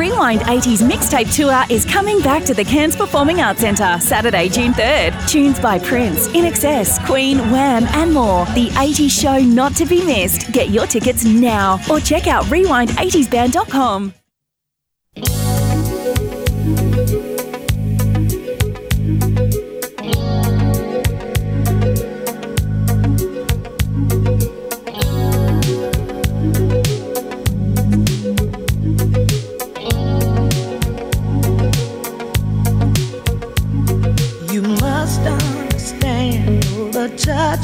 Rewind 0.00 0.40
80s 0.40 0.80
mixtape 0.80 1.30
tour 1.36 1.62
is 1.68 1.84
coming 1.84 2.20
back 2.22 2.42
to 2.44 2.54
the 2.54 2.64
Cairns 2.64 2.96
Performing 2.96 3.42
Arts 3.42 3.60
Centre 3.60 3.98
Saturday, 4.00 4.48
June 4.48 4.72
3rd. 4.72 5.28
Tunes 5.28 5.60
by 5.60 5.78
Prince, 5.78 6.26
INXS, 6.28 7.04
Queen, 7.04 7.36
Wham, 7.52 7.84
and 7.88 8.10
more. 8.14 8.46
The 8.54 8.68
80s 8.68 9.10
show 9.10 9.38
not 9.38 9.74
to 9.76 9.84
be 9.84 10.02
missed. 10.02 10.50
Get 10.52 10.70
your 10.70 10.86
tickets 10.86 11.26
now 11.26 11.78
or 11.90 12.00
check 12.00 12.28
out 12.28 12.46
rewind80sband.com. 12.46 14.14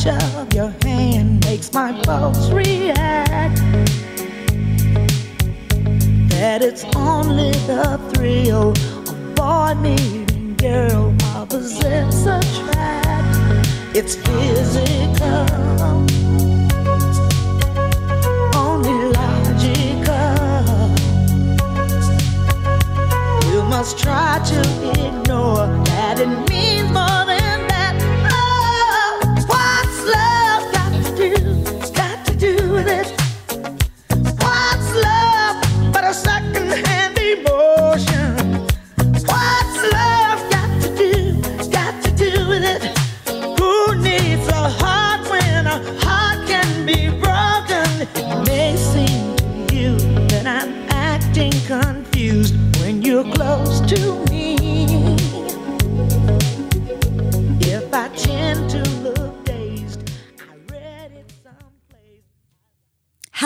of 0.09 0.53
your 0.55 0.73
hand 0.83 1.45
makes 1.45 1.73
my 1.73 1.93
pulse 2.03 2.51
react. 2.51 3.57
That 6.31 6.63
it's 6.63 6.85
only 6.95 7.51
the 7.67 7.99
thrill 8.15 8.71
of 8.71 9.35
boy 9.35 9.75
meeting 9.81 10.55
girl 10.57 11.15
opposites 11.35 12.23
attract. 12.27 13.67
It's 13.97 14.15
physical, 14.15 15.47
only 18.55 19.13
logical. 19.13 20.37
You 23.51 23.63
must 23.65 23.99
try 23.99 24.41
to 24.45 24.61
ignore 25.07 25.67
that 25.87 26.21
it 26.21 26.51
means 26.51 26.91
more 26.93 27.26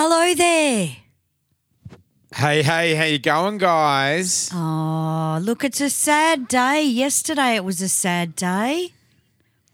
Hello 0.03 0.33
there. 0.33 0.97
Hey, 2.35 2.63
hey, 2.63 2.95
how 2.95 3.05
you 3.05 3.19
going, 3.19 3.59
guys? 3.59 4.49
Oh, 4.51 5.39
look, 5.43 5.63
it's 5.63 5.83
a 5.83 5.91
sad 5.91 6.49
day. 6.49 6.83
Yesterday 6.85 7.57
it 7.57 7.67
was 7.67 7.83
a 7.83 7.89
sad 7.91 8.35
day. 8.35 8.95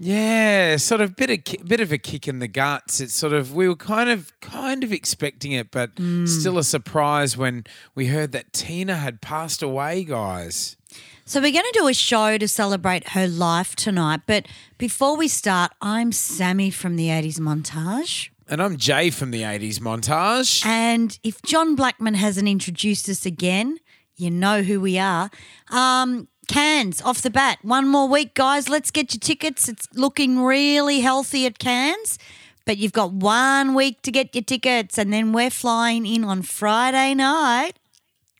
Yeah, 0.01 0.79
sort 0.79 1.01
of 1.01 1.15
bit 1.15 1.31
of 1.31 1.65
bit 1.65 1.79
of 1.79 1.93
a 1.93 1.99
kick 1.99 2.27
in 2.27 2.41
the 2.41 2.49
guts. 2.49 2.99
It's 2.99 3.15
sort 3.15 3.35
of 3.35 3.55
we 3.55 3.69
were 3.69 3.77
kind 3.77 4.11
of 4.11 4.33
kind 4.41 4.83
of 4.83 4.93
expecting 4.93 5.53
it, 5.53 5.71
but 5.71 5.91
hmm. 5.97 6.27
still 6.27 6.59
a 6.59 6.65
surprise 6.65 7.37
when 7.37 7.63
we 7.95 8.09
heard 8.09 8.33
that 8.33 8.53
Tina 8.53 8.97
had 8.97 9.21
passed 9.21 9.63
away, 9.63 10.03
guys. 10.03 10.77
So 11.25 11.41
we're 11.41 11.53
going 11.53 11.71
to 11.73 11.79
do 11.79 11.87
a 11.87 11.95
show 11.95 12.37
to 12.37 12.49
celebrate 12.49 13.11
her 13.11 13.29
life 13.29 13.77
tonight. 13.77 14.23
But 14.27 14.49
before 14.77 15.17
we 15.17 15.29
start, 15.29 15.71
I'm 15.81 16.11
Sammy 16.11 16.71
from 16.71 16.97
the 16.97 17.11
80s 17.11 17.39
montage. 17.39 18.31
And 18.49 18.63
I'm 18.63 18.77
Jay 18.77 19.11
from 19.11 19.33
the 19.33 19.43
80s 19.43 19.81
montage. 19.81 20.65
And 20.65 21.19
if 21.25 21.43
John 21.43 21.75
Blackman 21.75 22.15
hasn't 22.15 22.47
introduced 22.49 23.09
us 23.09 23.27
again, 23.27 23.79
you 24.17 24.31
know 24.31 24.63
who 24.63 24.81
we 24.81 24.99
are. 24.99 25.31
Um, 25.71 26.29
Cairns 26.47 27.03
off 27.03 27.23
the 27.23 27.31
bat. 27.31 27.59
One 27.63 27.89
more 27.89 28.07
week, 28.07 28.35
guys. 28.35 28.69
Let's 28.69 28.93
get 28.93 29.13
your 29.13 29.19
tickets. 29.19 29.69
It's 29.69 29.89
looking 29.95 30.45
really 30.45 31.01
healthy 31.01 31.45
at 31.45 31.59
Cairns. 31.59 32.21
But 32.65 32.79
you've 32.79 32.93
got 32.93 33.13
one 33.13 33.75
week 33.75 34.03
to 34.03 34.13
get 34.13 34.33
your 34.35 34.43
tickets, 34.45 34.97
and 34.99 35.13
then 35.13 35.33
we're 35.33 35.51
flying 35.51 36.05
in 36.07 36.25
on 36.25 36.43
Friday 36.43 37.15
night. 37.15 37.73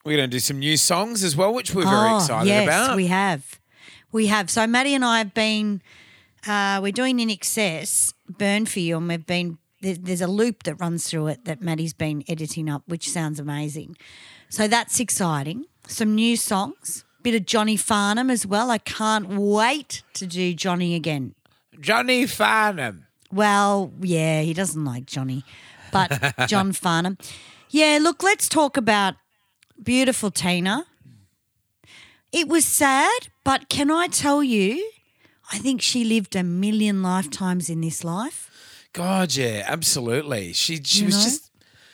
We're 0.05 0.17
going 0.17 0.31
to 0.31 0.35
do 0.37 0.41
some 0.41 0.61
new 0.61 0.77
songs 0.77 1.25
as 1.25 1.37
well, 1.37 1.53
which 1.53 1.75
we're 1.75 1.85
very 1.85 2.11
Oh, 2.11 2.17
excited 2.19 2.49
yes, 2.49 2.65
about. 2.65 2.97
we 2.97 3.09
have. 3.09 3.59
We 4.13 4.27
have. 4.29 4.51
So 4.51 4.67
Maddie 4.69 4.95
and 4.95 5.05
I 5.05 5.19
have 5.19 5.35
been, 5.35 5.81
uh, 6.47 6.79
we're 6.83 6.93
doing 6.93 7.19
INXS, 7.19 8.15
Burn 8.29 8.67
For 8.67 8.79
You, 8.81 8.97
and 8.99 9.09
we've 9.09 9.27
been, 9.27 9.59
there's, 9.81 9.99
there's 9.99 10.21
a 10.21 10.27
loop 10.27 10.63
that 10.65 10.75
runs 10.77 11.09
through 11.09 11.29
it 11.29 11.45
that 11.45 11.61
Maddie's 11.61 11.93
been 11.93 12.25
editing 12.29 12.69
up, 12.69 12.83
which 12.87 13.09
sounds 13.09 13.39
amazing. 13.39 13.97
So 14.49 14.69
that's 14.69 15.01
exciting. 15.01 15.67
Some 15.87 16.15
new 16.15 16.37
songs, 16.37 17.05
bit 17.23 17.35
of 17.35 17.47
Johnny 17.47 17.77
Farnham 17.77 18.31
as 18.31 18.47
well. 18.47 18.71
I 18.71 18.79
can't 18.79 19.29
wait 19.29 20.03
to 20.15 20.27
do 20.27 20.55
Johnny 20.55 20.95
again. 20.95 21.35
Johnny 21.81 22.27
Farnham. 22.27 23.07
Well, 23.33 23.93
yeah, 24.01 24.43
he 24.43 24.55
doesn't 24.55 24.85
like 24.85 25.07
Johnny, 25.07 25.45
but 25.93 26.35
John 26.47 26.73
Farnham. 26.73 27.19
Yeah, 27.71 27.99
look, 28.01 28.23
let's 28.23 28.49
talk 28.49 28.77
about 28.77 29.15
beautiful 29.83 30.31
Tina. 30.31 30.87
It 32.33 32.49
was 32.49 32.65
sad, 32.65 33.29
but 33.45 33.69
can 33.69 33.91
I 33.91 34.07
tell 34.09 34.43
you, 34.43 34.91
I 35.53 35.59
think 35.59 35.81
she 35.81 36.05
lived 36.05 36.37
a 36.37 36.43
million 36.43 37.03
lifetimes 37.03 37.69
in 37.69 37.81
this 37.81 38.05
life. 38.05 38.51
God, 38.97 39.35
yeah, 39.35 39.63
absolutely. 39.67 40.53
She 40.55 40.83
she 40.83 41.01
You 41.01 41.07
was 41.07 41.17
know? 41.19 41.25
just 41.25 41.51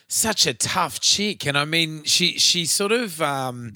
such 0.09 0.47
a 0.47 0.55
tough 0.55 1.01
chick, 1.01 1.47
and 1.47 1.59
I 1.59 1.65
mean, 1.65 2.05
she 2.05 2.39
she 2.39 2.65
sort 2.65 2.93
of 2.93 3.21
um, 3.21 3.73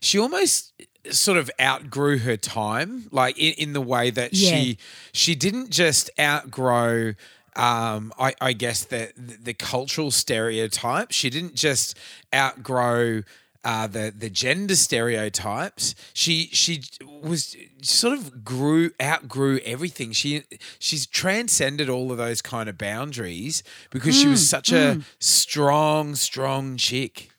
she 0.00 0.18
almost 0.18 0.72
sort 1.10 1.36
of 1.36 1.50
outgrew 1.60 2.18
her 2.20 2.36
time, 2.36 3.08
like 3.10 3.36
in, 3.38 3.52
in 3.54 3.72
the 3.72 3.80
way 3.80 4.10
that 4.10 4.32
Yeah. 4.32 4.50
she 4.50 4.78
she 5.12 5.34
didn't 5.34 5.70
just 5.70 6.08
outgrow. 6.18 7.14
Um, 7.54 8.14
I, 8.18 8.34
I 8.40 8.54
guess 8.54 8.84
the, 8.84 9.12
the 9.14 9.36
the 9.36 9.54
cultural 9.54 10.10
stereotypes. 10.10 11.14
She 11.14 11.28
didn't 11.28 11.54
just 11.54 11.98
outgrow 12.34 13.22
uh, 13.64 13.86
the 13.86 14.12
the 14.16 14.30
gender 14.30 14.74
stereotypes. 14.74 15.94
She 16.12 16.48
she 16.52 16.82
was 17.22 17.56
sort 17.82 18.18
of 18.18 18.44
grew 18.44 18.90
outgrew 19.00 19.60
everything. 19.64 20.12
She 20.12 20.42
she's 20.78 21.06
transcended 21.06 21.88
all 21.88 22.10
of 22.10 22.18
those 22.18 22.42
kind 22.42 22.68
of 22.68 22.76
boundaries 22.78 23.62
because 23.90 24.18
she 24.18 24.28
was 24.28 24.48
such 24.48 24.72
a 24.72 25.00
strong 25.18 26.14
strong 26.14 26.76
chick. 26.76 27.30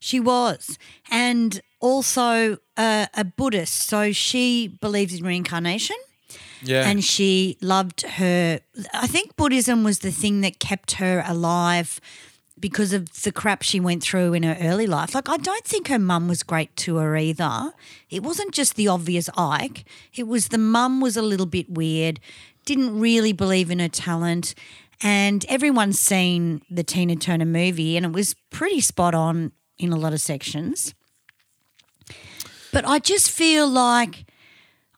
She 0.00 0.20
was. 0.20 0.78
And 1.10 1.62
also 1.80 2.58
uh, 2.76 3.06
a 3.14 3.24
Buddhist. 3.24 3.88
So 3.88 4.12
she 4.12 4.68
believes 4.80 5.14
in 5.14 5.24
reincarnation. 5.24 5.96
Yeah, 6.62 6.88
and 6.88 7.04
she 7.04 7.58
loved 7.60 8.02
her. 8.02 8.60
I 8.94 9.06
think 9.06 9.36
Buddhism 9.36 9.84
was 9.84 9.98
the 9.98 10.10
thing 10.10 10.40
that 10.40 10.58
kept 10.58 10.92
her 10.92 11.22
alive 11.26 12.00
because 12.64 12.94
of 12.94 13.24
the 13.24 13.30
crap 13.30 13.60
she 13.60 13.78
went 13.78 14.02
through 14.02 14.32
in 14.32 14.42
her 14.42 14.56
early 14.58 14.86
life. 14.86 15.14
Like, 15.14 15.28
I 15.28 15.36
don't 15.36 15.66
think 15.66 15.88
her 15.88 15.98
mum 15.98 16.28
was 16.28 16.42
great 16.42 16.74
to 16.76 16.96
her 16.96 17.14
either. 17.14 17.74
It 18.08 18.22
wasn't 18.22 18.54
just 18.54 18.76
the 18.76 18.88
obvious 18.88 19.28
Ike, 19.36 19.84
it 20.14 20.22
was 20.22 20.48
the 20.48 20.56
mum 20.56 21.02
was 21.02 21.14
a 21.14 21.20
little 21.20 21.44
bit 21.44 21.68
weird, 21.68 22.20
didn't 22.64 22.98
really 22.98 23.34
believe 23.34 23.70
in 23.70 23.80
her 23.80 23.90
talent. 23.90 24.54
And 25.02 25.44
everyone's 25.46 26.00
seen 26.00 26.62
the 26.70 26.82
Tina 26.82 27.16
Turner 27.16 27.44
movie, 27.44 27.98
and 27.98 28.06
it 28.06 28.12
was 28.12 28.34
pretty 28.48 28.80
spot 28.80 29.14
on 29.14 29.52
in 29.76 29.92
a 29.92 29.98
lot 29.98 30.14
of 30.14 30.22
sections. 30.22 30.94
But 32.72 32.88
I 32.88 32.98
just 32.98 33.30
feel 33.30 33.68
like 33.68 34.24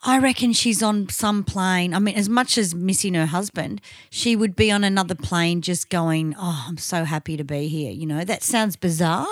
I 0.06 0.18
reckon 0.18 0.52
she's 0.52 0.82
on 0.82 1.08
some 1.08 1.42
plane. 1.42 1.92
I 1.92 1.98
mean, 1.98 2.14
as 2.14 2.28
much 2.28 2.56
as 2.58 2.74
missing 2.74 3.14
her 3.14 3.26
husband, 3.26 3.80
she 4.08 4.36
would 4.36 4.54
be 4.54 4.70
on 4.70 4.84
another 4.84 5.14
plane 5.16 5.62
just 5.62 5.90
going, 5.90 6.34
Oh, 6.38 6.64
I'm 6.68 6.78
so 6.78 7.04
happy 7.04 7.36
to 7.36 7.44
be 7.44 7.66
here. 7.68 7.90
You 7.90 8.06
know, 8.06 8.24
that 8.24 8.42
sounds 8.44 8.76
bizarre. 8.76 9.26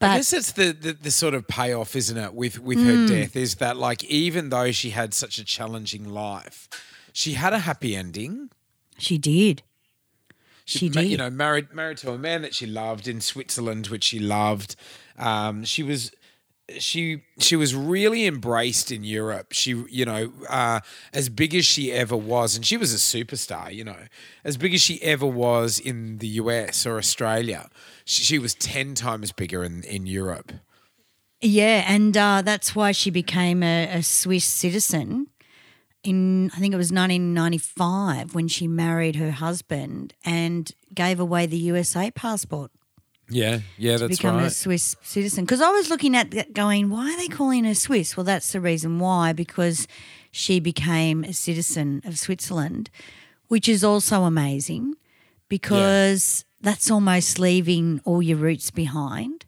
But 0.00 0.10
I 0.10 0.16
guess 0.18 0.32
it's 0.34 0.52
the, 0.52 0.72
the 0.72 0.92
the 0.92 1.10
sort 1.10 1.32
of 1.34 1.48
payoff, 1.48 1.96
isn't 1.96 2.16
it, 2.18 2.34
with 2.34 2.58
with 2.58 2.76
Mm. 2.78 2.86
her 2.86 3.14
death? 3.14 3.34
Is 3.36 3.54
that 3.56 3.76
like 3.78 4.04
even 4.04 4.50
though 4.50 4.70
she 4.72 4.90
had 4.90 5.14
such 5.14 5.38
a 5.38 5.44
challenging 5.44 6.04
life, 6.04 6.68
she 7.14 7.32
had 7.34 7.52
a 7.54 7.60
happy 7.60 7.96
ending. 7.96 8.50
she 8.98 9.16
did. 9.18 9.62
She 10.66 10.88
ma- 10.90 11.00
did. 11.00 11.10
You 11.12 11.16
know, 11.16 11.30
married 11.30 11.72
married 11.72 11.96
to 11.98 12.10
a 12.10 12.18
man 12.18 12.42
that 12.42 12.54
she 12.54 12.66
loved 12.66 13.08
in 13.08 13.20
Switzerland, 13.22 13.86
which 13.86 14.04
she 14.04 14.18
loved. 14.18 14.76
Um, 15.16 15.64
she 15.64 15.82
was 15.82 16.10
she 16.78 17.22
she 17.38 17.56
was 17.56 17.74
really 17.74 18.26
embraced 18.26 18.90
in 18.90 19.04
Europe. 19.04 19.52
She 19.52 19.70
you 19.88 20.04
know 20.04 20.32
uh, 20.48 20.80
as 21.12 21.28
big 21.28 21.54
as 21.54 21.64
she 21.64 21.92
ever 21.92 22.16
was, 22.16 22.56
and 22.56 22.64
she 22.64 22.76
was 22.76 22.92
a 22.92 22.96
superstar. 22.96 23.72
You 23.72 23.84
know, 23.84 24.06
as 24.44 24.56
big 24.56 24.74
as 24.74 24.80
she 24.80 25.02
ever 25.02 25.26
was 25.26 25.78
in 25.78 26.18
the 26.18 26.28
US 26.28 26.86
or 26.86 26.98
Australia, 26.98 27.68
she, 28.04 28.22
she 28.22 28.38
was 28.38 28.54
ten 28.54 28.94
times 28.94 29.32
bigger 29.32 29.62
in 29.64 29.82
in 29.84 30.06
Europe. 30.06 30.52
Yeah, 31.40 31.84
and 31.86 32.16
uh, 32.16 32.42
that's 32.42 32.74
why 32.74 32.92
she 32.92 33.10
became 33.10 33.62
a, 33.62 33.98
a 33.98 34.02
Swiss 34.02 34.44
citizen 34.44 35.28
in, 36.06 36.50
I 36.54 36.58
think 36.58 36.72
it 36.72 36.78
was 36.78 36.92
1995 36.92 38.34
when 38.34 38.48
she 38.48 38.68
married 38.68 39.16
her 39.16 39.32
husband 39.32 40.14
and 40.24 40.70
gave 40.94 41.20
away 41.20 41.46
the 41.46 41.58
USA 41.58 42.10
passport 42.10 42.70
Yeah, 43.28 43.60
yeah, 43.76 43.96
that's 43.96 44.18
become 44.18 44.38
a. 44.38 44.50
Swiss 44.50 44.96
citizen. 45.02 45.44
Because 45.44 45.60
I 45.60 45.70
was 45.70 45.90
looking 45.90 46.16
at 46.16 46.30
that 46.30 46.52
going, 46.52 46.90
why 46.90 47.12
are 47.12 47.16
they 47.16 47.28
calling 47.28 47.64
her 47.64 47.74
Swiss? 47.74 48.16
Well, 48.16 48.24
that's 48.24 48.52
the 48.52 48.60
reason 48.60 48.98
why, 48.98 49.32
because 49.32 49.88
she 50.30 50.60
became 50.60 51.24
a 51.24 51.32
citizen 51.32 52.02
of 52.04 52.18
Switzerland, 52.18 52.90
which 53.48 53.68
is 53.68 53.82
also 53.82 54.24
amazing 54.24 54.94
because 55.48 56.44
that's 56.60 56.90
almost 56.90 57.38
leaving 57.38 58.00
all 58.04 58.22
your 58.22 58.36
roots 58.36 58.70
behind. 58.70 59.44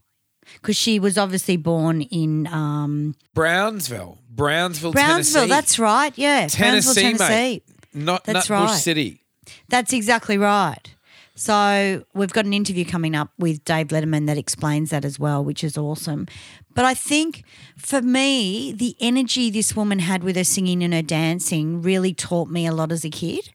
Because 0.55 0.77
she 0.77 0.99
was 0.99 1.19
obviously 1.19 1.59
born 1.59 2.01
in 2.03 2.47
um, 2.47 3.15
Brownsville, 3.35 4.19
Brownsville, 4.31 4.93
Brownsville. 4.93 5.43
Tennessee. 5.43 5.49
That's 5.49 5.79
right. 5.79 6.17
Yeah, 6.17 6.47
Tennessee, 6.49 7.03
Brownsville, 7.03 7.03
Tennessee. 7.03 7.29
mate. 7.29 7.63
Not 7.93 8.25
That's 8.25 8.49
Nutbush 8.49 8.67
right. 8.67 8.79
City. 8.79 9.21
That's 9.69 9.93
exactly 9.93 10.39
right. 10.39 10.95
So 11.38 12.05
we've 12.14 12.32
got 12.32 12.46
an 12.46 12.52
interview 12.52 12.85
coming 12.85 13.14
up 13.14 13.31
with 13.38 13.64
Dave 13.64 13.88
Letterman 13.88 14.26
that 14.26 14.37
explains 14.37 14.90
that 14.90 15.05
as 15.05 15.20
well, 15.20 15.44
which 15.44 15.62
is 15.62 15.79
awesome. 15.79 16.26
But 16.75 16.85
I 16.85 16.94
think 16.94 17.44
for 17.76 18.02
me, 18.02 18.73
the 18.73 18.96
energy 18.99 19.49
this 19.49 19.76
woman 19.76 20.00
had 20.00 20.25
with 20.25 20.35
her 20.35 20.43
singing 20.43 20.82
and 20.82 20.93
her 20.93 21.00
dancing 21.00 21.81
really 21.81 22.12
taught 22.12 22.50
me 22.50 22.67
a 22.67 22.73
lot 22.73 22.90
as 22.90 23.05
a 23.05 23.08
kid. 23.08 23.50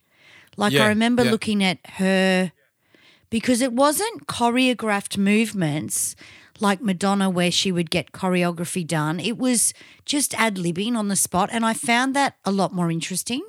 Like 0.56 0.71
Yeah, 0.71 0.85
I 0.85 0.88
remember 0.88 1.25
yeah. 1.25 1.31
looking 1.31 1.62
at 1.62 1.80
her 1.95 2.53
because 3.30 3.59
it 3.59 3.74
wasn't 3.74 4.27
choreographed 4.27 5.18
movements 5.18 6.15
like 6.62 6.81
Madonna 6.81 7.29
where 7.29 7.51
she 7.51 7.69
would 7.69 7.91
get 7.91 8.13
choreography 8.13 8.88
done. 8.88 9.19
It 9.19 9.38
was 9.38 9.74
just 10.06 10.33
ad 10.39 10.56
libbing 10.56 10.95
on 10.95 11.09
the 11.09 11.18
spot. 11.18 11.50
And 11.51 11.65
I 11.65 11.74
found 11.74 12.15
that 12.15 12.38
a 12.45 12.51
lot 12.51 12.71
more 12.71 12.89
interesting 12.89 13.45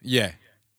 Yeah, 0.00 0.32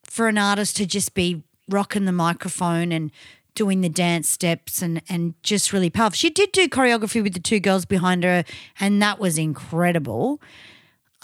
for 0.06 0.28
an 0.28 0.40
artist 0.40 0.76
to 0.78 0.88
just 0.88 1.14
be 1.14 1.44
rocking 1.70 2.06
the 2.06 2.12
microphone 2.12 2.92
and 2.92 3.12
doing 3.56 3.82
the 3.82 3.90
dance 3.90 4.30
steps 4.30 4.82
and 4.82 5.02
and 5.10 5.34
just 5.42 5.74
really 5.74 5.90
powerful. 5.90 6.16
She 6.16 6.30
did 6.30 6.52
do 6.52 6.68
choreography 6.68 7.24
with 7.24 7.34
the 7.34 7.40
two 7.40 7.60
girls 7.60 7.86
behind 7.86 8.24
her, 8.24 8.44
and 8.80 9.02
that 9.02 9.20
was 9.20 9.38
incredible. 9.38 10.42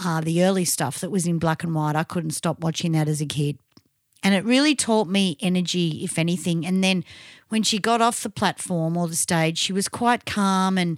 Uh, 0.04 0.22
the 0.22 0.44
early 0.44 0.66
stuff 0.66 1.00
that 1.00 1.12
was 1.12 1.28
in 1.28 1.38
black 1.38 1.64
and 1.64 1.76
white, 1.76 1.96
I 1.96 2.04
couldn't 2.04 2.32
stop 2.32 2.62
watching 2.62 2.94
that 2.94 3.08
as 3.08 3.22
a 3.22 3.26
kid. 3.26 3.60
And 4.24 4.34
it 4.34 4.46
really 4.46 4.74
taught 4.76 5.08
me 5.08 5.38
energy, 5.42 6.04
if 6.04 6.18
anything. 6.18 6.66
And 6.66 6.84
then 6.84 7.04
when 7.50 7.64
she 7.64 7.80
got 7.80 8.02
off 8.02 8.24
the 8.24 8.30
platform 8.30 8.96
or 8.96 9.08
the 9.08 9.16
stage, 9.16 9.58
she 9.58 9.74
was 9.74 9.88
quite 9.88 10.26
calm 10.26 10.78
and 10.78 10.98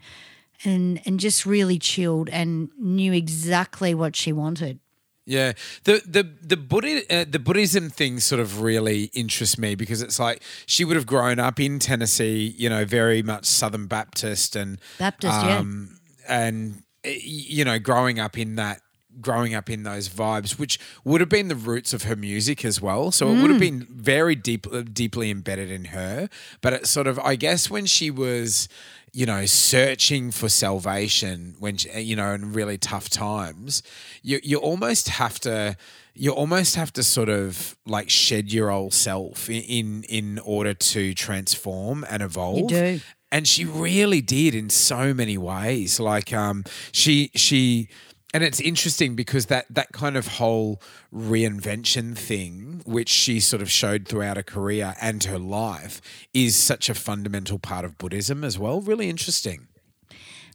and 0.64 1.02
and 1.06 1.20
just 1.20 1.46
really 1.46 1.80
chilled 1.80 2.30
and 2.30 2.70
knew 2.78 3.12
exactly 3.12 3.94
what 3.94 4.16
she 4.16 4.32
wanted. 4.32 4.80
Yeah, 5.26 5.54
the 5.86 6.02
the 6.06 6.24
the 6.42 6.58
Buddha, 6.58 7.02
uh, 7.10 7.26
the 7.30 7.40
Buddhism 7.40 7.90
thing 7.90 8.20
sort 8.20 8.42
of 8.42 8.62
really 8.62 9.06
interests 9.14 9.58
me 9.58 9.74
because 9.76 10.02
it's 10.02 10.20
like 10.20 10.42
she 10.66 10.84
would 10.84 10.98
have 10.98 11.06
grown 11.06 11.40
up 11.40 11.62
in 11.62 11.80
Tennessee, 11.80 12.54
you 12.58 12.70
know, 12.70 12.84
very 12.84 13.24
much 13.24 13.46
Southern 13.46 13.88
Baptist 13.88 14.56
and 14.58 14.80
Baptist, 15.00 15.34
yeah. 15.46 15.60
um, 15.60 15.98
and 16.28 16.84
uh, 17.06 17.10
you 17.24 17.64
know, 17.64 17.80
growing 17.80 18.20
up 18.20 18.38
in 18.38 18.56
that, 18.58 18.82
growing 19.22 19.56
up 19.56 19.70
in 19.70 19.84
those 19.84 20.10
vibes, 20.10 20.60
which 20.60 20.78
would 21.06 21.22
have 21.22 21.30
been 21.30 21.48
the 21.48 21.56
roots 21.56 21.94
of 21.94 22.04
her 22.04 22.18
music 22.18 22.66
as 22.66 22.82
well. 22.82 23.10
So 23.12 23.30
it 23.30 23.36
would 23.42 23.46
Mm. 23.46 23.52
have 23.52 23.60
been 23.62 23.88
very 23.90 24.36
deep, 24.36 24.68
deeply 24.94 25.32
embedded 25.32 25.72
in 25.72 25.86
her. 25.86 26.28
But 26.60 26.74
it's 26.74 26.90
sort 26.90 27.08
of, 27.08 27.18
I 27.20 27.36
guess, 27.38 27.70
when 27.70 27.86
she 27.86 28.12
was. 28.12 28.68
You 29.16 29.28
know, 29.28 29.46
searching 29.46 30.32
for 30.32 30.50
salvation 30.50 31.56
when 31.60 31.78
you 31.96 32.16
know 32.16 32.34
in 32.34 32.52
really 32.52 32.78
tough 32.80 33.10
times, 33.10 33.84
you 34.24 34.40
you 34.44 34.58
almost 34.58 35.08
have 35.10 35.40
to 35.42 35.78
you 36.16 36.32
almost 36.32 36.76
have 36.76 36.92
to 36.94 37.04
sort 37.04 37.30
of 37.30 37.78
like 37.86 38.10
shed 38.10 38.52
your 38.52 38.72
old 38.72 38.94
self 38.94 39.50
in 39.50 39.62
in, 39.64 40.04
in 40.04 40.40
order 40.40 40.74
to 40.74 41.14
transform 41.14 42.06
and 42.10 42.24
evolve. 42.24 42.58
You 42.58 42.68
do. 42.68 43.02
And 43.32 43.48
she 43.48 43.66
really 43.66 44.22
did 44.22 44.54
in 44.54 44.70
so 44.70 45.14
many 45.14 45.38
ways. 45.38 46.00
Like 46.00 46.34
um 46.34 46.64
she 46.92 47.32
she 47.36 47.90
and 48.34 48.44
it's 48.44 48.60
interesting 48.60 49.16
because 49.16 49.46
that 49.46 49.66
that 49.70 49.92
kind 49.94 50.18
of 50.18 50.28
whole 50.28 50.82
reinvention 51.14 52.18
thing 52.18 52.82
which 52.86 53.10
she 53.10 53.40
sort 53.40 53.62
of 53.62 53.70
showed 53.70 54.08
throughout 54.08 54.38
her 54.38 54.44
career 54.44 54.96
and 55.00 55.24
her 55.26 55.40
life 55.40 56.02
is 56.34 56.56
such 56.56 56.90
a 56.90 56.94
fundamental 56.96 57.60
part 57.60 57.86
of 57.86 57.98
Buddhism 57.98 58.44
as 58.44 58.58
well. 58.58 58.82
Really 58.82 59.10
interesting. 59.10 59.68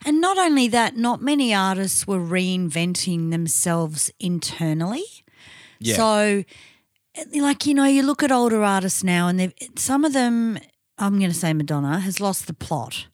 And 0.05 0.21
not 0.21 0.39
only 0.39 0.69
that, 0.69 0.97
not 0.97 1.21
many 1.23 1.53
artists 1.53 2.07
were 2.07 2.21
reinventing 2.21 3.31
themselves 3.31 4.11
internally. 4.21 5.05
Yeah. 5.81 5.97
So, 5.97 6.45
like, 7.35 7.67
you 7.67 7.75
know, 7.75 7.85
you 7.85 8.03
look 8.03 8.23
at 8.23 8.31
older 8.31 8.63
artists 8.63 9.03
now, 9.03 9.27
and 9.27 9.53
some 9.77 10.05
of 10.05 10.13
them, 10.13 10.59
I'm 10.99 11.19
going 11.19 11.31
to 11.31 11.37
say 11.37 11.53
Madonna, 11.53 11.99
has 12.01 12.21
lost 12.21 12.47
the 12.47 12.55
plot. 12.55 13.07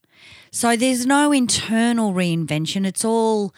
So 0.50 0.76
there's 0.76 1.06
no 1.06 1.32
internal 1.32 2.12
reinvention. 2.12 2.86
It's 2.86 3.04
all 3.04 3.54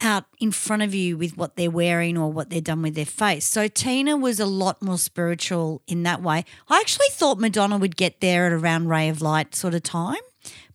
out 0.00 0.24
in 0.38 0.50
front 0.50 0.82
of 0.82 0.94
you 0.94 1.16
with 1.16 1.36
what 1.36 1.56
they're 1.56 1.70
wearing 1.70 2.16
or 2.18 2.30
what 2.30 2.50
they're 2.50 2.60
done 2.60 2.82
with 2.82 2.94
their 2.94 3.06
face. 3.06 3.46
So 3.46 3.68
Tina 3.68 4.16
was 4.16 4.38
a 4.40 4.46
lot 4.46 4.82
more 4.82 4.98
spiritual 4.98 5.82
in 5.86 6.02
that 6.02 6.22
way. 6.22 6.44
I 6.68 6.80
actually 6.80 7.08
thought 7.10 7.38
Madonna 7.38 7.78
would 7.78 7.96
get 7.96 8.20
there 8.20 8.46
at 8.46 8.52
around 8.52 8.88
Ray 8.88 9.08
of 9.08 9.22
Light 9.22 9.54
sort 9.54 9.74
of 9.74 9.82
time, 9.82 10.20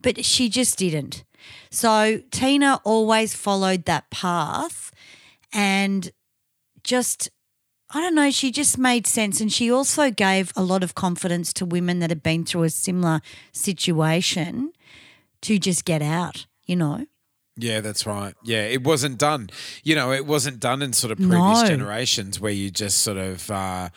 but 0.01 0.25
she 0.25 0.50
just 0.50 0.77
didn't. 0.77 1.24
So 1.69 2.21
Tina 2.31 2.81
always 2.83 3.33
followed 3.33 3.86
that 3.86 4.10
path 4.10 4.92
and 5.54 6.12
just 6.83 7.30
I 7.92 8.01
don't 8.01 8.13
know, 8.13 8.30
she 8.30 8.51
just 8.51 8.77
made 8.77 9.07
sense. 9.07 9.42
And 9.42 9.51
she 9.51 9.71
also 9.71 10.12
gave 10.12 10.54
a 10.56 10.62
lot 10.62 10.83
of 10.83 10.94
confidence 10.94 11.51
to 11.54 11.66
women 11.66 12.00
that 12.00 12.12
had 12.12 12.21
been 12.21 12.45
through 12.45 12.63
a 12.63 12.69
similar 12.69 13.21
situation 13.51 14.74
to 15.42 15.57
just 15.57 15.85
get 15.85 16.04
out, 16.04 16.45
you 16.66 16.76
know? 16.76 17.07
Yeah, 17.59 17.81
that's 17.81 18.06
right. 18.06 18.33
Yeah, 18.44 18.63
it 18.63 18.83
wasn't 18.83 19.18
done. 19.18 19.49
You 19.83 19.95
know, 19.95 20.11
it 20.11 20.25
wasn't 20.25 20.59
done 20.59 20.81
in 20.81 20.94
sort 20.94 21.11
of 21.11 21.18
previous 21.18 21.61
No. 21.61 21.68
generations 21.68 22.39
where 22.39 22.51
you 22.51 22.71
just 22.71 22.99
sort 22.99 23.18
of, 23.18 23.49
uh, 23.51 23.89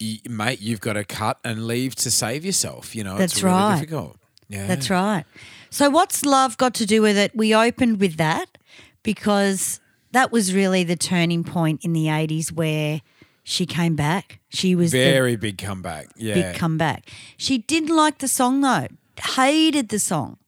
y 0.00 0.20
mate, 0.28 0.60
you've 0.60 0.80
got 0.80 0.92
to 0.94 1.04
cut 1.04 1.38
and 1.44 1.66
leave 1.66 1.94
to 1.96 2.10
save 2.10 2.44
yourself. 2.44 2.94
You 2.94 3.04
know, 3.04 3.14
it's 3.16 3.34
That's 3.34 3.42
really 3.42 3.56
right. 3.56 3.74
difficult. 3.80 4.16
Yeah, 4.48 4.66
That's 4.66 4.88
right. 4.88 5.24
So, 5.70 5.90
what's 5.90 6.24
love 6.24 6.56
got 6.56 6.74
to 6.74 6.86
do 6.86 7.02
with 7.02 7.18
it? 7.18 7.32
We 7.34 7.54
opened 7.54 8.00
with 8.00 8.16
that 8.16 8.56
because 9.02 9.80
that 10.12 10.32
was 10.32 10.54
really 10.54 10.84
the 10.84 10.96
turning 10.96 11.44
point 11.44 11.84
in 11.84 11.92
the 11.92 12.06
80s 12.06 12.50
where 12.52 13.02
she 13.44 13.66
came 13.66 13.94
back. 13.96 14.40
She 14.48 14.74
was 14.74 14.92
Very 14.92 15.36
big 15.36 15.58
comeback. 15.58 16.08
Yeah, 16.16 16.34
big 16.52 16.56
comeback. 16.56 17.08
She 17.36 17.58
didn't 17.58 17.94
like 17.94 18.18
the 18.18 18.28
song 18.28 18.60
though, 18.62 18.86
hated 19.22 19.88
the 19.90 19.98
song, 19.98 20.38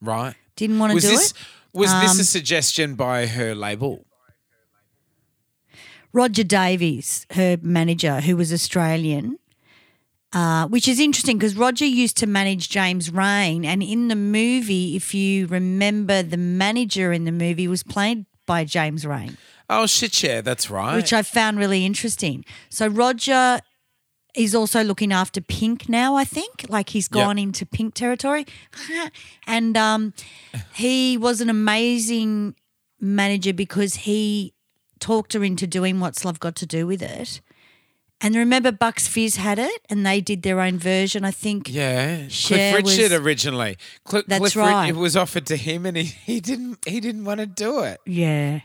right. 0.00 0.34
didn't 0.56 0.78
want 0.78 0.90
to 0.92 0.94
Was 0.94 1.04
do 1.04 1.10
this 1.10 1.30
it. 1.32 1.36
Was 1.74 1.90
this 2.00 2.14
Um, 2.14 2.20
a 2.20 2.24
suggestion 2.24 2.94
by 2.94 3.26
her 3.26 3.54
label? 3.54 4.06
Roger 6.12 6.44
Davies, 6.44 7.26
her 7.32 7.56
manager, 7.60 8.20
who 8.20 8.36
was 8.36 8.52
Australian, 8.52 9.36
uh, 10.32 10.66
which 10.68 10.86
is 10.86 11.00
interesting 11.00 11.38
because 11.38 11.56
Roger 11.56 11.84
used 11.84 12.16
to 12.18 12.26
manage 12.26 12.68
James 12.68 13.10
Reyne. 13.10 13.64
And 13.64 13.82
in 13.82 14.06
the 14.08 14.14
movie, 14.16 14.94
if 14.94 15.12
you 15.14 15.46
remember, 15.48 16.22
the 16.22 16.36
manager 16.36 17.12
in 17.12 17.24
the 17.24 17.32
movie 17.32 17.66
was 17.66 17.82
played 17.82 18.26
by 18.46 18.64
James 18.64 19.04
Reyne, 19.06 19.36
Oh 19.70 19.86
shit, 19.86 20.22
yeah, 20.22 20.40
that's 20.42 20.70
right. 20.70 20.94
which 20.96 21.12
I 21.12 21.22
found 21.22 21.58
really 21.58 21.84
interesting. 21.86 22.44
So 22.68 22.86
Roger 22.86 23.58
is 24.34 24.54
also 24.54 24.82
looking 24.82 25.12
after 25.12 25.40
Pink 25.40 25.88
now, 25.88 26.16
I 26.16 26.24
think. 26.24 26.66
Like 26.68 26.90
he's 26.90 27.08
gone 27.08 27.38
into 27.38 27.64
Pink 27.64 27.94
territory. 27.94 28.46
and 29.46 29.76
um, 29.76 30.12
he 30.74 31.16
was 31.16 31.40
an 31.40 31.48
amazing 31.50 32.54
manager 33.00 33.52
because 33.52 33.94
he 33.94 34.54
talked 35.00 35.34
her 35.34 35.44
into 35.44 35.66
doing 35.66 36.00
What's 36.00 36.24
Love 36.24 36.40
Got 36.40 36.56
to 36.56 36.66
Do 36.66 36.86
with 36.86 37.02
It. 37.02 37.40
And 38.20 38.36
remember, 38.36 38.72
Bucks 38.72 39.06
Fizz 39.06 39.36
had 39.36 39.58
it, 39.58 39.82
and 39.90 40.06
they 40.06 40.20
did 40.20 40.42
their 40.44 40.60
own 40.60 40.78
version. 40.78 41.24
I 41.24 41.30
think. 41.30 41.68
yeah, 41.68 42.26
Cher 42.28 42.72
Cliff 42.80 42.86
Richard 42.86 43.12
was- 43.12 43.20
originally. 43.20 43.76
Cl- 44.08 44.22
That's 44.26 44.38
Cliff 44.40 44.56
right. 44.56 44.88
it 44.88 44.96
was 44.96 45.16
offered 45.16 45.46
to 45.46 45.56
him, 45.56 45.84
and 45.84 45.96
he, 45.96 46.04
he 46.04 46.40
didn't 46.40 46.78
he 46.86 47.00
didn't 47.00 47.24
want 47.24 47.40
to 47.40 47.46
do 47.46 47.80
it. 47.80 48.00
Yeah. 48.06 48.60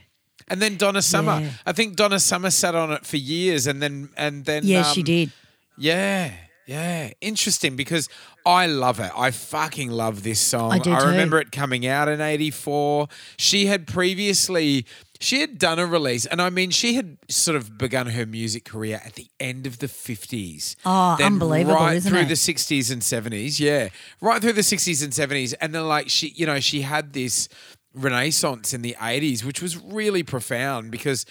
And 0.48 0.62
then 0.62 0.76
Donna 0.76 1.02
Summer. 1.02 1.40
Yeah. 1.40 1.50
I 1.66 1.72
think 1.72 1.96
Donna 1.96 2.18
Summer 2.18 2.50
sat 2.50 2.74
on 2.74 2.90
it 2.92 3.04
for 3.04 3.18
years, 3.18 3.66
and 3.66 3.82
then 3.82 4.08
and 4.16 4.46
then 4.46 4.64
Yeah, 4.64 4.82
she 4.84 5.02
um, 5.02 5.04
did. 5.04 5.32
Yeah, 5.80 6.32
yeah, 6.66 7.10
interesting 7.20 7.74
because 7.74 8.08
I 8.46 8.66
love 8.66 9.00
it. 9.00 9.10
I 9.16 9.32
fucking 9.32 9.90
love 9.90 10.22
this 10.22 10.38
song. 10.38 10.72
I 10.72 10.78
do 10.78 10.94
too. 10.94 11.06
remember 11.06 11.40
it 11.40 11.50
coming 11.50 11.86
out 11.86 12.08
in 12.08 12.20
84. 12.20 13.08
She 13.38 13.66
had 13.66 13.86
previously 13.86 14.86
she 15.18 15.40
had 15.40 15.58
done 15.58 15.78
a 15.78 15.86
release 15.86 16.26
and 16.26 16.40
I 16.40 16.48
mean 16.50 16.70
she 16.70 16.94
had 16.94 17.18
sort 17.28 17.56
of 17.56 17.76
begun 17.76 18.06
her 18.08 18.24
music 18.24 18.64
career 18.64 19.00
at 19.04 19.14
the 19.14 19.26
end 19.40 19.66
of 19.66 19.78
the 19.78 19.86
50s. 19.86 20.76
Oh, 20.86 21.16
unbelievable, 21.20 21.74
right 21.74 22.02
through 22.02 22.20
it? 22.20 22.28
the 22.28 22.34
60s 22.34 22.92
and 22.92 23.02
70s. 23.02 23.58
Yeah. 23.58 23.88
Right 24.20 24.40
through 24.40 24.52
the 24.54 24.62
60s 24.62 25.02
and 25.02 25.12
70s 25.12 25.54
and 25.60 25.74
then 25.74 25.88
like 25.88 26.08
she 26.08 26.28
you 26.28 26.46
know 26.46 26.60
she 26.60 26.82
had 26.82 27.14
this 27.14 27.48
renaissance 27.92 28.72
in 28.72 28.82
the 28.82 28.96
80s 29.00 29.42
which 29.44 29.60
was 29.60 29.76
really 29.76 30.22
profound 30.22 30.92
because 30.92 31.26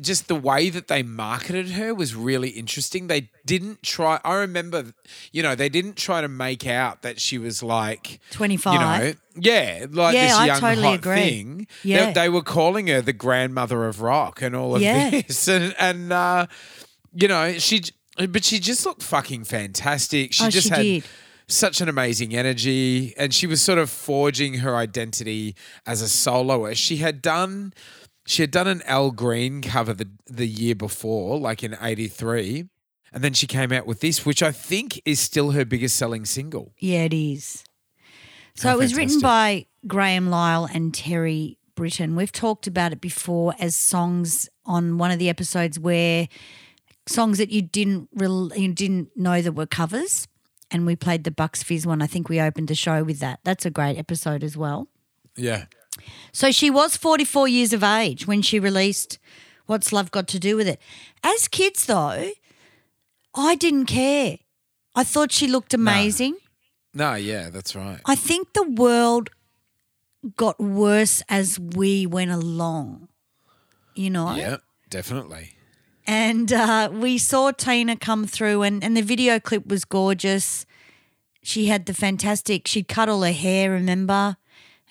just 0.00 0.28
the 0.28 0.34
way 0.34 0.68
that 0.70 0.88
they 0.88 1.02
marketed 1.02 1.70
her 1.72 1.94
was 1.94 2.14
really 2.14 2.50
interesting. 2.50 3.06
They 3.06 3.30
didn't 3.44 3.82
try. 3.82 4.20
I 4.24 4.34
remember, 4.34 4.92
you 5.32 5.42
know, 5.42 5.54
they 5.54 5.68
didn't 5.68 5.96
try 5.96 6.20
to 6.20 6.28
make 6.28 6.66
out 6.66 7.02
that 7.02 7.20
she 7.20 7.38
was 7.38 7.62
like 7.62 8.20
25. 8.32 8.72
You 8.74 8.78
know, 8.80 9.14
yeah, 9.38 9.86
like 9.90 10.14
Yeah, 10.14 10.26
this 10.26 10.32
I 10.34 10.46
young 10.46 10.60
totally 10.60 10.86
hot 10.88 10.94
agree. 10.98 11.16
thing. 11.16 11.66
Yeah. 11.82 12.06
They, 12.06 12.12
they 12.12 12.28
were 12.28 12.42
calling 12.42 12.86
her 12.88 13.00
the 13.00 13.12
grandmother 13.12 13.86
of 13.86 14.00
rock 14.02 14.42
and 14.42 14.54
all 14.54 14.76
of 14.76 14.82
Yeah. 14.82 15.10
this, 15.10 15.48
and 15.56 15.74
and 15.78 16.12
uh, 16.12 16.46
you 17.14 17.28
know, 17.28 17.52
she, 17.58 17.82
but 18.28 18.44
she 18.44 18.58
just 18.58 18.84
looked 18.84 19.02
fucking 19.02 19.44
fantastic. 19.44 20.32
She 20.32 20.44
Oh, 20.44 20.50
just 20.50 20.68
she 20.68 20.74
had 20.74 20.82
did. 20.82 21.04
such 21.48 21.80
an 21.80 21.88
amazing 21.88 22.34
energy 22.34 23.14
and 23.16 23.32
she 23.32 23.46
was 23.46 23.62
sort 23.62 23.78
of 23.78 23.88
forging 23.88 24.54
her 24.54 24.76
identity 24.76 25.54
as 25.86 26.02
a 26.02 26.08
soloist 26.08 26.82
she 26.82 26.96
had 26.96 27.22
done 27.22 27.72
she 28.26 28.42
had 28.42 28.50
done 28.50 28.66
an 28.66 28.82
al 28.86 29.10
green 29.10 29.62
cover 29.62 29.94
the, 29.94 30.08
the 30.26 30.46
year 30.46 30.74
before 30.74 31.38
like 31.38 31.62
in 31.62 31.76
83 31.80 32.66
and 33.12 33.22
then 33.24 33.32
she 33.32 33.46
came 33.46 33.72
out 33.72 33.86
with 33.86 34.00
this 34.00 34.26
which 34.26 34.42
i 34.42 34.52
think 34.52 35.00
is 35.04 35.20
still 35.20 35.52
her 35.52 35.64
biggest 35.64 35.96
selling 35.96 36.24
single 36.24 36.72
Yeah, 36.80 37.02
it 37.04 37.14
is. 37.14 37.64
So 38.54 38.70
Oh, 38.70 38.72
it 38.72 38.78
was 38.78 38.94
written 38.94 39.20
by 39.20 39.66
Graham 39.86 40.30
Lyle 40.30 40.64
and 40.72 40.94
Terry 40.94 41.58
Britten. 41.74 42.16
We've 42.16 42.32
talked 42.32 42.66
about 42.66 42.92
it 42.92 43.00
before 43.02 43.54
as 43.58 43.76
songs 43.76 44.48
on 44.64 44.96
one 44.96 45.10
of 45.10 45.18
the 45.18 45.28
episodes 45.28 45.78
where 45.78 46.26
songs 47.06 47.36
that 47.38 47.50
you 47.50 47.60
didn't 47.62 48.08
rel 48.14 48.50
you 48.56 48.72
didn't 48.72 49.10
know 49.14 49.42
that 49.42 49.52
were 49.52 49.66
covers, 49.66 50.26
and 50.70 50.86
we 50.86 50.96
played 50.96 51.24
the 51.24 51.30
Bucks 51.30 51.62
Fizz 51.62 51.86
one. 51.86 52.00
I 52.00 52.06
think 52.06 52.28
we 52.30 52.40
opened 52.40 52.68
the 52.68 52.74
show 52.74 53.04
with 53.04 53.18
that. 53.20 53.40
That's 53.44 53.66
a 53.66 53.70
great 53.70 53.98
episode 53.98 54.42
as 54.42 54.56
well. 54.56 54.88
yeah 55.36 55.66
So 56.32 56.50
she 56.50 56.70
was 56.70 56.96
44 56.96 57.48
years 57.48 57.72
of 57.72 57.82
age 57.82 58.26
when 58.26 58.42
she 58.42 58.58
released 58.58 59.18
What's 59.66 59.92
Love 59.92 60.10
Got 60.10 60.28
to 60.28 60.38
Do 60.38 60.56
with 60.56 60.68
It. 60.68 60.80
As 61.22 61.48
kids, 61.48 61.86
though, 61.86 62.30
I 63.34 63.54
didn't 63.54 63.86
care. 63.86 64.38
I 64.94 65.04
thought 65.04 65.32
she 65.32 65.46
looked 65.46 65.74
amazing. 65.74 66.36
no 66.94 67.14
yeah 67.14 67.50
that's 67.50 67.76
right 67.76 68.00
I 68.06 68.14
think 68.14 68.54
the 68.54 68.62
world 68.62 69.28
got 70.36 70.58
worse 70.58 71.22
as 71.28 71.58
we 71.60 72.06
went 72.06 72.30
along, 72.30 73.08
you 73.94 74.08
know? 74.10 74.34
yeah 74.34 74.56
definitely 74.88 75.52
And 76.06 76.52
uh, 76.52 76.88
we 76.92 77.18
saw 77.18 77.50
Tina 77.50 77.96
come 77.96 78.26
through, 78.26 78.62
and, 78.62 78.82
and 78.84 78.96
the 78.96 79.02
video 79.02 79.40
clip 79.40 79.66
was 79.66 79.84
gorgeous. 79.84 80.64
She 81.42 81.66
had 81.66 81.86
the 81.86 81.94
fantastic, 81.94 82.66
she'd 82.68 82.88
cut 82.88 83.08
all 83.08 83.22
her 83.22 83.32
hair, 83.32 83.70
remember? 83.72 84.36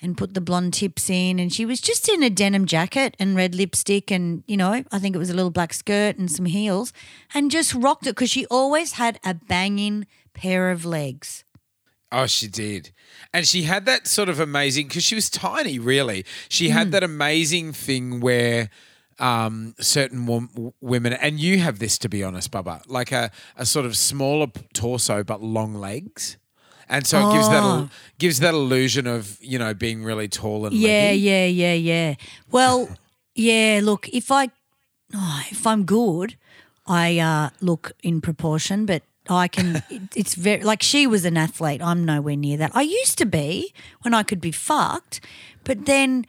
And 0.02 0.16
put 0.16 0.34
the 0.34 0.42
blonde 0.42 0.74
tips 0.74 1.08
in. 1.08 1.38
And 1.38 1.50
she 1.52 1.64
was 1.64 1.80
just 1.80 2.06
in 2.08 2.22
a 2.22 2.28
denim 2.28 2.66
jacket 2.66 3.16
and 3.18 3.34
red 3.34 3.54
lipstick, 3.54 4.10
and, 4.10 4.44
you 4.46 4.56
know, 4.56 4.84
I 4.92 4.98
think 4.98 5.16
it 5.16 5.18
was 5.18 5.30
a 5.30 5.34
little 5.34 5.50
black 5.50 5.72
skirt 5.72 6.18
and 6.18 6.30
some 6.30 6.44
heels, 6.44 6.92
and 7.32 7.50
just 7.50 7.72
rocked 7.74 8.06
it 8.06 8.10
because 8.14 8.30
she 8.30 8.44
always 8.46 8.92
had 8.92 9.18
a 9.24 9.32
banging 9.34 10.06
pair 10.34 10.70
of 10.70 10.84
legs. 10.84 11.44
Oh, 12.12 12.26
she 12.26 12.46
did. 12.46 12.92
And 13.32 13.46
she 13.48 13.62
had 13.62 13.86
that 13.86 14.06
sort 14.06 14.28
of 14.28 14.38
amazing, 14.38 14.88
because 14.88 15.02
she 15.02 15.14
was 15.14 15.30
tiny, 15.30 15.78
really. 15.78 16.24
She 16.48 16.68
Mm. 16.68 16.72
had 16.72 16.92
that 16.92 17.02
amazing 17.02 17.72
thing 17.72 18.20
where 18.20 18.68
um, 19.18 19.74
certain 19.80 20.26
wom- 20.26 20.74
women, 20.82 21.14
and 21.14 21.40
you 21.40 21.58
have 21.60 21.78
this 21.78 21.96
to 21.98 22.08
be 22.08 22.22
honest, 22.22 22.50
Bubba, 22.50 22.82
like 22.86 23.12
a, 23.12 23.30
a 23.56 23.64
sort 23.64 23.86
of 23.86 23.96
smaller 23.96 24.48
torso 24.74 25.24
but 25.24 25.42
long 25.42 25.74
legs. 25.74 26.36
And 26.88 27.06
so 27.06 27.18
it 27.28 27.32
gives 27.34 27.48
that 27.48 27.62
Oh. 27.62 27.78
il- 27.78 27.90
gives 28.18 28.38
that 28.40 28.54
illusion 28.54 29.06
of 29.06 29.38
you 29.40 29.58
know 29.58 29.74
being 29.74 30.04
really 30.04 30.28
tall 30.28 30.66
and 30.66 30.74
Yeah, 30.74 30.88
leggy. 31.10 31.18
yeah, 31.20 31.46
yeah, 31.46 31.74
yeah. 31.74 32.14
Well, 32.50 32.88
yeah. 33.34 33.80
Look, 33.82 34.08
if 34.12 34.30
I, 34.30 34.50
oh, 35.14 35.42
if 35.50 35.66
I'm 35.66 35.84
good, 35.84 36.36
I 36.86 37.18
uh, 37.18 37.50
look 37.60 37.92
in 38.02 38.20
proportion, 38.20 38.86
but 38.86 39.02
I 39.28 39.48
can. 39.48 39.76
it- 39.90 40.14
it's 40.16 40.34
very 40.36 40.62
like 40.62 40.82
she 40.82 41.06
was 41.06 41.24
an 41.24 41.36
athlete. 41.36 41.82
I'm 41.82 42.04
nowhere 42.04 42.36
near 42.36 42.56
that. 42.58 42.70
I 42.74 42.82
used 42.82 43.18
to 43.18 43.26
be 43.26 43.72
when 44.02 44.14
I 44.14 44.22
could 44.22 44.40
be 44.40 44.52
fucked, 44.52 45.20
but 45.64 45.86
then. 45.86 46.24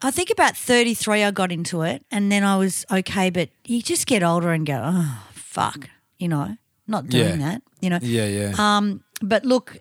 I 0.00 0.12
think 0.12 0.30
about 0.30 0.56
33, 0.56 1.24
I 1.24 1.32
got 1.32 1.50
into 1.50 1.82
it, 1.82 2.04
and 2.12 2.30
then 2.30 2.44
I 2.44 2.56
was 2.56 2.86
okay. 2.88 3.30
But 3.30 3.48
you 3.66 3.82
just 3.82 4.06
get 4.06 4.22
older 4.22 4.52
and 4.52 4.64
go, 4.64 4.80
oh, 4.80 5.24
fuck, 5.34 5.90
you 6.20 6.28
know, 6.28 6.56
not 6.86 7.08
doing 7.08 7.40
Yeah. 7.40 7.46
that, 7.50 7.62
you 7.80 7.90
know. 7.90 7.98
yeah, 8.00 8.26
yeah. 8.26 8.54
Um, 8.58 9.02
but 9.20 9.44
look, 9.44 9.78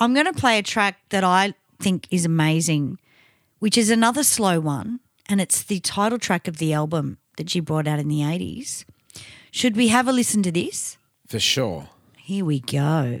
I'm 0.00 0.14
going 0.14 0.26
to 0.26 0.32
play 0.32 0.58
a 0.58 0.62
track 0.62 0.98
that 1.10 1.22
I 1.22 1.52
think 1.78 2.08
is 2.10 2.24
amazing, 2.24 2.98
which 3.58 3.76
is 3.76 3.90
another 3.90 4.24
slow 4.24 4.58
one, 4.58 5.00
and 5.28 5.40
it's 5.40 5.62
the 5.62 5.78
title 5.80 6.18
track 6.18 6.48
of 6.48 6.56
the 6.56 6.72
album 6.72 7.18
that 7.36 7.50
she 7.50 7.60
brought 7.60 7.86
out 7.86 7.98
in 7.98 8.08
the 8.08 8.20
80s. 8.20 8.86
Should 9.50 9.76
we 9.76 9.88
have 9.88 10.08
a 10.08 10.12
listen 10.12 10.42
to 10.44 10.50
this? 10.50 10.96
for 11.26 11.38
sure. 11.38 11.88
Here 12.16 12.44
we 12.44 12.58
go. 12.58 13.20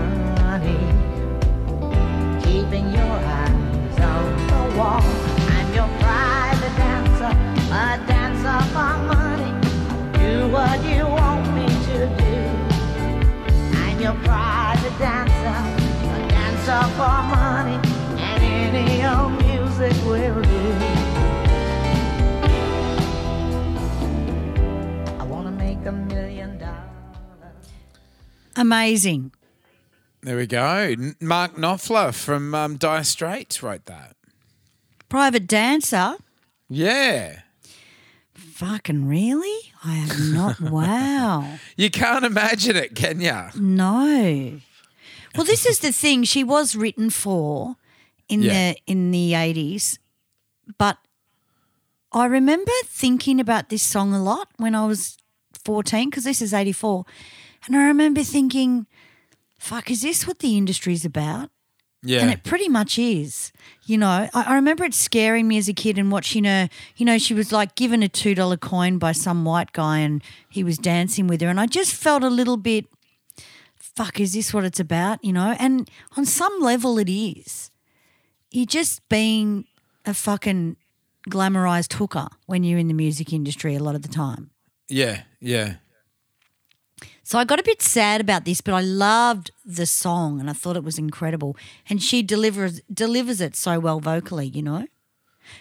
Amazing. 28.71 29.33
There 30.21 30.37
we 30.37 30.47
go. 30.47 30.95
Mark 31.19 31.57
Knopfler 31.57 32.13
from 32.13 32.55
um, 32.55 32.77
Dire 32.77 33.03
Straits 33.03 33.61
wrote 33.61 33.83
that. 33.87 34.15
Private 35.09 35.45
dancer. 35.45 36.15
Yeah. 36.69 37.41
Fucking 38.33 39.09
really? 39.09 39.73
I 39.83 39.95
have 39.95 40.33
not. 40.33 40.61
wow. 40.71 41.57
You 41.75 41.89
can't 41.89 42.23
imagine 42.23 42.77
it, 42.77 42.95
can 42.95 43.19
ya? 43.19 43.49
No. 43.57 44.61
Well, 45.35 45.43
this 45.45 45.65
is 45.65 45.79
the 45.79 45.91
thing. 45.91 46.23
She 46.23 46.41
was 46.41 46.73
written 46.73 47.09
for 47.09 47.75
in 48.29 48.41
Yeah. 48.41 48.51
the 48.71 48.77
in 48.87 49.11
the 49.11 49.33
eighties, 49.33 49.99
but 50.77 50.97
I 52.13 52.25
remember 52.25 52.71
thinking 52.85 53.41
about 53.41 53.67
this 53.67 53.83
song 53.83 54.13
a 54.13 54.23
lot 54.23 54.47
when 54.55 54.75
I 54.75 54.85
was 54.85 55.17
fourteen 55.65 56.09
because 56.09 56.23
this 56.23 56.41
is 56.41 56.53
eighty 56.53 56.71
four, 56.73 57.05
and 57.65 57.75
I 57.75 57.85
remember 57.85 58.23
thinking, 58.23 58.87
"Fuck, 59.57 59.89
is 59.91 60.01
this 60.01 60.27
what 60.27 60.39
the 60.39 60.57
industry's 60.57 61.05
about?" 61.05 61.49
Yeah. 62.03 62.21
And 62.21 62.31
it 62.31 62.43
pretty 62.43 62.67
much 62.67 62.97
is. 62.97 63.51
You 63.85 63.97
know, 63.97 64.07
I, 64.07 64.29
I 64.33 64.55
remember 64.55 64.83
it 64.83 64.93
scaring 64.93 65.47
me 65.47 65.57
as 65.57 65.69
a 65.69 65.73
kid 65.73 65.99
and 65.99 66.11
watching 66.11 66.45
her, 66.45 66.67
you 66.97 67.05
know, 67.05 67.17
she 67.19 67.33
was 67.33 67.51
like 67.51 67.75
given 67.75 68.01
a 68.01 68.09
$2 68.09 68.59
coin 68.59 68.97
by 68.97 69.11
some 69.11 69.45
white 69.45 69.71
guy 69.71 69.99
and 69.99 70.23
he 70.49 70.63
was 70.63 70.79
dancing 70.79 71.27
with 71.27 71.41
her. 71.41 71.47
And 71.47 71.59
I 71.59 71.67
just 71.67 71.93
felt 71.93 72.23
a 72.23 72.29
little 72.29 72.57
bit 72.57 72.87
fuck, 73.77 74.19
is 74.19 74.33
this 74.33 74.53
what 74.53 74.63
it's 74.63 74.79
about? 74.79 75.23
You 75.23 75.33
know? 75.33 75.55
And 75.59 75.89
on 76.17 76.25
some 76.25 76.59
level, 76.59 76.97
it 76.97 77.09
is. 77.09 77.71
You're 78.49 78.65
just 78.65 79.07
being 79.09 79.65
a 80.05 80.13
fucking 80.13 80.77
glamorized 81.29 81.93
hooker 81.93 82.27
when 82.47 82.63
you're 82.63 82.79
in 82.79 82.87
the 82.87 82.93
music 82.93 83.31
industry 83.31 83.75
a 83.75 83.79
lot 83.83 83.95
of 83.95 84.01
the 84.01 84.07
time. 84.07 84.49
Yeah, 84.89 85.23
yeah. 85.39 85.75
So 87.31 87.39
I 87.39 87.45
got 87.45 87.61
a 87.61 87.63
bit 87.63 87.81
sad 87.81 88.19
about 88.19 88.43
this, 88.43 88.59
but 88.59 88.73
I 88.73 88.81
loved 88.81 89.51
the 89.63 89.85
song 89.85 90.41
and 90.41 90.49
I 90.49 90.53
thought 90.53 90.75
it 90.75 90.83
was 90.83 90.97
incredible. 90.97 91.55
And 91.89 92.03
she 92.03 92.23
delivers 92.23 92.81
delivers 92.93 93.39
it 93.39 93.55
so 93.55 93.79
well 93.79 94.01
vocally, 94.01 94.47
you 94.47 94.61
know. 94.61 94.85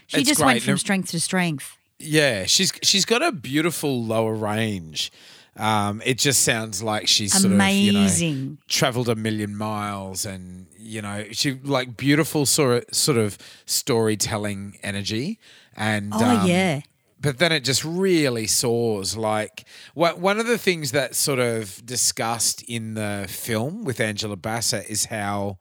She 0.08 0.18
It's 0.18 0.28
just 0.28 0.44
went 0.44 0.62
from 0.62 0.78
strength 0.78 1.12
to 1.12 1.20
strength. 1.20 1.78
Yeah, 2.00 2.46
she's 2.46 2.72
she's 2.82 3.04
got 3.04 3.22
a 3.22 3.30
beautiful 3.30 4.04
lower 4.04 4.34
range. 4.34 5.12
Um, 5.56 6.02
it 6.04 6.18
just 6.18 6.42
sounds 6.42 6.82
like 6.82 7.06
she's 7.06 7.34
sort 7.34 7.44
of 7.44 7.52
you 7.52 7.92
know, 7.92 8.00
Amazing. 8.00 8.58
traveled 8.66 9.08
a 9.08 9.14
million 9.14 9.54
miles, 9.54 10.26
and 10.26 10.66
you 10.76 11.00
know 11.00 11.26
she 11.30 11.52
like 11.52 11.96
beautiful 11.96 12.46
sort 12.46 12.78
of 12.78 12.92
sort 12.92 13.16
of 13.16 13.38
storytelling 13.66 14.76
energy. 14.82 15.38
And 15.76 16.12
Oh 16.14 16.24
um, 16.24 16.48
yeah. 16.48 16.80
But 17.20 17.38
then 17.38 17.52
it 17.52 17.64
just 17.64 17.84
really 17.84 18.46
soars. 18.46 19.16
Like 19.16 19.66
what 19.94 20.18
one 20.18 20.40
of 20.40 20.46
the 20.46 20.58
things 20.58 20.92
that's 20.92 21.18
sort 21.18 21.38
of 21.38 21.84
discussed 21.84 22.62
in 22.62 22.94
the 22.94 23.26
film 23.28 23.84
with 23.84 24.00
Angela 24.00 24.36
Bassett 24.36 24.88
is 24.88 25.06
how 25.06 25.58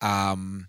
um, 0.00 0.68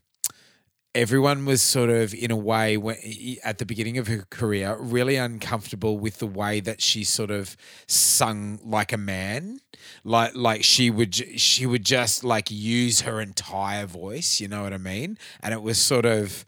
everyone 0.95 1.45
was 1.45 1.61
sort 1.61 1.89
of 1.89 2.13
in 2.13 2.31
a 2.31 2.35
way 2.35 2.75
when, 2.75 2.97
at 3.43 3.59
the 3.59 3.65
beginning 3.65 3.97
of 3.97 4.07
her 4.07 4.25
career 4.29 4.75
really 4.79 5.15
uncomfortable 5.15 5.99
with 5.99 6.17
the 6.17 6.27
way 6.27 6.59
that 6.59 6.81
she 6.81 7.03
sort 7.03 7.29
of 7.29 7.55
sung 7.87 8.59
like 8.63 8.91
a 8.91 8.97
man 8.97 9.59
like 10.03 10.31
like 10.35 10.63
she 10.63 10.89
would 10.89 11.13
she 11.39 11.65
would 11.65 11.85
just 11.85 12.23
like 12.23 12.49
use 12.49 13.01
her 13.01 13.21
entire 13.21 13.85
voice 13.85 14.41
you 14.41 14.47
know 14.47 14.63
what 14.63 14.73
i 14.73 14.77
mean 14.77 15.17
and 15.41 15.53
it 15.53 15.61
was 15.61 15.79
sort 15.79 16.05
of 16.05 16.43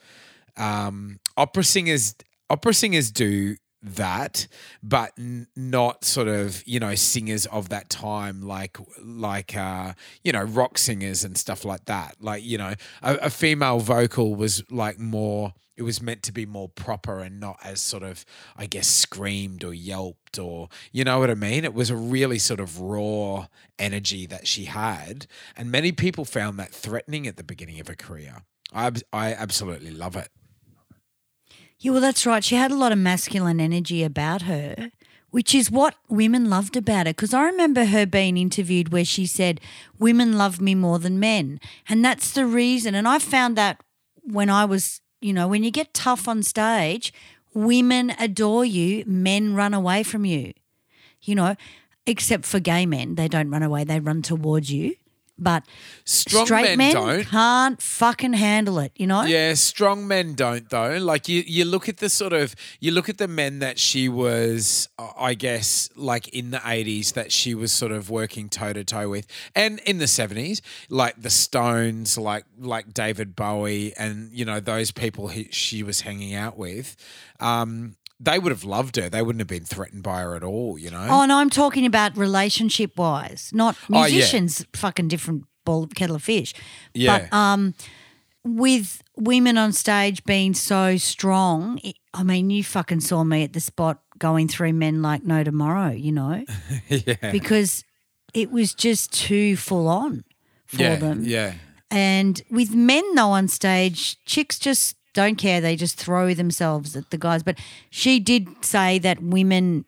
um 0.57 1.19
opera 1.37 1.63
singers 1.63 2.15
opera 2.49 2.73
singers 2.73 3.11
do 3.11 3.55
that 3.83 4.47
but 4.83 5.11
n- 5.17 5.47
not 5.55 6.05
sort 6.05 6.27
of 6.27 6.63
you 6.67 6.79
know 6.79 6.93
singers 6.95 7.45
of 7.47 7.69
that 7.69 7.89
time 7.89 8.41
like 8.41 8.77
like 9.03 9.55
uh 9.55 9.93
you 10.23 10.31
know 10.31 10.43
rock 10.43 10.77
singers 10.77 11.23
and 11.23 11.37
stuff 11.37 11.65
like 11.65 11.85
that. 11.85 12.15
Like 12.19 12.43
you 12.43 12.57
know 12.57 12.73
a, 13.01 13.15
a 13.15 13.29
female 13.29 13.79
vocal 13.79 14.35
was 14.35 14.63
like 14.69 14.99
more 14.99 15.53
it 15.77 15.83
was 15.83 16.01
meant 16.01 16.21
to 16.23 16.31
be 16.31 16.45
more 16.45 16.69
proper 16.69 17.21
and 17.21 17.39
not 17.39 17.57
as 17.63 17.81
sort 17.81 18.03
of 18.03 18.23
i 18.55 18.67
guess 18.67 18.87
screamed 18.87 19.63
or 19.63 19.73
yelped 19.73 20.37
or 20.37 20.69
you 20.91 21.03
know 21.03 21.19
what 21.19 21.31
i 21.31 21.35
mean? 21.35 21.63
It 21.63 21.73
was 21.73 21.89
a 21.89 21.95
really 21.95 22.37
sort 22.37 22.59
of 22.59 22.79
raw 22.79 23.47
energy 23.79 24.27
that 24.27 24.45
she 24.45 24.65
had 24.65 25.25
and 25.57 25.71
many 25.71 25.91
people 25.91 26.25
found 26.25 26.59
that 26.59 26.71
threatening 26.71 27.25
at 27.25 27.37
the 27.37 27.43
beginning 27.43 27.79
of 27.79 27.87
her 27.87 27.95
career. 27.95 28.43
I, 28.73 28.91
I 29.11 29.33
absolutely 29.33 29.91
love 29.91 30.15
it 30.15 30.29
Yeah, 31.81 31.93
well, 31.93 32.01
that's 32.01 32.27
right. 32.27 32.43
She 32.43 32.55
had 32.55 32.69
a 32.69 32.75
lot 32.75 32.91
of 32.91 32.99
masculine 32.99 33.59
energy 33.59 34.03
about 34.03 34.43
her, 34.43 34.91
which 35.31 35.55
is 35.55 35.71
what 35.71 35.95
women 36.07 36.47
loved 36.47 36.77
about 36.77 37.07
her. 37.07 37.13
Because 37.13 37.33
I 37.33 37.43
remember 37.45 37.85
her 37.85 38.05
being 38.05 38.37
interviewed 38.37 38.91
where 38.91 39.03
she 39.03 39.25
said, 39.25 39.59
Women 39.97 40.37
love 40.37 40.61
me 40.61 40.75
more 40.75 40.99
than 40.99 41.19
men. 41.19 41.59
And 41.89 42.05
that's 42.05 42.33
the 42.33 42.45
reason. 42.45 42.93
And 42.93 43.07
I 43.07 43.17
found 43.17 43.55
that 43.57 43.81
when 44.21 44.47
I 44.47 44.63
was, 44.63 45.01
you 45.21 45.33
know, 45.33 45.47
when 45.47 45.63
you 45.63 45.71
get 45.71 45.95
tough 45.95 46.27
on 46.27 46.43
stage, 46.43 47.11
women 47.55 48.11
adore 48.19 48.63
you, 48.63 49.03
men 49.07 49.55
run 49.55 49.73
away 49.73 50.03
from 50.03 50.23
you, 50.23 50.53
you 51.23 51.33
know, 51.33 51.55
except 52.05 52.45
for 52.45 52.59
gay 52.59 52.85
men. 52.85 53.15
They 53.15 53.27
don't 53.27 53.49
run 53.49 53.63
away, 53.63 53.85
they 53.85 53.99
run 53.99 54.21
towards 54.21 54.71
you. 54.71 54.97
But 55.41 55.65
Strong 56.05 56.45
straight 56.45 56.63
men 56.63 56.77
men 56.77 56.93
don't. 56.93 57.25
can't 57.25 57.81
fucking 57.81 58.33
handle 58.33 58.77
it, 58.77 58.91
you 58.95 59.07
know? 59.07 59.23
Yeah, 59.23 59.55
strong 59.55 60.07
men 60.07 60.35
don't 60.35 60.69
though. 60.69 60.97
Like 60.97 61.27
you, 61.27 61.43
you 61.45 61.65
look 61.65 61.89
at 61.89 61.97
the 61.97 62.09
sort 62.09 62.31
of 62.31 62.55
you 62.79 62.91
look 62.91 63.09
at 63.09 63.17
the 63.17 63.27
men 63.27 63.57
that 63.59 63.79
she 63.79 64.07
was, 64.07 64.87
I 65.17 65.33
guess, 65.33 65.89
like 65.95 66.27
in 66.27 66.51
the 66.51 66.61
eighties 66.63 67.13
that 67.13 67.31
she 67.31 67.55
was 67.55 67.71
sort 67.71 67.91
of 67.91 68.09
working 68.11 68.49
toe 68.49 68.73
to 68.73 68.83
toe 68.83 69.09
with, 69.09 69.25
and 69.55 69.79
in 69.79 69.97
the 69.97 70.07
seventies, 70.07 70.61
like 70.89 71.19
the 71.19 71.31
Stones, 71.31 72.17
like 72.17 72.45
like 72.59 72.93
David 72.93 73.35
Bowie, 73.35 73.93
and 73.97 74.29
you 74.31 74.45
know 74.45 74.59
those 74.59 74.91
people 74.91 75.29
he, 75.29 75.47
she 75.51 75.81
was 75.81 76.01
hanging 76.01 76.35
out 76.35 76.57
with. 76.57 76.95
Um, 77.39 77.95
they 78.23 78.37
would 78.37 78.51
have 78.51 78.63
loved 78.63 78.95
her. 78.97 79.09
They 79.09 79.21
wouldn't 79.21 79.41
have 79.41 79.47
been 79.47 79.65
threatened 79.65 80.03
by 80.03 80.21
her 80.21 80.35
at 80.35 80.43
all. 80.43 80.77
You 80.77 80.91
know. 80.91 81.07
Oh 81.09 81.25
no, 81.25 81.37
I'm 81.37 81.49
talking 81.49 81.85
about 81.85 82.15
relationship 82.15 82.97
wise, 82.97 83.51
not 83.53 83.75
Oh, 83.91 84.05
yeah. 84.05 84.15
musicians. 84.15 84.65
Fucking 84.73 85.07
different 85.07 85.45
ball 85.65 85.87
kettle 85.87 86.15
of 86.15 86.23
fish. 86.23 86.53
Yeah. 86.93 87.19
But 87.19 87.35
um, 87.35 87.73
with 88.43 89.01
women 89.17 89.57
on 89.57 89.71
stage 89.73 90.23
being 90.23 90.53
so 90.53 90.97
strong, 90.97 91.79
it, 91.83 91.95
I 92.13 92.23
mean, 92.23 92.49
you 92.49 92.63
fucking 92.63 93.01
saw 93.01 93.23
me 93.23 93.43
at 93.43 93.53
the 93.53 93.59
spot 93.59 94.01
going 94.19 94.47
through 94.47 94.73
men 94.73 95.01
like 95.01 95.23
no 95.23 95.43
tomorrow. 95.43 95.91
You 95.91 96.11
know, 96.11 96.43
yeah. 96.87 97.31
because 97.31 97.83
it 98.33 98.51
was 98.51 98.73
just 98.73 99.11
too 99.13 99.57
full 99.57 99.87
on 99.87 100.23
for 100.67 100.81
yeah. 100.81 100.95
them. 100.95 101.23
Yeah. 101.23 101.53
And 101.89 102.41
with 102.49 102.73
men 102.73 103.03
though 103.15 103.31
on 103.31 103.47
stage, 103.47 104.23
chicks 104.25 104.57
just 104.59 104.95
don't 105.13 105.35
care. 105.35 105.61
They 105.61 105.75
just 105.75 105.97
throw 105.97 106.33
themselves 106.33 106.95
at 106.95 107.09
the 107.09 107.17
guys. 107.17 107.43
But 107.43 107.57
she 107.89 108.19
did 108.19 108.63
say 108.63 108.99
that 108.99 109.21
women 109.21 109.85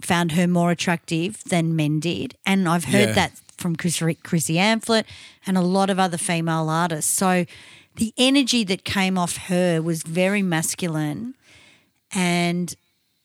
found 0.00 0.32
her 0.32 0.46
more 0.46 0.70
attractive 0.70 1.42
than 1.44 1.76
men 1.76 2.00
did. 2.00 2.34
And 2.44 2.68
I've 2.68 2.86
heard 2.86 3.10
Yeah. 3.10 3.14
that 3.14 3.32
from 3.56 3.76
Chris, 3.76 4.02
Chrissy 4.22 4.54
Amphlett 4.54 5.04
and 5.46 5.56
a 5.56 5.60
lot 5.62 5.90
of 5.90 5.98
other 5.98 6.18
female 6.18 6.68
artists. 6.68 7.12
So 7.12 7.44
the 7.96 8.12
energy 8.16 8.64
that 8.64 8.84
came 8.84 9.16
off 9.16 9.36
her 9.48 9.80
was 9.80 10.02
very 10.02 10.42
masculine 10.42 11.34
and 12.10 12.74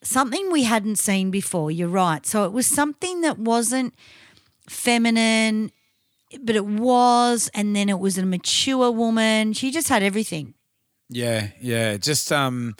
something 0.02 0.52
we 0.52 0.64
hadn't 0.64 0.96
seen 0.96 1.30
before. 1.30 1.70
You're 1.70 1.88
right. 1.88 2.24
So 2.24 2.44
it 2.44 2.52
was 2.52 2.66
something 2.66 3.22
that 3.22 3.38
wasn't 3.38 3.94
feminine, 4.68 5.72
but 6.42 6.54
it 6.54 6.66
was. 6.66 7.50
And 7.54 7.74
then 7.74 7.88
it 7.88 7.98
was 7.98 8.18
a 8.18 8.24
mature 8.26 8.90
woman. 8.90 9.52
She 9.52 9.70
just 9.70 9.88
had 9.88 10.02
everything. 10.02 10.54
Yeah, 11.08 11.48
yeah, 11.60 11.96
just 11.96 12.30
um, 12.32 12.76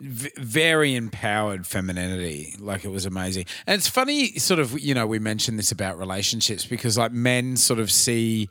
v- 0.00 0.30
very 0.38 0.94
empowered 0.94 1.66
femininity. 1.66 2.54
Like 2.58 2.84
it 2.84 2.90
was 2.90 3.04
amazing, 3.04 3.46
and 3.66 3.78
it's 3.78 3.88
funny. 3.88 4.38
Sort 4.38 4.60
of, 4.60 4.78
you 4.78 4.94
know, 4.94 5.06
we 5.06 5.18
mentioned 5.18 5.58
this 5.58 5.72
about 5.72 5.98
relationships 5.98 6.64
because 6.64 6.96
like 6.96 7.12
men 7.12 7.56
sort 7.56 7.78
of 7.78 7.90
see, 7.90 8.48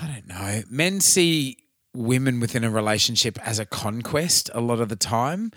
I 0.00 0.06
don't 0.06 0.26
know, 0.26 0.62
men 0.70 1.00
see 1.00 1.58
women 1.94 2.40
within 2.40 2.64
a 2.64 2.70
relationship 2.70 3.38
as 3.46 3.58
a 3.58 3.66
conquest 3.66 4.50
a 4.54 4.60
lot 4.60 4.80
of 4.80 4.88
the 4.88 4.96
time. 4.96 5.50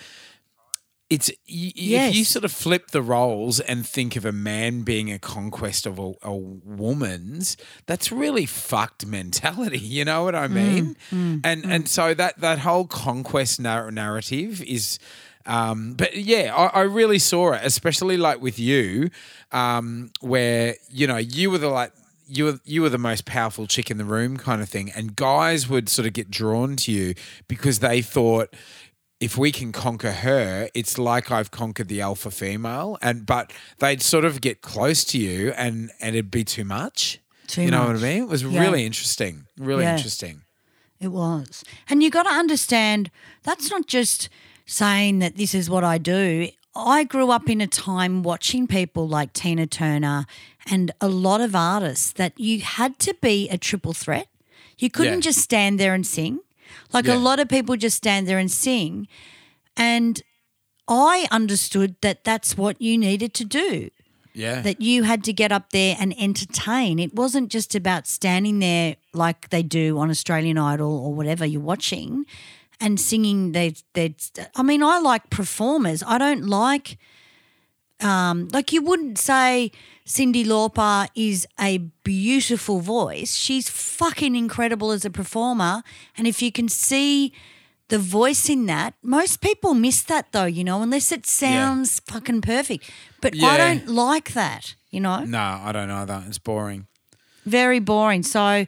It's 1.11 1.29
y- 1.49 1.73
y- 1.75 2.07
if 2.07 2.15
you 2.15 2.23
sort 2.25 2.45
of 2.45 2.51
flip 2.51 2.91
the 2.91 3.01
roles 3.01 3.59
and 3.59 3.85
think 3.85 4.15
of 4.15 4.23
a 4.25 4.31
man 4.31 4.83
being 4.83 5.11
a 5.11 5.19
conquest 5.19 5.85
of 5.85 5.99
a, 5.99 6.13
a 6.23 6.33
woman's, 6.33 7.57
that's 7.85 8.11
really 8.11 8.45
fucked 8.45 9.05
mentality. 9.05 9.77
You 9.91 10.05
know 10.05 10.23
what 10.23 10.35
I 10.35 10.47
mean? 10.47 10.95
and 11.11 11.65
and 11.65 11.87
so 11.89 12.13
that 12.13 12.39
that 12.39 12.59
whole 12.59 12.87
conquest 12.87 13.59
nar- 13.59 13.91
narrative 13.91 14.61
is. 14.63 14.97
Um, 15.45 15.95
but 15.95 16.15
yeah, 16.15 16.53
I, 16.55 16.81
I 16.81 16.81
really 16.83 17.17
saw 17.19 17.53
it, 17.53 17.61
especially 17.63 18.15
like 18.15 18.39
with 18.41 18.59
you, 18.59 19.09
um, 19.51 20.11
where 20.21 20.75
you 20.91 21.07
know 21.07 21.17
you 21.17 21.49
were 21.51 21.57
the 21.57 21.67
like 21.69 21.91
you 22.27 22.45
were 22.45 22.59
you 22.63 22.81
were 22.83 22.89
the 22.89 22.99
most 22.99 23.25
powerful 23.25 23.65
chick 23.67 23.89
in 23.91 23.97
the 23.97 24.05
room 24.05 24.37
kind 24.37 24.61
of 24.61 24.69
thing, 24.69 24.91
and 24.95 25.15
guys 25.15 25.67
would 25.67 25.89
sort 25.89 26.05
of 26.07 26.13
get 26.13 26.29
drawn 26.29 26.75
to 26.77 26.91
you 26.91 27.15
because 27.47 27.79
they 27.79 28.01
thought 28.03 28.53
if 29.21 29.37
we 29.37 29.51
can 29.53 29.71
conquer 29.71 30.11
her, 30.11 30.67
it's 30.73 30.97
like 30.97 31.31
I've 31.31 31.51
conquered 31.51 31.87
the 31.87 32.01
alpha 32.01 32.29
female, 32.31 32.97
and 33.01 33.25
but 33.25 33.53
they'd 33.79 34.01
sort 34.01 34.25
of 34.25 34.41
get 34.41 34.61
close 34.61 35.05
to 35.05 35.17
you, 35.17 35.51
and 35.51 35.91
and 36.01 36.15
it'd 36.15 36.31
be 36.31 36.43
too 36.43 36.65
much. 36.65 37.19
Too 37.47 37.61
you 37.63 37.71
know 37.71 37.85
what. 37.87 37.95
I 37.97 37.99
mean? 37.99 38.23
It 38.23 38.29
was 38.29 38.43
Yeah. 38.43 38.59
really 38.59 38.85
interesting, 38.85 39.45
really 39.57 39.83
Yeah. 39.83 39.95
interesting. 39.95 40.41
It 40.99 41.09
was. 41.11 41.63
And 41.89 42.01
you 42.03 42.09
got 42.09 42.23
to 42.23 42.29
understand 42.31 43.09
that's 43.43 43.69
not 43.71 43.87
just 43.87 44.29
saying 44.65 45.19
that 45.19 45.35
this 45.37 45.53
is 45.55 45.69
what 45.69 45.83
I 45.83 45.97
do. 45.97 46.49
I 46.75 47.03
grew 47.03 47.29
up 47.31 47.49
in 47.49 47.59
a 47.59 47.67
time 47.67 48.23
watching 48.23 48.67
people 48.67 49.07
like 49.07 49.33
Tina 49.33 49.67
Turner 49.67 50.25
and 50.69 50.91
a 51.01 51.07
lot 51.09 51.41
of 51.41 51.55
artists 51.55 52.13
that 52.13 52.39
you 52.39 52.61
had 52.61 52.97
to 52.99 53.13
be 53.21 53.49
a 53.49 53.57
triple 53.57 53.93
threat. 53.93 54.27
You 54.77 54.89
couldn't 54.89 55.15
Yeah. 55.25 55.31
just 55.31 55.39
stand 55.39 55.79
there 55.79 55.93
and 55.93 56.07
sing. 56.07 56.39
Like 56.93 57.05
Yeah. 57.05 57.15
a 57.15 57.19
lot 57.19 57.39
of 57.39 57.47
people 57.47 57.75
just 57.77 57.97
stand 57.97 58.27
there 58.27 58.37
and 58.39 58.51
sing. 58.51 59.07
And 59.77 60.21
I 60.87 61.27
understood 61.31 61.95
that 62.01 62.23
that's 62.23 62.57
what 62.57 62.81
you 62.81 62.97
needed 62.97 63.33
to 63.35 63.45
do 63.45 63.89
Yeah, 64.33 64.61
that 64.61 64.81
you 64.81 65.03
had 65.03 65.23
to 65.25 65.33
get 65.33 65.51
up 65.51 65.69
there 65.71 65.95
and 65.99 66.13
entertain. 66.19 66.99
It 66.99 67.13
wasn't 67.15 67.49
just 67.49 67.75
about 67.75 68.07
standing 68.07 68.59
there 68.59 68.95
like 69.13 69.49
they 69.49 69.63
do 69.63 69.97
on 69.99 70.09
Australian 70.09 70.57
Idol 70.57 70.91
or 71.05 71.13
whatever 71.13 71.45
you're 71.45 71.61
watching 71.61 72.25
and 72.79 72.99
singing. 72.99 73.51
They, 73.53 73.75
they. 73.93 74.15
I 74.55 74.63
mean, 74.63 74.83
I 74.83 74.99
like 74.99 75.29
performers. 75.29 76.03
I 76.05 76.17
don't 76.17 76.45
like 76.47 76.97
um, 78.01 78.47
like 78.51 78.73
you 78.73 78.81
wouldn't 78.81 79.17
say 79.19 79.71
Cyndi 80.05 80.45
Lauper 80.45 81.07
is 81.15 81.47
a 81.59 81.77
beautiful 82.03 82.79
voice. 82.79 83.35
She's 83.35 83.69
fucking 83.69 84.35
incredible 84.35 84.91
as 84.91 85.05
a 85.05 85.09
performer. 85.09 85.83
And 86.17 86.27
if 86.27 86.41
you 86.41 86.51
can 86.51 86.69
see 86.69 87.33
the 87.89 87.99
voice 87.99 88.49
in 88.49 88.65
that, 88.65 88.93
most 89.03 89.41
people 89.41 89.73
miss 89.73 90.01
that 90.03 90.31
though, 90.31 90.45
you 90.45 90.63
know, 90.63 90.81
unless 90.81 91.11
it 91.11 91.25
sounds 91.25 91.99
fucking 92.07 92.41
perfect. 92.41 92.89
But 93.21 93.35
I 93.41 93.57
don't 93.57 93.87
like 93.87 94.33
that, 94.33 94.75
you 94.89 94.99
know? 94.99 95.23
No, 95.23 95.61
I 95.63 95.71
don't 95.71 95.91
either. 95.91 96.23
It's 96.27 96.39
boring. 96.39 96.87
Very 97.45 97.79
boring. 97.79 98.23
So 98.23 98.65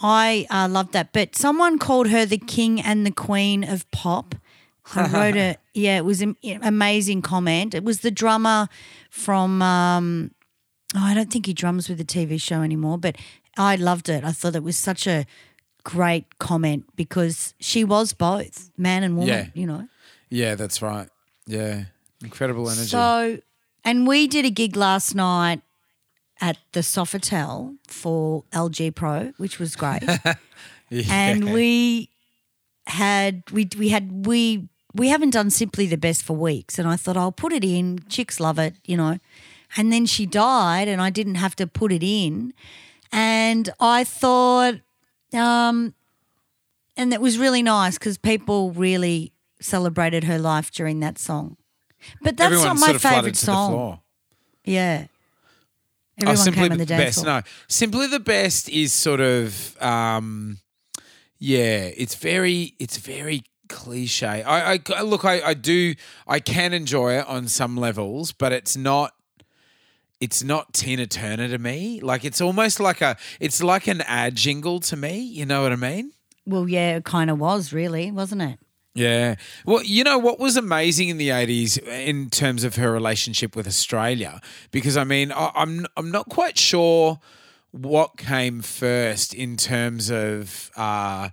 I 0.00 0.46
uh, 0.50 0.68
loved 0.70 0.92
that. 0.92 1.12
But 1.12 1.34
someone 1.34 1.78
called 1.78 2.08
her 2.08 2.24
the 2.24 2.38
king 2.38 2.80
and 2.80 3.04
the 3.04 3.10
queen 3.10 3.64
of 3.64 3.90
pop. 3.90 4.34
I 4.94 5.08
wrote 5.12 5.36
a 5.36 5.56
yeah, 5.74 5.98
it 5.98 6.04
was 6.04 6.22
an 6.22 6.36
amazing 6.44 7.22
comment. 7.22 7.74
It 7.74 7.84
was 7.84 8.00
the 8.00 8.10
drummer 8.10 8.68
from 9.10 9.62
um, 9.62 10.32
oh, 10.94 11.02
I 11.02 11.14
don't 11.14 11.30
think 11.30 11.46
he 11.46 11.52
drums 11.52 11.88
with 11.88 11.98
the 11.98 12.04
TV 12.04 12.40
show 12.40 12.62
anymore, 12.62 12.98
but 12.98 13.16
I 13.56 13.76
loved 13.76 14.08
it. 14.08 14.24
I 14.24 14.32
thought 14.32 14.54
it 14.56 14.62
was 14.62 14.76
such 14.76 15.06
a 15.06 15.26
great 15.84 16.38
comment 16.38 16.84
because 16.96 17.54
she 17.60 17.84
was 17.84 18.12
both 18.12 18.70
man 18.76 19.02
and 19.02 19.16
woman. 19.16 19.28
Yeah. 19.28 19.46
You 19.54 19.66
know. 19.66 19.88
Yeah, 20.30 20.54
that's 20.54 20.82
right. 20.82 21.08
Yeah. 21.46 21.84
Incredible 22.22 22.68
energy. 22.68 22.88
So, 22.88 23.38
and 23.84 24.06
we 24.06 24.26
did 24.26 24.44
a 24.44 24.50
gig 24.50 24.76
last 24.76 25.14
night 25.14 25.62
at 26.40 26.58
the 26.72 26.80
Sofitel 26.80 27.76
for 27.86 28.44
LG 28.52 28.94
Pro, 28.94 29.32
which 29.38 29.58
was 29.58 29.76
great. 29.76 30.02
yeah. 30.90 31.04
and 31.08 31.52
we 31.52 32.10
had 32.86 33.42
we 33.50 33.68
we 33.78 33.90
had 33.90 34.26
we 34.26 34.68
we 34.94 35.08
haven't 35.08 35.30
done 35.30 35.50
simply 35.50 35.86
the 35.86 35.98
best 35.98 36.22
for 36.22 36.34
weeks 36.34 36.78
and 36.78 36.88
i 36.88 36.96
thought 36.96 37.16
i'll 37.16 37.30
put 37.30 37.52
it 37.52 37.62
in 37.62 37.98
chicks 38.08 38.40
love 38.40 38.58
it 38.58 38.74
you 38.86 38.96
know 38.96 39.18
and 39.76 39.92
then 39.92 40.06
she 40.06 40.26
died 40.26 40.88
and 40.88 41.00
i 41.00 41.10
didn't 41.10 41.36
have 41.36 41.54
to 41.56 41.66
put 41.66 41.92
it 41.92 42.02
in 42.02 42.52
and 43.12 43.70
i 43.80 44.04
thought 44.04 44.74
um 45.32 45.94
and 46.96 47.12
it 47.12 47.20
was 47.20 47.38
really 47.38 47.62
nice 47.62 47.98
because 47.98 48.18
people 48.18 48.72
really 48.72 49.32
celebrated 49.60 50.24
her 50.24 50.38
life 50.38 50.70
during 50.70 51.00
that 51.00 51.18
song 51.18 51.56
but 52.22 52.36
that's 52.36 52.46
Everyone 52.52 52.66
not 52.68 52.74
my 52.80 52.86
sort 52.86 52.96
of 52.96 53.02
flooded 53.02 53.16
favorite 53.18 53.34
to 53.34 53.40
the 53.40 53.46
song 53.46 54.00
yeah 54.64 55.06
Oh, 56.26 56.34
simply 56.34 56.62
came 56.64 56.72
on 56.72 56.78
the 56.78 56.86
best. 56.86 57.22
floor. 57.22 57.36
No, 57.36 57.42
simply 57.68 58.06
the 58.08 58.18
best 58.18 58.68
is 58.68 58.92
sort 58.92 59.20
of, 59.20 59.80
um, 59.80 60.58
yeah, 61.38 61.90
it's 61.96 62.16
very, 62.16 62.74
it's 62.80 62.96
very 62.96 63.44
cliche. 63.68 64.42
I, 64.42 64.80
I 64.96 65.02
look, 65.02 65.24
I, 65.24 65.40
I 65.42 65.54
do, 65.54 65.94
I 66.26 66.40
can 66.40 66.72
enjoy 66.72 67.18
it 67.18 67.26
on 67.28 67.46
some 67.46 67.76
levels, 67.76 68.32
but 68.32 68.52
it's 68.52 68.76
not. 68.76 69.14
It's 70.20 70.42
not 70.42 70.72
Tina 70.72 71.06
Turner 71.06 71.48
to 71.48 71.58
me. 71.58 72.00
Like 72.00 72.24
it's 72.24 72.40
almost 72.40 72.80
like 72.80 73.00
a, 73.00 73.16
it's 73.40 73.62
like 73.62 73.86
an 73.86 74.00
ad 74.02 74.34
jingle 74.34 74.80
to 74.80 74.96
me. 74.96 75.20
You 75.20 75.46
know 75.46 75.62
what 75.62 75.72
I 75.72 75.76
mean? 75.76 76.12
well 76.48 76.68
yeah 76.68 76.96
it 76.96 77.04
kind 77.04 77.30
of 77.30 77.38
was 77.38 77.72
really 77.72 78.10
wasn't 78.10 78.42
it 78.42 78.58
Yeah. 78.94 79.36
Well, 79.64 79.82
you 79.84 80.02
know 80.02 80.18
what 80.18 80.40
was 80.40 80.56
amazing 80.56 81.08
in 81.08 81.18
the 81.18 81.30
eighties 81.30 81.76
in 81.76 82.30
terms 82.30 82.64
of 82.64 82.76
her 82.76 82.90
relationship 82.90 83.54
with 83.54 83.66
Australia, 83.66 84.40
because 84.72 84.96
I 84.96 85.04
mean, 85.04 85.30
I, 85.30 85.52
I'm 85.54 85.86
I'm 85.96 86.10
not 86.10 86.28
quite 86.28 86.58
sure 86.58 87.20
what 87.70 88.16
came 88.16 88.60
first 88.62 89.34
in 89.34 89.56
terms 89.56 90.10
of 90.10 90.70
uh, 90.74 91.28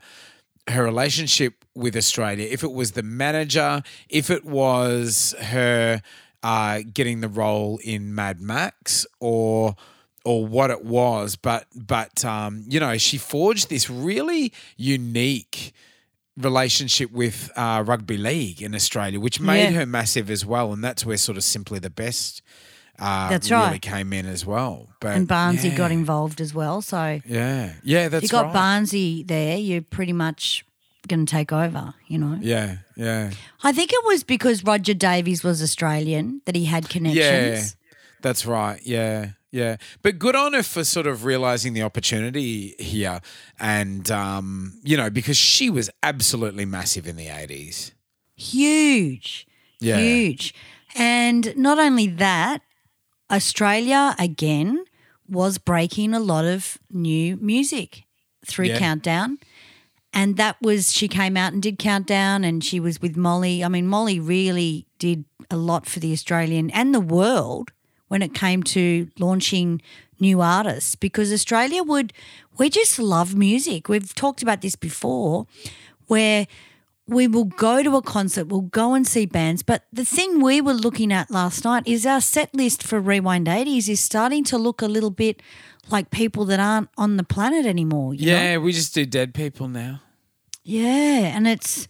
her 0.68 0.84
relationship 0.84 1.66
with 1.74 1.96
Australia. 1.96 2.48
If 2.52 2.62
it 2.62 2.72
was 2.72 2.92
the 2.92 3.04
manager, 3.04 3.82
if 4.10 4.30
it 4.30 4.46
was 4.46 5.34
her 5.40 6.02
uh, 6.52 6.82
getting 6.94 7.22
the 7.22 7.28
role 7.44 7.80
in 7.84 8.14
Mad 8.14 8.40
Max, 8.40 9.06
or 9.20 9.76
or 10.24 10.46
what 10.46 10.70
it 10.72 10.84
was, 10.86 11.36
but 11.36 11.66
but 11.76 12.24
um, 12.26 12.64
you 12.68 12.80
know, 12.80 12.98
she 12.98 13.18
forged 13.18 13.70
this 13.70 13.90
really 13.90 14.52
unique 14.78 15.74
relationship 16.38 17.12
with 17.12 17.52
uh, 17.56 17.84
rugby 17.86 18.18
league 18.18 18.62
in 18.62 18.76
Australia, 18.76 19.20
which 19.20 19.40
made 19.40 19.64
Yeah. 19.66 19.72
her 19.80 19.86
massive 19.86 20.30
as 20.30 20.46
well, 20.46 20.74
and 20.74 20.84
that's 20.84 21.06
where 21.06 21.18
sort 21.18 21.38
of 21.38 21.44
simply 21.44 21.80
the 21.80 21.90
best. 21.90 22.42
Uh, 22.98 23.28
That's 23.30 23.52
really 23.52 23.64
right. 23.64 23.82
came 23.82 24.14
in 24.14 24.26
as 24.26 24.46
well, 24.46 24.88
but 25.02 25.18
and 25.18 25.28
barnesy 25.28 25.70
yeah. 25.70 25.76
got 25.76 25.92
involved 25.92 26.40
as 26.40 26.54
well 26.54 26.82
so 26.82 27.20
Yeah, 27.26 27.74
yeah, 27.84 28.08
that's 28.08 28.24
if 28.24 28.32
you 28.32 28.38
got 28.40 28.46
right. 28.46 28.56
Barnesy 28.56 29.28
there, 29.28 29.58
you're 29.58 29.82
pretty 29.82 30.14
much 30.14 30.64
going 31.08 31.26
to 31.26 31.32
take 31.32 31.52
over, 31.52 31.94
you 32.08 32.18
know. 32.18 32.38
Yeah, 32.42 32.78
yeah, 32.96 33.32
I 33.64 33.72
think 33.72 33.92
it 33.94 34.04
was 34.06 34.24
because 34.24 34.64
Roger 34.64 34.94
Davies 34.94 35.44
was 35.44 35.62
Australian 35.62 36.42
that 36.46 36.56
he 36.56 36.66
had 36.66 36.90
connections. 36.90 37.18
yeah. 37.20 37.64
That's 38.22 38.46
right. 38.46 38.80
Yeah, 38.84 39.32
yeah. 39.52 39.78
But 40.02 40.18
good 40.18 40.36
on 40.36 40.54
her 40.54 40.64
for 40.64 40.84
sort 40.84 41.06
of 41.06 41.26
realizing 41.26 41.74
the 41.74 41.84
opportunity 41.84 42.74
here, 42.80 43.22
and 43.60 44.10
um, 44.10 44.80
you 44.84 44.98
know, 44.98 45.10
because 45.12 45.38
she 45.38 45.70
was 45.70 45.90
absolutely 46.02 46.66
massive 46.66 47.08
in 47.08 47.18
the 47.18 47.28
eighties. 47.28 47.94
Huge. 48.36 49.46
Yeah. 49.80 49.98
Huge. 49.98 50.54
And 50.96 51.56
not 51.58 51.78
only 51.78 52.08
that, 52.08 52.62
Australia 53.32 54.16
again 54.18 54.86
was 55.28 55.58
breaking 55.58 56.14
a 56.14 56.20
lot 56.20 56.46
of 56.46 56.78
new 56.92 57.36
music 57.38 58.04
through 58.46 58.68
Yeah. 58.68 58.80
Countdown. 58.80 59.40
And 60.16 60.38
that 60.38 60.56
was, 60.62 60.94
she 60.94 61.10
came 61.10 61.36
out 61.36 61.52
and 61.52 61.62
did 61.62 61.78
Countdown 61.78 62.46
and 62.46 62.64
she 62.64 62.80
was 62.80 63.02
with 63.02 63.18
Molly. 63.18 63.64
I 63.64 63.68
mean, 63.68 63.86
Molly 63.86 64.18
really 64.20 64.88
did 64.98 65.26
a 65.52 65.58
lot 65.58 65.86
for 65.86 66.00
the 66.00 66.14
Australian 66.14 66.72
and 66.72 66.96
the 66.96 67.02
world 67.02 67.74
when 68.08 68.22
it 68.22 68.34
came 68.34 68.64
to 68.64 69.10
launching 69.20 69.82
new 70.20 70.40
artists 70.40 70.96
because 70.96 71.34
Australia 71.34 71.84
would, 71.84 72.14
we 72.58 72.70
just 72.70 72.98
love 72.98 73.36
music. 73.36 73.90
We've 73.90 74.16
talked 74.16 74.42
about 74.42 74.62
this 74.62 74.78
before 74.78 75.48
where 76.08 76.48
we 77.08 77.28
will 77.28 77.46
go 77.46 77.84
to 77.84 77.96
a 77.98 78.02
concert, 78.02 78.48
we'll 78.48 78.62
go 78.62 78.94
and 78.94 79.06
see 79.06 79.26
bands. 79.26 79.62
But 79.62 79.84
the 79.94 80.06
thing 80.06 80.42
we 80.42 80.60
were 80.62 80.74
looking 80.74 81.14
at 81.14 81.30
last 81.30 81.64
night 81.64 81.84
is 81.86 82.06
our 82.06 82.22
set 82.22 82.54
list 82.56 82.82
for 82.82 83.00
Rewind 83.00 83.48
80s 83.48 83.90
is 83.90 84.00
starting 84.00 84.44
to 84.46 84.58
look 84.58 84.82
a 84.82 84.88
little 84.88 85.12
bit 85.12 85.42
like 85.90 86.12
people 86.12 86.46
that 86.46 86.60
aren't 86.60 86.90
on 86.98 87.18
the 87.18 87.24
planet 87.24 87.66
anymore. 87.66 88.14
You 88.14 88.28
know? 88.28 88.34
Yeah, 88.34 88.58
we 88.58 88.72
just 88.72 88.94
do 88.94 89.06
dead 89.06 89.34
people 89.34 89.68
now. 89.68 90.02
Yeah, 90.64 91.36
and 91.36 91.48
it's 91.48 91.88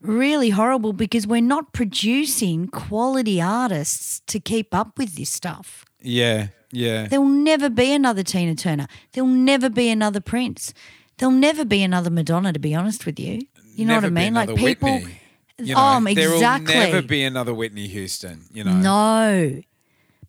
really 0.00 0.50
horrible 0.50 0.92
because 0.92 1.26
we're 1.26 1.42
not 1.42 1.72
producing 1.72 2.68
quality 2.68 3.40
artists 3.40 4.20
to 4.28 4.40
keep 4.40 4.74
up 4.74 4.96
with 4.96 5.16
this 5.16 5.30
stuff. 5.30 5.84
Yeah, 6.00 6.48
yeah. 6.72 7.06
There'll 7.08 7.26
never 7.26 7.68
be 7.68 7.92
another 7.92 8.22
Tina 8.22 8.54
Turner. 8.54 8.86
There'll 9.12 9.28
never 9.28 9.68
be 9.68 9.90
another 9.90 10.20
Prince. 10.20 10.72
There'll 11.18 11.34
never 11.34 11.64
be 11.64 11.82
another 11.82 12.10
Madonna, 12.10 12.52
to 12.52 12.58
be 12.58 12.74
honest 12.74 13.04
with 13.04 13.18
you. 13.18 13.40
You 13.74 13.84
know 13.84 13.94
Never 13.94 14.06
what 14.06 14.18
I 14.18 14.24
mean? 14.24 14.34
Like 14.34 14.54
people. 14.56 14.94
Whitney. 14.94 15.20
You 15.60 15.74
know, 15.74 15.80
um, 15.80 16.04
there 16.04 16.28
will 16.28 16.36
exactly. 16.36 16.74
never 16.74 17.02
be 17.02 17.24
another 17.24 17.52
Whitney 17.52 17.88
Houston. 17.88 18.44
You 18.52 18.62
know. 18.62 18.72
No, 18.72 19.62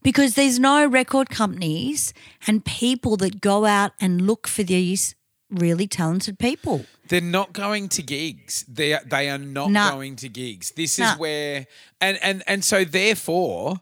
because 0.04 0.36
there's 0.36 0.60
no 0.60 0.86
record 0.86 1.30
companies 1.30 2.14
and 2.48 2.64
people 2.66 3.18
that 3.18 3.42
go 3.42 3.66
out 3.66 3.92
and 4.00 4.22
look 4.22 4.48
for 4.48 4.64
these 4.64 5.16
really 5.50 5.88
talented 5.88 6.38
people. 6.40 6.86
They're 7.08 7.22
not 7.22 7.54
going 7.54 7.90
to 7.90 8.04
gigs. 8.04 8.64
They 8.68 8.94
are, 8.94 9.02
they 9.04 9.30
are 9.30 9.38
not 9.40 9.72
Nah. 9.72 9.90
going 9.92 10.16
to 10.18 10.30
gigs. 10.30 10.72
This 10.72 11.00
Nah. 11.00 11.14
is 11.14 11.20
where 11.20 11.68
and 12.00 12.20
and 12.22 12.44
and 12.46 12.64
so 12.64 12.84
therefore, 12.86 13.82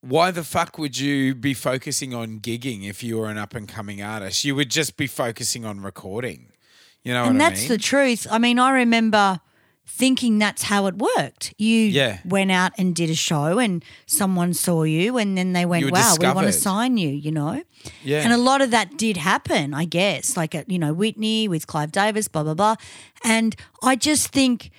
why 0.00 0.30
the 0.30 0.44
fuck 0.44 0.78
would 0.78 0.98
you 0.98 1.34
be 1.34 1.52
focusing 1.54 2.14
on 2.14 2.38
gigging 2.40 2.88
if 2.88 3.02
you 3.02 3.18
were 3.18 3.26
an 3.28 3.38
up 3.38 3.54
and 3.54 3.66
coming 3.66 4.02
artist? 4.02 4.44
You 4.44 4.54
would 4.54 4.70
just 4.70 4.96
be 4.96 5.06
focusing 5.06 5.64
on 5.64 5.80
recording. 5.80 6.52
You 7.02 7.12
know 7.12 7.24
and 7.24 7.34
what 7.34 7.38
that's 7.50 7.60
I 7.60 7.62
mean? 7.62 7.68
the 7.70 7.78
truth. 7.78 8.26
I 8.30 8.38
mean, 8.38 8.58
I 8.58 8.70
remember 8.70 9.40
thinking 9.86 10.38
that's 10.38 10.64
how 10.64 10.86
it 10.86 10.96
worked. 10.96 11.54
You 11.58 11.78
Yeah. 11.78 12.18
went 12.24 12.50
out 12.50 12.72
and 12.78 12.94
did 12.96 13.10
a 13.10 13.14
show 13.14 13.58
and 13.58 13.84
someone 14.06 14.52
saw 14.54 14.82
you 14.82 15.18
and 15.18 15.36
then 15.38 15.52
they 15.52 15.64
went, 15.66 15.90
wow, 15.92 16.16
we 16.18 16.26
want 16.26 16.46
to 16.46 16.52
sign 16.52 16.96
you, 16.96 17.10
you 17.10 17.30
know? 17.30 17.62
yeah. 18.02 18.22
And 18.22 18.32
a 18.32 18.36
lot 18.38 18.60
of 18.62 18.70
that 18.72 18.96
did 18.96 19.16
happen, 19.18 19.72
I 19.74 19.84
guess, 19.84 20.36
like, 20.36 20.54
at, 20.54 20.68
you 20.70 20.78
know, 20.78 20.92
Whitney 20.94 21.46
with 21.48 21.66
Clive 21.66 21.92
Davis, 21.92 22.28
blah, 22.28 22.42
blah, 22.42 22.54
blah. 22.54 22.76
And 23.22 23.54
I 23.82 23.94
just 23.94 24.28
think 24.28 24.70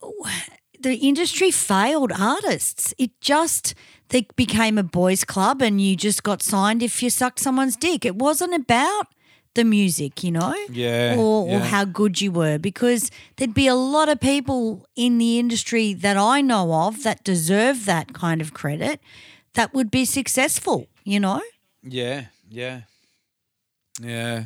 the 0.80 0.94
industry 0.94 1.50
failed 1.50 2.12
artists. 2.18 2.94
It 2.98 3.10
just, 3.20 3.74
they 4.08 4.26
became 4.36 4.78
a 4.78 4.82
boys' 4.82 5.24
club 5.24 5.60
and 5.60 5.80
you 5.80 5.96
just 5.96 6.22
got 6.22 6.42
signed 6.42 6.82
if 6.82 7.02
you 7.02 7.10
sucked 7.10 7.40
someone's 7.40 7.76
dick. 7.76 8.04
It 8.04 8.16
wasn't 8.16 8.54
about 8.54 9.08
the 9.54 9.64
music, 9.64 10.22
you 10.22 10.30
know? 10.30 10.54
Yeah, 10.70 11.16
Or, 11.18 11.48
or 11.48 11.58
how 11.60 11.84
good 11.84 12.20
you 12.20 12.30
were, 12.32 12.58
because 12.58 13.10
there'd 13.36 13.54
be 13.54 13.66
a 13.66 13.74
lot 13.74 14.08
of 14.08 14.20
people 14.20 14.86
in 14.96 15.18
the 15.18 15.38
industry 15.38 15.92
that 15.94 16.16
I 16.16 16.40
know 16.40 16.72
of 16.86 17.02
that 17.02 17.24
deserve 17.24 17.84
that 17.86 18.12
kind 18.12 18.40
of 18.40 18.54
credit 18.54 19.00
that 19.54 19.74
would 19.74 19.90
be 19.90 20.04
successful, 20.04 20.86
you 21.04 21.18
know? 21.20 21.42
yeah, 21.82 22.26
yeah, 22.48 22.82
yeah. 24.00 24.44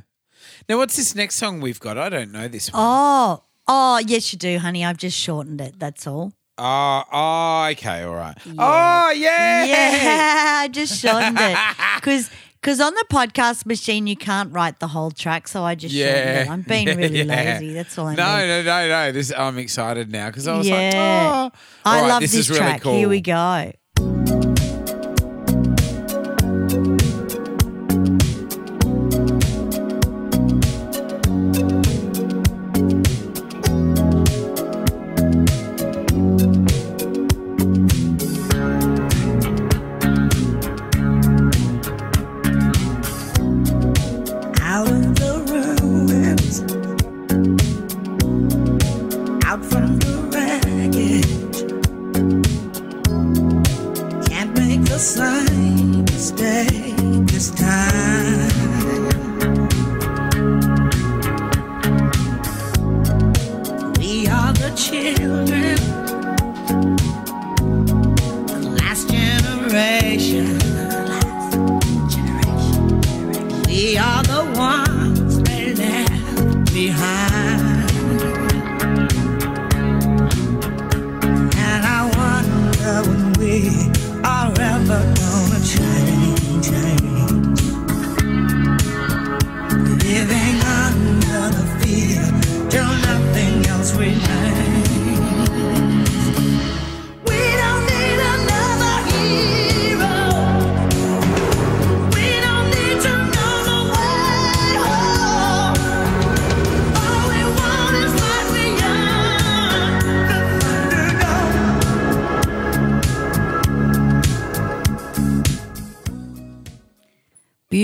Now, 0.69 0.79
what's 0.79 0.97
this 0.97 1.15
next 1.15 1.37
song 1.37 1.61
we've 1.61 1.81
got? 1.81 1.97
I 1.99 2.09
don't 2.09 2.33
know 2.33 2.49
this 2.49 2.73
one. 2.73 2.83
Oh, 2.83 3.43
oh, 3.67 3.99
yes, 3.99 4.33
you 4.33 4.39
do, 4.39 4.59
honey. 4.59 4.85
I've 4.85 4.97
just 4.99 5.19
shortened 5.19 5.61
it. 5.61 5.79
That's 5.79 6.07
all. 6.07 6.33
Oh, 6.59 7.03
oh, 7.13 7.69
okay, 7.73 8.03
all 8.03 8.15
right. 8.15 8.37
Oh, 8.59 9.11
yeah. 9.11 9.65
Yeah, 9.65 10.55
I 10.61 10.69
just 10.69 11.01
shortened 11.01 11.39
it 11.41 11.59
because 11.97 12.31
because 12.65 12.81
on 12.81 12.95
the 12.95 13.05
podcast 13.11 13.67
machine 13.67 14.07
you 14.07 14.17
can't 14.17 14.51
write 14.51 14.79
the 14.81 14.87
whole 14.89 15.11
track, 15.11 15.47
so 15.49 15.65
I 15.65 15.75
just 15.75 15.95
yeah. 15.95 16.47
I'm 16.49 16.63
being 16.63 16.87
really 16.97 17.21
Yeah. 17.23 17.59
lazy. 17.61 17.75
That's 17.75 17.99
all 17.99 18.07
I 18.07 18.15
no, 18.15 18.25
mean. 18.39 18.49
no, 18.49 18.63
no, 18.63 18.89
no. 18.89 19.13
This 19.13 19.31
I'm 19.37 19.59
excited 19.59 20.11
now 20.11 20.29
because 20.29 20.49
I 20.49 20.57
was 20.57 20.69
like, 20.71 20.95
oh, 20.95 21.51
I 21.85 22.01
right, 22.01 22.09
love 22.09 22.23
this, 22.23 22.33
this, 22.33 22.49
really 22.49 22.61
track. 22.63 22.81
cool. 22.81 22.97
Here 22.97 23.09
we 23.09 23.21
go. 23.21 23.71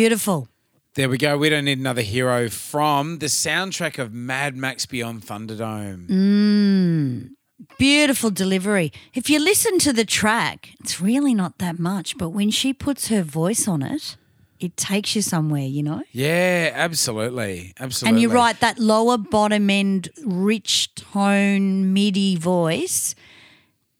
Beautiful. 0.00 0.48
There 0.94 1.10
we 1.10 1.18
go. 1.18 1.36
We 1.36 1.50
don't 1.50 1.66
need 1.66 1.78
another 1.78 2.00
hero 2.00 2.48
from 2.48 3.18
the 3.18 3.26
soundtrack 3.26 3.98
of 3.98 4.14
Mad 4.14 4.56
Max 4.56 4.86
Beyond 4.86 5.24
Thunderdome. 5.24 6.06
Mm. 6.06 7.28
Beautiful 7.76 8.30
delivery. 8.30 8.92
If 9.12 9.28
you 9.28 9.38
listen 9.38 9.78
to 9.80 9.92
the 9.92 10.06
track, 10.06 10.70
it's 10.80 11.02
really 11.02 11.34
not 11.34 11.58
that 11.58 11.78
much, 11.78 12.16
but 12.16 12.30
when 12.30 12.50
she 12.50 12.72
puts 12.72 13.08
her 13.08 13.22
voice 13.22 13.68
on 13.68 13.82
it, 13.82 14.16
it 14.58 14.74
takes 14.78 15.14
you 15.14 15.20
somewhere, 15.20 15.66
you 15.66 15.82
know? 15.82 16.02
Yeah, 16.12 16.70
absolutely, 16.72 17.74
absolutely. 17.78 18.08
And 18.14 18.22
you're 18.22 18.32
right, 18.32 18.58
that 18.60 18.78
lower 18.78 19.18
bottom 19.18 19.68
end, 19.68 20.08
rich 20.24 20.94
tone, 20.94 21.92
MIDI 21.92 22.36
voice 22.36 23.14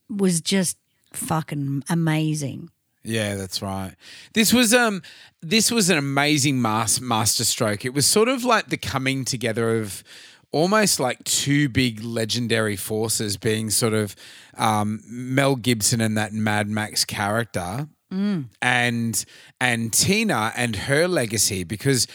was 0.08 0.40
just 0.40 0.78
fucking 1.12 1.84
amazing. 1.90 2.70
Yeah, 3.02 3.36
that's 3.36 3.62
right. 3.62 3.94
This 4.34 4.52
was 4.52 4.74
um 4.74 5.02
this 5.42 5.70
was 5.70 5.88
an 5.90 5.96
amazing 5.98 6.60
mas- 6.60 7.00
masterstroke. 7.00 7.84
It 7.84 7.94
was 7.94 8.06
sort 8.06 8.28
of 8.28 8.44
like 8.44 8.68
the 8.68 8.76
coming 8.76 9.24
together 9.24 9.78
of 9.78 10.04
almost 10.52 10.98
like 11.00 11.22
two 11.24 11.68
big 11.68 12.02
legendary 12.04 12.76
forces 12.76 13.36
being 13.36 13.70
sort 13.70 13.94
of 13.94 14.14
um, 14.58 15.00
Mel 15.06 15.54
Gibson 15.56 16.00
and 16.00 16.18
that 16.18 16.32
Mad 16.32 16.68
Max 16.68 17.04
character 17.04 17.88
and 18.60 19.24
and 19.60 19.92
Tina 19.92 20.52
and 20.56 20.74
her 20.74 21.06
legacy 21.06 21.62
because 21.62 22.08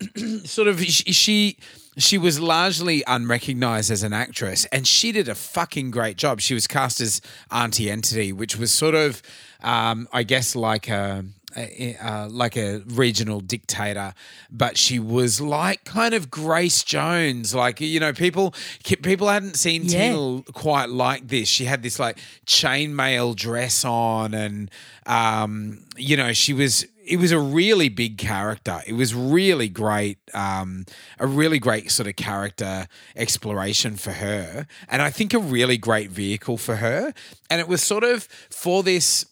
sort 0.44 0.68
of 0.68 0.80
she 0.84 1.12
she- 1.12 1.56
she 1.96 2.16
was 2.16 2.38
largely 2.38 3.02
unrecognized 3.08 3.90
as 3.90 4.04
an 4.04 4.12
actress 4.12 4.66
and 4.66 4.86
she 4.86 5.10
did 5.10 5.28
a 5.28 5.34
fucking 5.34 5.90
great 5.90 6.16
job 6.16 6.40
she 6.40 6.54
was 6.54 6.68
cast 6.68 7.00
as 7.00 7.20
Aunty 7.50 7.90
Entity 7.90 8.30
which 8.32 8.56
was 8.56 8.70
sort 8.70 8.94
of 8.94 9.20
um, 9.62 10.08
i 10.12 10.22
guess 10.22 10.54
like 10.56 10.88
a 10.88 11.24
a- 11.56 11.96
uh, 11.96 12.28
like 12.28 12.56
a 12.56 12.82
regional 12.86 13.40
dictator, 13.40 14.12
but 14.50 14.76
she 14.76 14.98
was 14.98 15.40
like 15.40 15.82
kind 15.84 16.12
of 16.14 16.30
Grace 16.30 16.84
Jones. 16.84 17.54
Like 17.54 17.80
you 17.80 17.98
know, 17.98 18.12
people 18.12 18.54
people 18.84 19.28
hadn't 19.28 19.56
seen 19.56 19.84
Yeah. 19.84 20.12
Tina 20.12 20.42
quite 20.52 20.90
like 20.90 21.28
this. 21.28 21.48
She 21.48 21.64
had 21.64 21.82
this 21.82 21.98
like 21.98 22.18
chainmail 22.46 23.34
dress 23.34 23.82
on, 23.84 24.34
and 24.34 24.70
um, 25.06 25.84
you 25.96 26.16
know, 26.18 26.32
she 26.34 26.52
was. 26.52 26.86
It 27.08 27.18
was 27.18 27.32
a 27.32 27.38
really 27.38 27.88
big 27.88 28.18
character. 28.18 28.82
It 28.86 28.92
was 28.92 29.14
really 29.14 29.68
great, 29.68 30.18
um, 30.34 30.84
a 31.18 31.26
really 31.26 31.58
great 31.58 31.90
sort 31.90 32.08
of 32.08 32.16
character 32.16 32.86
exploration 33.16 33.96
for 33.96 34.12
her, 34.12 34.66
and 34.88 35.02
I 35.02 35.10
think 35.10 35.32
a 35.32 35.38
really 35.38 35.78
great 35.78 36.10
vehicle 36.10 36.58
for 36.58 36.76
her. 36.76 37.12
And 37.50 37.60
it 37.60 37.68
was 37.68 37.82
sort 37.82 38.04
of 38.04 38.24
for 38.50 38.82
this 38.82 39.26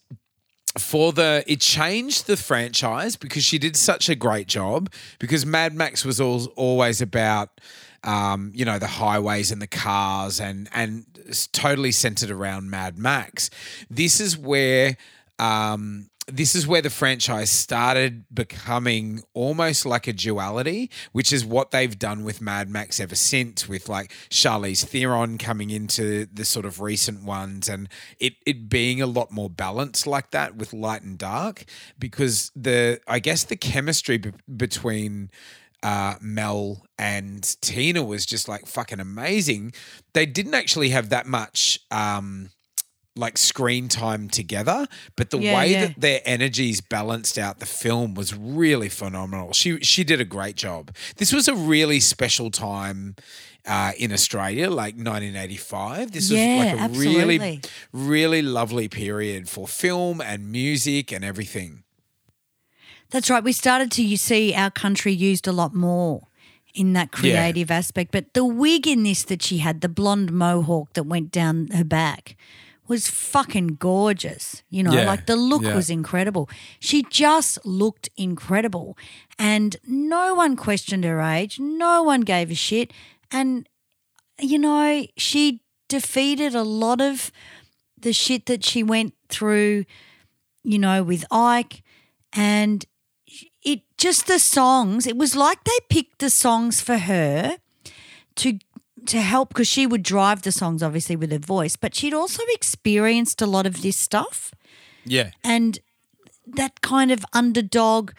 for 0.78 1.12
the 1.12 1.42
it 1.46 1.60
changed 1.60 2.26
the 2.26 2.36
franchise 2.36 3.16
because 3.16 3.44
she 3.44 3.58
did 3.58 3.76
such 3.76 4.08
a 4.08 4.14
great 4.14 4.46
job 4.46 4.92
because 5.18 5.46
Mad 5.46 5.74
Max 5.74 6.04
was 6.04 6.20
al- 6.20 6.52
always 6.56 7.00
about 7.00 7.60
um, 8.04 8.52
you 8.54 8.64
know 8.64 8.78
the 8.78 8.86
highways 8.86 9.50
and 9.50 9.60
the 9.60 9.66
cars 9.66 10.40
and 10.40 10.68
and 10.72 11.06
totally 11.52 11.92
centered 11.92 12.30
around 12.30 12.70
Mad 12.70 12.98
Max. 12.98 13.50
This 13.90 14.20
is 14.20 14.36
where 14.36 14.96
um, 15.38 16.08
this 16.28 16.56
is 16.56 16.66
where 16.66 16.82
the 16.82 16.90
franchise 16.90 17.50
started 17.50 18.24
becoming 18.32 19.22
almost 19.32 19.86
like 19.86 20.08
a 20.08 20.12
duality, 20.12 20.90
which 21.12 21.32
is 21.32 21.44
what 21.44 21.70
they've 21.70 21.98
done 21.98 22.24
with 22.24 22.40
Mad 22.40 22.68
Max 22.68 22.98
ever 22.98 23.14
since, 23.14 23.68
with 23.68 23.88
like 23.88 24.12
Charlize 24.28 24.84
Theron 24.84 25.38
coming 25.38 25.70
into 25.70 26.26
the 26.32 26.44
sort 26.44 26.66
of 26.66 26.80
recent 26.80 27.22
ones 27.22 27.68
and 27.68 27.88
it, 28.18 28.34
it 28.44 28.68
being 28.68 29.00
a 29.00 29.06
lot 29.06 29.30
more 29.30 29.48
balanced 29.48 30.06
like 30.06 30.32
that 30.32 30.56
with 30.56 30.72
light 30.72 31.02
and 31.02 31.16
dark, 31.16 31.64
because 31.98 32.50
the, 32.56 33.00
I 33.06 33.20
guess 33.20 33.44
the 33.44 33.56
chemistry 33.56 34.18
be- 34.18 34.32
between 34.56 35.30
uh, 35.82 36.16
Mel 36.20 36.84
and 36.98 37.44
Tina 37.60 38.02
was 38.02 38.26
just 38.26 38.48
like 38.48 38.66
fucking 38.66 38.98
amazing. 38.98 39.72
They 40.12 40.26
didn't 40.26 40.54
actually 40.54 40.88
have 40.88 41.10
that 41.10 41.26
much. 41.26 41.78
Um, 41.92 42.50
like 43.16 43.38
screen 43.38 43.88
time 43.88 44.28
together, 44.28 44.86
but 45.16 45.30
the 45.30 45.38
Yeah, 45.38 45.54
way 45.56 45.72
yeah. 45.72 45.86
that 45.86 46.00
their 46.00 46.20
energies 46.24 46.80
balanced 46.80 47.38
out 47.38 47.58
the 47.58 47.66
film 47.66 48.14
was 48.14 48.34
really 48.34 48.88
phenomenal. 48.88 49.52
She 49.52 49.80
she 49.80 50.04
did 50.04 50.20
a 50.20 50.24
great 50.24 50.56
job. 50.56 50.94
This 51.16 51.32
was 51.32 51.48
a 51.48 51.54
really 51.54 52.00
special 52.00 52.50
time 52.50 53.16
uh, 53.66 53.92
in 53.98 54.12
Australia, 54.12 54.68
like 54.70 54.94
1985. 54.96 56.12
This 56.12 56.30
Yeah, 56.30 56.36
was 56.36 56.66
like 56.66 56.78
a 56.78 56.82
absolutely. 56.82 57.38
really 57.38 57.60
really 57.92 58.42
lovely 58.42 58.88
period 58.88 59.48
for 59.48 59.66
film 59.66 60.20
and 60.20 60.50
music 60.52 61.12
and 61.12 61.24
everything. 61.24 61.82
That's 63.10 63.30
right. 63.30 63.42
We 63.44 63.52
started 63.52 63.90
to 63.92 64.02
you 64.04 64.16
see 64.16 64.54
our 64.54 64.70
country 64.70 65.12
used 65.12 65.46
a 65.46 65.52
lot 65.52 65.74
more 65.74 66.26
in 66.74 66.92
that 66.92 67.10
creative 67.12 67.70
aspect. 67.70 68.10
But 68.12 68.34
the 68.34 68.44
wig 68.44 68.86
in 68.86 69.02
this 69.04 69.22
that 69.24 69.42
she 69.42 69.58
had, 69.58 69.80
the 69.80 69.88
blonde 69.88 70.32
mohawk 70.32 70.92
that 70.94 71.04
went 71.04 71.30
down 71.30 71.68
her 71.68 71.84
back, 71.84 72.36
was 72.88 73.08
fucking 73.08 73.76
gorgeous. 73.78 74.62
You 74.68 74.82
know, 74.82 74.92
Yeah, 74.92 75.06
like 75.06 75.26
the 75.26 75.36
look 75.36 75.62
yeah. 75.62 75.74
was 75.74 75.90
incredible. 75.90 76.48
She 76.80 77.04
just 77.10 77.64
looked 77.64 78.08
incredible. 78.16 78.96
And 79.38 79.76
no 79.86 80.34
one 80.34 80.56
questioned 80.56 81.04
her 81.04 81.20
age. 81.20 81.58
No 81.58 82.02
one 82.02 82.22
gave 82.22 82.50
a 82.50 82.54
shit. 82.54 82.92
And, 83.30 83.68
you 84.40 84.58
know, 84.58 85.06
she 85.16 85.62
defeated 85.88 86.54
a 86.54 86.62
lot 86.62 87.00
of 87.00 87.30
the 87.98 88.12
shit 88.12 88.46
that 88.46 88.64
she 88.64 88.82
went 88.82 89.14
through, 89.28 89.84
you 90.62 90.78
know, 90.78 91.02
with 91.02 91.24
Ike. 91.30 91.82
And 92.32 92.84
it 93.62 93.80
just 93.98 94.26
the 94.26 94.38
songs, 94.38 95.06
it 95.06 95.16
was 95.16 95.34
like 95.34 95.64
they 95.64 95.78
picked 95.88 96.18
the 96.18 96.30
songs 96.30 96.80
for 96.80 96.98
her 96.98 97.58
to 98.36 98.58
to 99.08 99.20
help 99.20 99.48
because 99.50 99.68
she 99.68 99.86
would 99.86 100.02
drive 100.02 100.42
the 100.42 100.52
songs 100.52 100.82
obviously 100.82 101.16
with 101.16 101.30
her 101.32 101.38
voice, 101.38 101.76
but 101.76 101.94
she'd 101.94 102.14
also 102.14 102.42
experienced 102.54 103.40
a 103.42 103.46
lot 103.46 103.66
of 103.66 103.82
this 103.82 103.96
stuff 103.96 104.52
Yeah. 105.04 105.30
and 105.44 105.78
that 106.46 106.80
kind 106.80 107.10
of 107.10 107.24
underdog, 107.32 108.12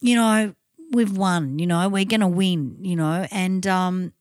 you 0.00 0.14
know, 0.16 0.54
we've 0.92 1.16
won, 1.16 1.58
you 1.58 1.66
know, 1.66 1.88
we're 1.88 2.04
going 2.04 2.20
to 2.20 2.26
win, 2.28 2.76
you 2.80 2.96
know, 2.96 3.26
and 3.30 3.66
um, 3.66 4.12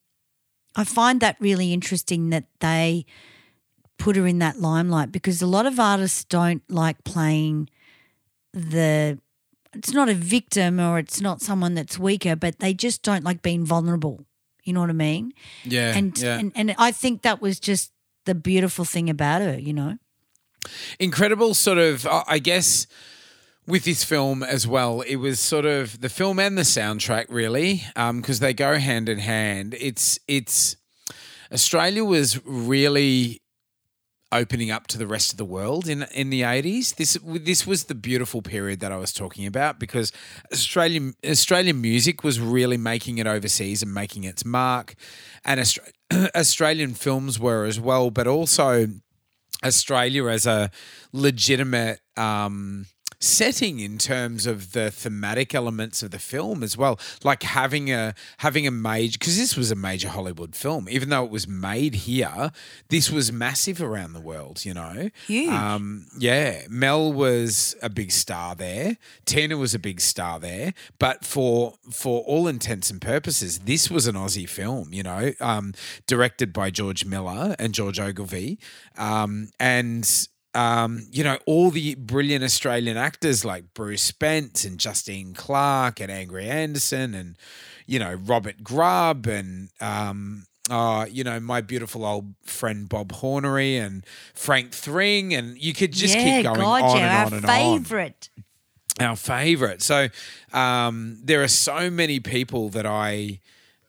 I 0.76 0.84
find 0.84 1.20
that 1.22 1.38
really 1.40 1.74
interesting 1.74 2.30
that 2.30 2.46
they 2.60 3.06
put 3.98 4.16
her 4.16 4.26
in 4.28 4.40
that 4.40 4.60
limelight 4.60 5.12
because 5.12 5.42
a 5.42 5.48
lot 5.48 5.66
of 5.66 5.80
artists 5.80 6.24
don't 6.26 6.64
like 6.70 7.04
playing 7.04 7.70
the. 8.54 9.20
It's 9.74 9.92
not 9.94 10.08
a 10.10 10.14
victim 10.14 10.80
or 10.80 11.00
it's 11.00 11.20
not 11.22 11.42
someone 11.42 11.74
that's 11.74 11.98
weaker, 11.98 12.36
but 12.36 12.60
they 12.60 12.74
just 12.76 13.02
don't 13.02 13.24
like 13.24 13.42
being 13.42 13.66
vulnerable. 13.66 14.26
You 14.64 14.74
know 14.74 14.82
what 14.82 14.90
I 14.90 14.94
mean? 14.94 15.34
Yeah. 15.64 15.96
And 15.96 16.18
yeah. 16.18 16.40
and 16.40 16.52
and 16.56 16.76
I 16.78 16.92
think 16.92 17.22
that 17.24 17.42
was 17.42 17.60
just 17.60 17.92
the 18.26 18.36
beautiful 18.36 18.86
thing 18.86 19.10
about 19.10 19.42
her. 19.42 19.60
You 19.60 19.74
know? 19.74 19.98
incredible 21.00 21.54
sort 21.54 21.78
of 21.78 22.08
I 22.08 22.24
I 22.28 22.40
guess 22.40 22.88
with 23.66 23.86
this 23.86 24.04
film 24.04 24.44
as 24.44 24.68
well 24.68 25.02
it 25.02 25.18
was 25.18 25.40
sort 25.40 25.66
of 25.66 26.02
the 26.02 26.10
film 26.10 26.40
and 26.40 26.58
the 26.58 26.64
soundtrack 26.64 27.26
really 27.30 27.84
um, 27.96 28.22
because 28.22 28.40
they 28.40 28.54
go 28.54 28.78
hand 28.78 29.08
in 29.08 29.20
hand 29.20 29.76
it's 29.80 30.20
it's 30.28 30.76
australia 31.52 32.04
was 32.04 32.44
really 32.46 33.42
opening 34.34 34.72
up 34.72 34.88
to 34.88 34.98
the 34.98 35.08
rest 35.08 35.32
of 35.32 35.38
the 35.38 35.46
world 35.46 35.88
in 35.88 36.04
in 36.14 36.30
the 36.30 36.42
80s 36.42 36.96
this 36.96 37.18
this 37.24 37.68
was 37.68 37.86
the 37.86 37.96
beautiful 37.96 38.42
period 38.42 38.80
that 38.80 38.92
I 38.92 38.98
was 38.98 39.14
talking 39.14 39.46
about 39.46 39.80
because 39.80 40.12
Australian 40.52 41.14
Australian 41.26 41.80
music 41.80 42.24
was 42.24 42.40
really 42.40 42.78
making 42.78 43.20
it 43.20 43.28
overseas 43.28 43.82
and 43.82 43.94
making 43.94 44.24
its 44.24 44.44
mark. 44.44 44.96
And 45.46 45.60
Austra- 45.60 45.92
Australian 46.36 46.94
films 46.96 47.40
were 47.40 47.66
as 47.66 47.80
well 47.80 48.10
but 48.10 48.28
also 48.28 48.88
Australia 49.64 50.28
as 50.28 50.46
a 50.46 50.72
legitimate 51.12 52.00
um, 52.18 52.88
setting 53.24 53.80
in 53.80 53.98
terms 53.98 54.46
of 54.46 54.74
the 54.74 54.92
thematic 54.92 55.56
elements 55.56 56.04
of 56.04 56.12
the 56.12 56.20
film 56.20 56.62
as 56.64 56.78
well. 56.78 57.00
Like 57.24 57.44
having 57.44 57.92
a 57.92 58.14
having 58.38 58.68
a 58.68 58.72
major 58.72 59.18
because 59.18 59.38
this 59.38 59.56
was 59.56 59.72
a 59.72 59.76
major 59.76 60.10
Hollywood 60.10 60.56
film, 60.56 60.88
even 60.90 61.10
though 61.10 61.24
it 61.24 61.32
was 61.32 61.48
made 61.48 61.96
here, 61.96 62.52
this 62.90 63.10
was 63.10 63.32
massive 63.32 63.82
around 63.82 64.14
the 64.14 64.22
world. 64.22 64.66
You 64.66 64.74
know, 64.74 65.10
Huge. 65.28 65.50
Um, 65.50 66.08
yeah, 66.18 66.64
Mel 66.70 67.12
was 67.12 67.76
a 67.82 67.90
big 67.90 68.12
star 68.12 68.56
there. 68.56 68.98
Tina 69.26 69.58
was 69.58 69.74
a 69.74 69.80
big 69.80 70.02
star 70.02 70.40
there. 70.40 70.74
But 71.00 71.26
for 71.26 71.76
for 71.92 72.22
all 72.24 72.48
intents 72.48 72.90
and 72.90 73.02
purposes, 73.02 73.60
this 73.60 73.90
was 73.90 74.08
an 74.08 74.16
Aussie 74.16 74.50
film. 74.50 74.94
You 74.94 75.04
know, 75.04 75.34
um, 75.40 75.74
directed 76.08 76.52
by 76.54 76.70
George 76.70 77.06
Miller 77.06 77.56
and 77.58 77.74
George 77.74 78.00
Ogilvie, 78.00 78.60
um, 78.98 79.50
and 79.60 80.28
um, 80.56 81.08
you 81.12 81.24
know, 81.24 81.38
all 81.46 81.70
the 81.72 81.96
brilliant 81.96 82.44
Australian 82.44 82.98
actors 82.98 83.44
like 83.44 83.74
Bruce 83.74 84.04
Spence 84.04 84.64
and 84.66 84.80
Justine 84.80 85.34
Clarke 85.34 86.00
and 86.00 86.12
Angry 86.12 86.48
Anderson 86.48 87.14
and, 87.14 87.38
you 87.88 88.00
know, 88.00 88.14
Robert 88.14 88.64
Grubb 88.64 89.28
and, 89.28 89.70
um, 89.82 90.46
uh, 90.70 91.06
you 91.10 91.24
know, 91.24 91.40
my 91.40 91.60
beautiful 91.62 92.06
old 92.06 92.36
friend 92.46 92.88
Bob 92.88 93.12
Hornery 93.12 93.76
and 93.76 94.06
Frank 94.34 94.72
Thring. 94.72 95.34
And 95.34 95.58
you 95.58 95.74
could 95.74 95.92
just 95.92 96.16
yeah, 96.16 96.38
keep 96.38 96.46
going 96.46 96.60
God, 96.60 96.82
on 96.84 96.98
yeah, 96.98 97.26
and 97.26 97.34
on 97.34 97.34
our 97.34 97.38
and 97.38 97.46
on 97.46 97.50
Our 97.50 97.80
favorite. 97.80 98.30
our 99.00 99.16
favorite. 99.16 99.82
So 99.82 100.08
um, 100.54 101.20
there 101.24 101.42
are 101.44 101.48
so 101.48 101.90
many 101.90 102.20
people 102.20 102.70
that 102.70 102.86
I 102.86 103.40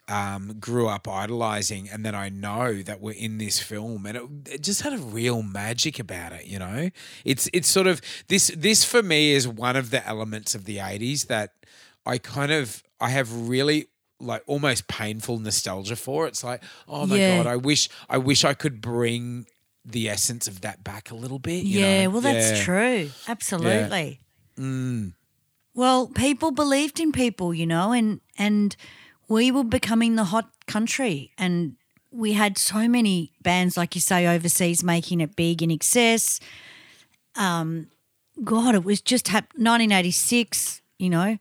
um, 0.08 0.56
grew 0.60 0.86
up 0.88 1.08
idolizing, 1.08 1.88
and 1.88 2.04
that 2.04 2.14
I 2.14 2.28
know 2.28 2.82
that 2.82 3.00
were 3.00 3.12
in 3.12 3.38
this 3.38 3.58
film, 3.60 4.04
and 4.06 4.16
it, 4.16 4.54
it 4.54 4.60
just 4.62 4.82
had 4.82 4.92
a 4.92 4.98
real 4.98 5.42
magic 5.42 5.98
about 5.98 6.32
it. 6.32 6.46
You 6.46 6.58
know, 6.58 6.90
it's 7.24 7.48
it's 7.52 7.68
sort 7.68 7.86
of 7.86 8.00
this 8.28 8.48
this 8.56 8.84
for 8.84 9.02
me 9.02 9.32
is 9.32 9.48
one 9.48 9.76
of 9.76 9.90
the 9.90 10.06
elements 10.06 10.54
of 10.54 10.64
the 10.64 10.76
'80s 10.78 11.26
that 11.28 11.52
I 12.04 12.18
kind 12.18 12.52
of 12.52 12.82
I 13.00 13.08
have 13.10 13.48
really 13.48 13.86
like 14.20 14.42
almost 14.46 14.88
painful 14.88 15.38
nostalgia 15.38 15.96
for. 15.96 16.26
It's 16.26 16.44
like, 16.44 16.62
oh 16.88 17.06
my 17.06 17.18
Yeah. 17.18 17.36
god, 17.38 17.46
I 17.46 17.56
wish 17.56 17.88
I 18.08 18.18
wish 18.18 18.44
I 18.44 18.54
could 18.54 18.80
bring 18.80 19.46
the 19.86 20.08
essence 20.08 20.46
of 20.48 20.60
that 20.62 20.82
back 20.84 21.10
a 21.10 21.14
little 21.14 21.38
bit. 21.38 21.64
you 21.64 21.80
Yeah, 21.80 22.04
know? 22.04 22.10
well, 22.10 22.20
that's 22.20 22.50
Yeah. 22.58 22.64
true. 22.64 23.10
Absolutely. 23.26 24.20
Well, 25.74 26.06
people 26.08 26.52
believed 26.52 27.00
in 27.00 27.10
people, 27.12 27.52
you 27.52 27.66
know, 27.66 27.92
and 27.92 28.20
and 28.38 28.76
we 29.28 29.50
were 29.50 29.64
becoming 29.64 30.16
the 30.16 30.24
hot 30.24 30.50
country, 30.66 31.32
and 31.38 31.76
we 32.10 32.32
had 32.32 32.58
so 32.58 32.88
many 32.88 33.32
bands, 33.42 33.76
like 33.76 33.94
you 33.94 34.00
say, 34.00 34.26
overseas 34.26 34.82
making 34.84 35.20
it 35.20 35.34
big 35.36 35.58
INXS. 35.58 36.40
Um, 37.36 37.88
God, 38.42 38.74
it 38.74 38.84
was 38.84 39.00
just 39.00 39.28
hap- 39.28 39.52
1986, 39.54 40.82
you 40.98 41.10
know. 41.10 41.38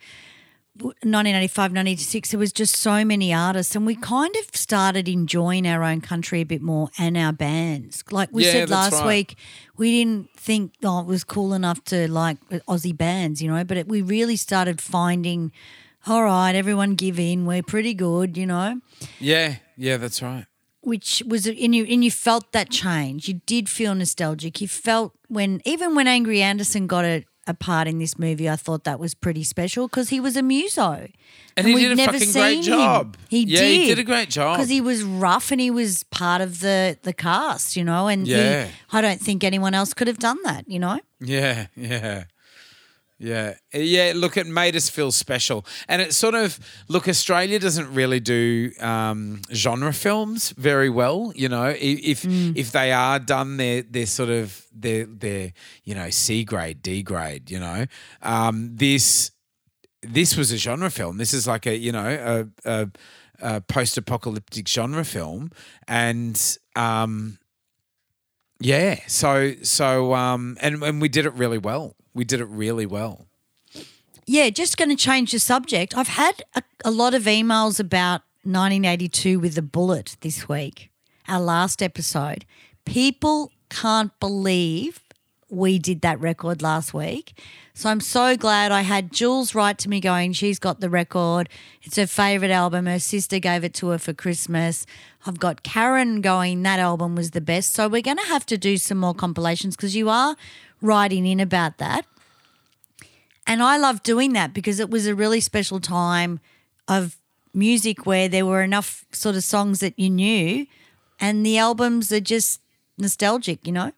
1985, 0.76 1.58
1986, 1.72 2.32
there 2.32 2.40
was 2.40 2.52
just 2.52 2.76
so 2.76 3.06
many 3.06 3.32
artists, 3.32 3.76
and 3.76 3.86
we 3.86 3.96
kind 3.96 4.36
of 4.38 4.56
started 4.56 5.08
enjoying 5.08 5.68
our 5.68 5.84
own 5.84 6.02
country 6.02 6.42
a 6.42 6.46
bit 6.46 6.64
more 6.64 6.90
and 6.98 7.16
our 7.16 7.32
bands. 7.32 8.04
Like 8.10 8.30
we 8.32 8.44
Yeah, 8.44 8.52
said 8.54 8.70
last 8.72 8.94
right. 8.94 9.06
week, 9.08 9.38
we 9.78 9.92
didn't 9.92 10.32
think 10.36 10.74
oh, 10.84 11.02
it 11.02 11.06
was 11.06 11.24
cool 11.24 11.54
enough 11.54 11.84
to 11.86 12.12
like 12.12 12.40
Aussie 12.68 12.98
bands, 12.98 13.40
you 13.40 13.52
know, 13.52 13.64
but 13.64 13.78
it, 13.78 13.88
we 13.88 14.02
really 14.02 14.36
started 14.36 14.82
finding, 14.82 15.52
all 16.08 16.24
right, 16.24 16.54
everyone 16.56 16.96
give 16.96 17.20
in, 17.20 17.46
we're 17.46 17.64
pretty 17.64 17.94
good, 17.94 18.38
you 18.38 18.46
know, 18.46 18.80
Yeah, 19.20 19.56
yeah, 19.78 19.98
that's 19.98 20.22
right. 20.22 20.46
which 20.82 21.24
was, 21.26 21.48
and 21.48 21.74
you, 21.76 21.86
and 21.86 22.04
you 22.04 22.12
felt 22.12 22.52
that 22.52 22.70
change. 22.70 23.28
You 23.28 23.42
did 23.46 23.70
feel 23.70 23.96
nostalgic. 23.96 24.60
You 24.62 24.68
felt 24.68 25.14
when, 25.30 25.62
even 25.66 25.96
when 25.96 26.08
Angry 26.08 26.42
Anderson 26.42 26.88
got 26.88 27.06
a, 27.06 27.24
a 27.48 27.54
part 27.54 27.88
in 27.88 28.00
this 28.00 28.18
movie, 28.20 28.50
I 28.50 28.56
thought 28.56 28.84
that 28.86 29.00
was 29.00 29.14
pretty 29.16 29.44
special 29.44 29.88
because 29.88 30.10
he 30.10 30.20
was 30.20 30.36
a 30.38 30.42
muso. 30.42 31.08
And 31.58 31.68
he 31.68 31.76
we'd 31.76 31.82
did 31.84 31.92
a 31.92 31.96
never 31.96 32.14
fucking 32.14 32.28
seen 32.28 32.42
great 32.42 32.56
him. 32.58 32.64
job. 32.64 33.18
He 33.30 33.44
Yeah, 33.44 33.60
did. 33.60 33.82
he 33.82 33.86
did 33.88 34.00
a 34.00 34.04
great 34.04 34.30
job. 34.30 34.58
Because 34.58 34.70
he 34.70 34.82
was 34.82 35.04
rough 35.04 35.52
and 35.52 35.60
he 35.62 35.70
was 35.70 36.04
part 36.04 36.42
of 36.42 36.60
the, 36.62 36.98
the 37.04 37.14
cast, 37.14 37.76
you 37.76 37.84
know, 37.84 38.08
and 38.08 38.26
he- 38.28 38.34
Yeah. 38.34 38.68
I 38.92 39.02
don't 39.02 39.20
think 39.22 39.44
anyone 39.44 39.74
else 39.74 39.94
could 39.94 40.08
have 40.08 40.20
done 40.20 40.38
that, 40.44 40.70
you 40.70 40.80
know? 40.80 41.00
Yeah, 41.20 41.68
yeah. 41.76 42.24
Yeah. 43.24 43.54
Yeah, 43.74 44.12
look, 44.16 44.36
it 44.36 44.48
made 44.48 44.76
us 44.76 44.90
feel 44.90 45.10
special. 45.10 45.66
And 45.88 46.02
it 46.02 46.14
sort 46.14 46.36
of, 46.36 46.60
look, 46.90 47.08
Australia 47.08 47.58
doesn't 47.58 47.94
really 47.94 48.20
do 48.20 48.72
um, 48.82 49.42
genre 49.54 49.94
films 49.94 50.50
very 50.58 50.90
well, 50.90 51.32
you 51.34 51.48
know. 51.48 51.74
If 51.80 52.26
if 52.26 52.74
they 52.74 52.92
are 52.92 53.20
done, 53.20 53.56
they're, 53.56 53.84
they're 53.84 54.08
sort 54.08 54.30
of, 54.30 54.68
they're, 54.74 55.06
they're, 55.06 55.54
you 55.86 55.96
know, 55.96 56.10
C 56.10 56.44
grade, 56.44 56.82
D 56.82 57.02
grade, 57.02 57.50
you 57.50 57.62
know. 57.62 57.86
Um, 58.22 58.76
this, 58.76 59.32
this 60.02 60.36
was 60.36 60.52
a 60.52 60.58
genre 60.58 60.90
film. 60.92 61.16
This 61.16 61.34
is 61.34 61.48
like 61.48 61.66
a, 61.66 61.78
you 61.78 61.94
know, 61.94 62.50
a, 62.66 62.70
a, 62.70 62.90
a 63.42 63.62
post 63.62 63.98
apocalyptic 63.98 64.68
genre 64.68 65.06
film. 65.06 65.50
And, 65.88 66.58
um, 66.76 67.40
yeah. 68.60 69.00
So 69.08 69.54
so 69.62 70.14
um 70.14 70.58
and 70.62 70.84
and 70.84 71.02
we 71.02 71.10
did 71.10 71.26
it 71.26 71.34
really 71.34 71.58
well. 71.58 71.96
We 72.14 72.24
did 72.24 72.42
it 72.42 72.48
really 72.48 72.86
well. 72.86 73.28
Yeah, 74.26 74.50
just 74.50 74.78
going 74.78 74.90
to 74.90 74.96
change 74.96 75.32
the 75.32 75.40
subject. 75.40 75.98
I've 75.98 76.08
had 76.08 76.44
a, 76.56 76.64
a 76.86 76.92
lot 76.92 77.14
of 77.14 77.24
emails 77.24 77.80
about 77.80 78.22
1982 78.44 79.40
with 79.40 79.56
the 79.56 79.62
bullet 79.62 80.16
this 80.22 80.48
week, 80.48 80.92
our 81.28 81.42
last 81.42 81.82
episode. 81.82 82.46
People 82.86 83.52
can't 83.70 84.18
believe 84.20 85.02
we 85.50 85.78
did 85.78 86.02
that 86.02 86.20
record 86.20 86.62
last 86.62 86.94
week. 86.94 87.40
So 87.76 87.90
I'm 87.90 88.02
so 88.02 88.36
glad 88.36 88.72
I 88.72 88.82
had 88.82 89.12
Jules 89.12 89.54
write 89.54 89.78
to 89.80 89.90
me 89.90 90.00
going, 90.00 90.34
she's 90.34 90.60
got 90.60 90.80
the 90.80 90.90
record. 90.90 91.48
It's 91.84 91.96
her 91.98 92.08
favourite 92.08 92.52
album. 92.52 92.86
Her 92.88 93.00
sister 93.00 93.40
gave 93.40 93.64
it 93.64 93.74
to 93.76 93.90
her 93.90 93.98
for 93.98 94.14
Christmas. 94.14 94.86
I've 95.26 95.40
got 95.40 95.64
Karen 95.64 96.22
going, 96.22 96.64
that 96.64 96.80
album 96.80 97.16
was 97.16 97.32
the 97.32 97.42
best. 97.42 97.74
So 97.74 97.88
we're 97.88 98.02
going 98.02 98.18
to 98.18 98.26
have 98.26 98.46
to 98.48 98.58
do 98.58 98.78
some 98.78 98.98
more 98.98 99.14
compilations 99.14 99.76
because 99.76 99.96
you 99.96 100.10
are 100.10 100.36
writing 100.84 101.26
in 101.26 101.40
about 101.40 101.80
that. 101.80 102.06
And 103.48 103.64
I 103.64 103.78
love 103.78 104.04
doing 104.04 104.34
that 104.34 104.54
because 104.54 104.80
it 104.80 104.90
was 104.90 105.08
a 105.08 105.16
really 105.16 105.40
special 105.40 105.80
time 105.80 106.40
of 106.88 107.18
music 107.54 108.06
where 108.06 108.28
there 108.30 108.46
were 108.46 108.62
enough 108.62 109.06
sort 109.12 109.36
of 109.36 109.44
songs 109.44 109.80
that 109.80 109.98
you 109.98 110.10
knew 110.10 110.66
and 111.20 111.46
the 111.46 111.58
albums 111.58 112.12
are 112.12 112.20
just 112.20 112.62
nostalgic, 112.98 113.66
you 113.66 113.74
know? 113.74 113.92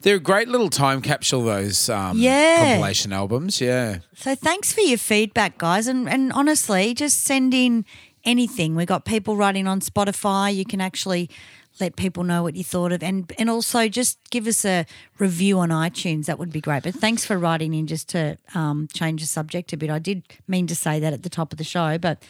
They're 0.00 0.16
a 0.16 0.20
great 0.20 0.48
little 0.48 0.70
time 0.70 1.02
capsule 1.02 1.44
those 1.44 1.88
um 1.88 2.18
Yeah. 2.18 2.58
compilation 2.64 3.12
albums, 3.12 3.60
yeah. 3.60 3.98
So 4.14 4.34
thanks 4.34 4.72
for 4.72 4.80
your 4.80 4.98
feedback, 4.98 5.58
guys. 5.58 5.86
And 5.86 6.08
and 6.08 6.32
honestly, 6.32 6.94
just 6.94 7.24
send 7.24 7.52
in 7.54 7.84
anything. 8.24 8.74
We've 8.74 8.86
got 8.86 9.04
people 9.04 9.36
writing 9.36 9.66
on 9.66 9.80
Spotify. 9.80 10.54
You 10.54 10.64
can 10.64 10.80
actually 10.80 11.28
let 11.80 11.96
people 11.96 12.24
know 12.24 12.42
what 12.42 12.56
you 12.56 12.64
thought 12.64 12.92
of 12.92 13.02
and 13.02 13.32
and 13.38 13.50
also 13.50 13.88
just 13.88 14.18
give 14.30 14.46
us 14.46 14.64
a 14.64 14.86
review 15.18 15.58
on 15.58 15.68
iTunes. 15.70 16.26
That 16.26 16.38
would 16.38 16.50
be 16.52 16.60
great. 16.60 16.82
But 16.82 16.94
thanks 16.94 17.24
for 17.24 17.36
writing 17.38 17.74
in 17.74 17.86
just 17.86 18.08
to 18.10 18.38
um, 18.54 18.88
change 18.92 19.20
the 19.20 19.26
subject 19.26 19.72
a 19.72 19.76
bit. 19.76 19.90
I 19.90 19.98
did 19.98 20.22
mean 20.48 20.66
to 20.68 20.74
say 20.74 20.98
that 21.00 21.12
at 21.12 21.22
the 21.22 21.30
top 21.30 21.52
of 21.52 21.58
the 21.58 21.64
show, 21.64 21.98
but 21.98 22.22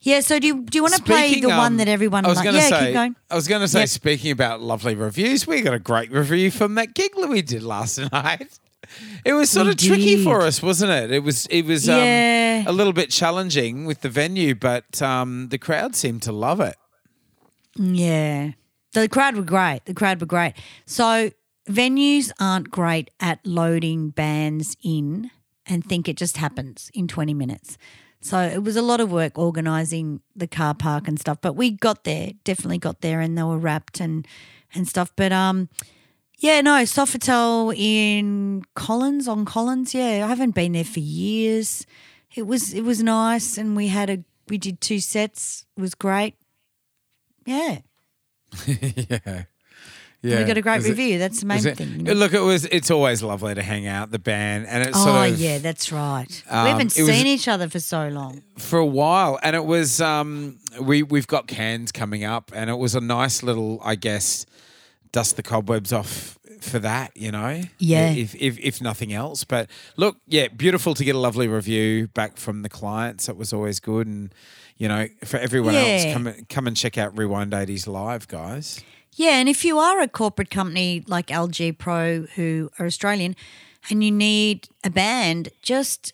Yeah. 0.00 0.20
So 0.20 0.38
do 0.38 0.46
you, 0.46 0.62
do 0.62 0.78
you 0.78 0.82
want 0.82 0.94
to 0.94 1.02
play 1.02 1.40
the 1.40 1.48
one 1.48 1.58
um, 1.72 1.76
that 1.76 1.86
everyone? 1.88 2.24
I 2.24 2.28
was 2.28 2.40
going 2.40 2.54
to 2.54 2.60
yeah, 2.60 2.68
say. 2.68 2.84
keep 2.86 2.94
going. 2.94 3.16
I 3.30 3.34
was 3.34 3.46
going 3.48 3.60
to 3.60 3.68
say. 3.68 3.80
Yep. 3.80 3.88
Speaking 3.90 4.30
about 4.32 4.60
lovely 4.62 4.94
reviews, 4.94 5.46
we 5.46 5.60
got 5.62 5.74
a 5.74 5.78
great 5.78 6.10
review 6.10 6.50
from 6.50 6.74
that 6.76 6.94
gig 6.94 7.12
that 7.16 7.28
we 7.28 7.42
did 7.42 7.62
last 7.62 7.98
night. 8.12 8.58
It 9.24 9.34
was 9.34 9.50
sort 9.50 9.66
We 9.66 9.72
of 9.72 9.76
tricky 9.78 10.24
for 10.24 10.40
us, 10.40 10.62
wasn't 10.62 10.90
it? 10.90 11.12
It 11.12 11.22
was. 11.22 11.46
It 11.46 11.64
was 11.66 11.86
Yeah. 11.86 12.64
um, 12.66 12.74
a 12.74 12.76
little 12.76 12.92
bit 12.94 13.10
challenging 13.10 13.84
with 13.84 14.00
the 14.00 14.08
venue, 14.08 14.54
but 14.56 15.00
um, 15.02 15.48
the 15.50 15.58
crowd 15.58 15.94
seemed 15.94 16.22
to 16.22 16.32
love 16.32 16.60
it. 16.60 16.76
Yeah. 17.76 18.52
The 18.92 19.08
crowd 19.08 19.36
were 19.36 19.42
great. 19.42 19.84
The 19.84 19.94
crowd 19.94 20.20
were 20.20 20.26
great. 20.26 20.54
So 20.86 21.30
venues 21.68 22.30
aren't 22.40 22.70
great 22.70 23.10
at 23.20 23.44
loading 23.46 24.10
bands 24.10 24.76
in 24.82 25.30
and 25.66 25.84
think 25.84 26.08
it 26.08 26.16
just 26.16 26.36
happens 26.38 26.90
in 26.94 27.06
20 27.06 27.34
minutes. 27.34 27.78
So 28.20 28.40
it 28.40 28.62
was 28.62 28.76
a 28.76 28.82
lot 28.82 29.00
of 29.00 29.10
work 29.10 29.38
organising 29.38 30.20
the 30.36 30.46
car 30.46 30.74
park 30.74 31.08
and 31.08 31.18
stuff. 31.18 31.38
But 31.40 31.54
we 31.54 31.70
got 31.70 32.04
there, 32.04 32.32
definitely 32.44 32.78
got 32.78 33.00
there 33.00 33.20
and 33.20 33.38
they 33.38 33.42
were 33.42 33.58
wrapped 33.58 34.00
and 34.00 34.26
and 34.74 34.86
stuff. 34.86 35.12
But 35.16 35.32
um 35.32 35.68
yeah, 36.38 36.62
no, 36.62 36.82
Sofitel 36.84 37.76
in 37.76 38.64
Collins 38.74 39.28
on 39.28 39.44
Collins. 39.44 39.94
Yeah, 39.94 40.24
I 40.24 40.28
haven't 40.28 40.54
been 40.54 40.72
there 40.72 40.84
for 40.84 41.00
years. 41.00 41.86
It 42.34 42.46
was 42.46 42.74
it 42.74 42.82
was 42.82 43.02
nice 43.02 43.56
and 43.56 43.76
we 43.76 43.88
had 43.88 44.10
a 44.10 44.24
we 44.48 44.58
did 44.58 44.80
two 44.80 45.00
sets. 45.00 45.64
It 45.76 45.80
was 45.80 45.94
great. 45.94 46.34
Yeah. 47.46 47.78
yeah. 48.66 49.44
Yeah. 50.22 50.40
we 50.40 50.44
got 50.44 50.58
a 50.58 50.60
great 50.60 50.80
Is 50.80 50.86
it- 50.86 50.90
review. 50.90 51.18
That's 51.18 51.40
the 51.40 51.46
main 51.46 51.66
it- 51.66 51.76
thing. 51.78 51.90
you 51.92 52.02
know? 52.02 52.12
Look, 52.12 52.34
it 52.34 52.40
was. 52.40 52.66
It's 52.66 52.90
always 52.90 53.22
lovely 53.22 53.54
to 53.54 53.62
hang 53.62 53.86
out 53.86 54.10
the 54.10 54.18
band, 54.18 54.66
and 54.66 54.86
it's 54.86 54.98
oh 54.98 55.04
sort 55.06 55.30
of 55.30 55.38
yeah, 55.40 55.56
that's 55.58 55.90
right. 55.90 56.42
um, 56.50 56.64
we 56.64 56.70
haven't 56.70 56.96
it 56.98 57.02
was- 57.04 57.10
seen 57.16 57.26
each 57.26 57.48
other 57.48 57.68
for 57.70 57.80
so 57.80 58.08
long. 58.08 58.42
for 58.58 58.78
a 58.78 58.84
while, 58.86 59.38
and 59.42 59.56
it 59.56 59.64
was. 59.64 59.98
Um, 60.00 60.58
we 60.80 61.02
we've 61.02 61.26
got 61.26 61.46
Cairns 61.46 61.90
coming 61.90 62.22
up, 62.24 62.52
and 62.54 62.68
it 62.68 62.76
was 62.78 62.94
a 62.94 63.00
nice 63.00 63.42
little, 63.42 63.80
I 63.82 63.94
guess, 63.94 64.44
dust 65.12 65.36
the 65.36 65.42
cobwebs 65.42 65.92
off 65.92 66.38
for 66.60 66.78
that. 66.78 67.16
You 67.16 67.32
know, 67.32 67.62
Yeah. 67.78 68.12
If 68.12 68.34
if 68.34 68.58
if 68.58 68.80
nothing 68.80 69.12
else, 69.12 69.44
but 69.44 69.68
look, 69.96 70.18
yeah, 70.26 70.48
beautiful 70.48 70.94
to 70.94 71.04
get 71.04 71.14
a 71.14 71.18
lovely 71.18 71.48
review 71.48 72.08
back 72.08 72.36
from 72.36 72.62
the 72.62 72.68
clients. 72.68 73.28
It 73.28 73.36
was 73.36 73.52
always 73.52 73.80
good, 73.80 74.06
and 74.06 74.34
you 74.76 74.88
know, 74.88 75.08
for 75.24 75.38
everyone 75.38 75.74
else, 75.74 76.12
come 76.12 76.32
come 76.48 76.66
and 76.66 76.76
check 76.76 76.98
out 76.98 77.16
Rewind 77.16 77.52
80s 77.52 77.86
live, 77.86 78.28
guys. 78.28 78.80
Yeah, 79.16 79.38
and 79.40 79.48
if 79.48 79.64
you 79.64 79.78
are 79.78 80.00
a 80.00 80.08
corporate 80.08 80.50
company 80.50 81.02
like 81.06 81.28
LG 81.28 81.78
Pro 81.78 82.26
who 82.36 82.70
are 82.78 82.86
Australian 82.86 83.34
and 83.90 84.04
you 84.04 84.12
need 84.12 84.68
a 84.84 84.90
band, 84.90 85.48
just 85.62 86.12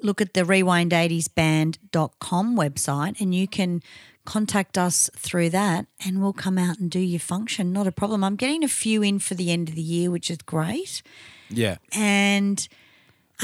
look 0.00 0.20
at 0.20 0.34
the 0.34 0.42
rewind80sband.com 0.42 2.56
website 2.56 3.20
and 3.20 3.34
you 3.34 3.48
can 3.48 3.82
contact 4.24 4.78
us 4.78 5.10
through 5.16 5.50
that 5.50 5.86
and 6.04 6.22
we'll 6.22 6.32
come 6.32 6.58
out 6.58 6.78
and 6.78 6.90
do 6.90 7.00
your 7.00 7.20
function. 7.20 7.72
Not 7.72 7.86
a 7.86 7.92
problem. 7.92 8.22
I'm 8.22 8.36
getting 8.36 8.62
a 8.62 8.68
few 8.68 9.02
in 9.02 9.18
for 9.18 9.34
the 9.34 9.50
end 9.50 9.68
of 9.68 9.74
the 9.74 9.82
year, 9.82 10.10
which 10.10 10.30
is 10.30 10.38
great. 10.38 11.02
Yeah, 11.50 11.76
And 11.92 12.66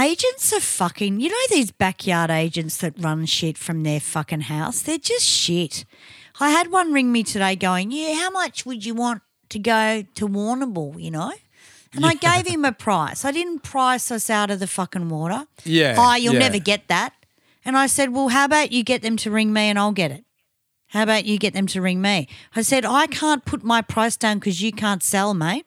agents 0.01 0.53
are 0.53 0.61
fucking, 0.61 1.20
you 1.20 1.29
know, 1.29 1.37
these 1.51 1.70
backyard 1.70 2.31
agents 2.31 2.76
that 2.79 2.95
run 2.99 3.26
shit 3.26 3.59
from 3.59 3.83
their 3.83 4.01
fucking 4.01 4.43
house? 4.43 4.81
They're 4.83 4.99
just 4.99 5.24
shit. 5.24 5.85
I 6.41 6.51
had 6.51 6.70
one 6.70 6.93
ring 6.93 7.11
me 7.12 7.22
today 7.24 7.57
going, 7.57 7.91
Yeah, 7.91 8.14
how 8.14 8.31
much 8.31 8.64
would 8.64 8.85
you 8.87 8.95
want 8.95 9.22
to 9.51 9.59
go 9.59 10.05
to 10.14 10.29
Warrnambool, 10.29 11.03
you 11.03 11.11
know? 11.11 11.33
And 11.95 12.05
I 12.07 12.14
gave 12.14 12.47
him 12.47 12.64
a 12.64 12.72
price. 12.72 13.24
I 13.24 13.33
didn't 13.33 13.61
price 13.62 14.11
us 14.11 14.29
out 14.31 14.51
of 14.51 14.61
the 14.61 14.66
fucking 14.66 15.09
water. 15.09 15.47
Yeah, 15.64 15.97
Oh, 15.99 16.14
you'll 16.14 16.35
yeah. 16.35 16.41
never 16.41 16.59
get 16.59 16.87
that. 16.89 17.14
And 17.64 17.76
I 17.76 17.87
said, 17.89 18.11
Well, 18.12 18.29
how 18.29 18.45
about 18.45 18.72
you 18.72 18.85
get 18.85 19.03
them 19.03 19.16
to 19.18 19.31
ring 19.31 19.53
me 19.53 19.62
and 19.62 19.79
I'll 19.79 19.93
get 19.93 20.11
it? 20.12 20.24
How 20.89 21.03
about 21.03 21.24
you 21.26 21.39
get 21.39 21.53
them 21.55 21.66
to 21.68 21.80
ring 21.82 22.01
me? 22.01 22.28
I 22.57 22.62
said, 22.62 22.84
I 22.84 23.07
can't 23.07 23.45
put 23.45 23.62
my 23.62 23.82
price 23.82 24.16
down 24.16 24.39
because 24.39 24.62
you 24.62 24.72
can't 24.72 25.03
sell, 25.03 25.34
mate. 25.34 25.66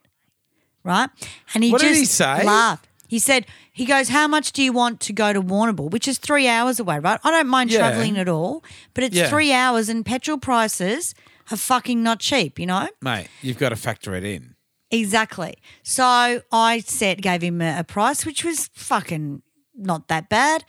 Right? 0.83 1.09
And 1.53 1.63
he 1.63 1.71
What 1.71 1.81
did 1.81 1.89
just 1.89 1.99
he 1.99 2.05
say? 2.05 2.43
laughed. 2.43 2.87
He 3.07 3.19
said, 3.19 3.45
he 3.71 3.85
goes, 3.85 4.09
How 4.09 4.27
much 4.27 4.51
do 4.51 4.63
you 4.63 4.71
want 4.73 4.99
to 5.01 5.13
go 5.13 5.31
to 5.33 5.41
Warrnambool? 5.41 5.91
Which 5.91 6.07
is 6.07 6.17
three 6.17 6.47
hours 6.47 6.79
away, 6.79 6.97
right? 6.99 7.19
I 7.23 7.29
don't 7.31 7.47
mind 7.47 7.69
Yeah. 7.71 7.79
traveling 7.79 8.17
at 8.17 8.27
all, 8.29 8.63
but 8.93 9.03
it's 9.03 9.15
Yeah. 9.15 9.29
three 9.29 9.51
hours 9.53 9.89
and 9.89 10.05
petrol 10.05 10.37
prices 10.37 11.13
are 11.51 11.57
fucking 11.57 12.01
not 12.01 12.19
cheap, 12.19 12.57
you 12.57 12.65
know? 12.65 12.87
mate, 13.01 13.27
you've 13.41 13.57
got 13.57 13.69
to 13.69 13.75
factor 13.75 14.15
it 14.15 14.23
in. 14.23 14.55
Exactly. 14.89 15.55
So 15.83 16.41
I 16.51 16.79
said, 16.79 17.21
gave 17.21 17.41
him 17.41 17.61
a, 17.61 17.79
a 17.79 17.83
price, 17.83 18.25
which 18.25 18.43
was 18.43 18.69
fucking 18.73 19.41
not 19.75 20.07
that 20.07 20.29
bad. 20.29 20.63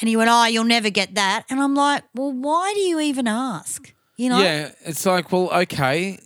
And 0.00 0.08
he 0.08 0.16
went, 0.16 0.30
Oh, 0.30 0.46
you'll 0.46 0.64
never 0.64 0.90
get 0.90 1.14
that. 1.14 1.44
And 1.50 1.60
I'm 1.60 1.74
like, 1.74 2.04
Well, 2.14 2.32
why 2.32 2.72
do 2.74 2.80
you 2.80 3.00
even 3.00 3.26
ask? 3.28 3.92
You 4.18 4.28
know? 4.28 4.40
Yeah, 4.40 4.72
it's 4.84 5.06
like, 5.06 5.32
well, 5.32 5.48
okay, 5.62 6.18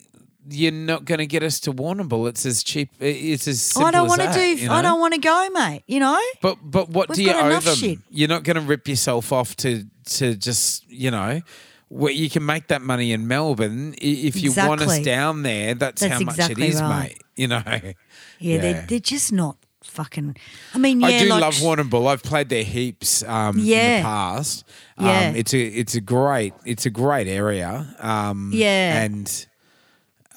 you're 0.49 0.72
not 0.72 1.05
going 1.05 1.18
to 1.18 1.26
get 1.26 1.43
us 1.43 1.61
to 1.61 1.72
Warrnambool. 1.72 2.28
It's 2.28 2.45
as 2.47 2.64
cheap. 2.64 2.90
It's 2.99 3.47
as 3.47 3.61
simple 3.62 3.86
I 3.86 3.90
don't 3.93 4.09
want 4.09 4.22
to 4.22 4.32
do, 4.32 4.40
You 4.40 4.68
know? 4.68 4.74
I 4.74 4.82
don't 4.82 4.99
want 4.99 5.14
to 5.14 5.20
go, 5.20 5.49
mate. 5.53 5.84
You 5.86 6.01
know? 6.01 6.20
But 6.40 6.59
but 6.62 6.88
what 6.88 7.11
We've 7.11 7.16
do 7.16 7.22
you 7.22 7.32
owe 7.32 7.61
them? 7.61 7.74
shit. 7.76 7.99
You're 8.11 8.28
not 8.28 8.43
going 8.43 8.57
to 8.57 8.62
rip 8.62 8.88
yourself 8.88 9.30
off 9.30 9.55
to 9.59 9.84
to 10.07 10.34
just 10.34 10.90
you 10.90 11.11
know. 11.12 11.43
Where 11.88 12.11
you 12.11 12.30
can 12.30 12.47
make 12.47 12.68
that 12.68 12.80
money 12.80 13.12
in 13.12 13.28
Melbourne 13.28 13.95
if 14.01 14.43
you 14.43 14.55
want 14.57 14.80
us 14.80 15.01
down 15.01 15.43
there. 15.43 15.74
That's, 15.74 16.01
That's 16.01 16.11
how 16.14 16.20
much 16.20 16.36
exactly 16.36 16.64
it 16.64 16.70
is, 16.70 16.80
right. 16.80 17.03
mate. 17.11 17.22
You 17.36 17.49
know. 17.49 17.62
Yeah, 17.66 17.93
Yeah. 18.38 18.61
They're, 18.62 18.86
they're 18.88 18.99
just 18.99 19.30
not 19.30 19.59
fucking. 19.93 20.36
I 20.74 20.78
mean, 20.78 21.01
yeah, 21.01 21.07
I 21.07 21.18
do 21.20 21.28
like, 21.28 21.40
love 21.43 21.55
Warrnambool. 21.55 22.07
I've 22.09 22.22
played 22.22 22.49
there 22.49 22.64
heaps 22.64 23.22
um, 23.24 23.59
in 23.59 23.64
Yeah. 23.66 23.99
the 23.99 24.03
past. 24.05 24.64
Yeah. 24.99 25.28
Um, 25.28 25.36
it's 25.36 25.53
a 25.55 25.61
it's 25.62 25.95
a 25.95 26.01
great 26.01 26.55
it's 26.64 26.86
a 26.86 26.90
great 26.90 27.28
area. 27.28 27.95
Um, 28.01 28.51
Yeah. 28.55 29.03
and 29.03 29.47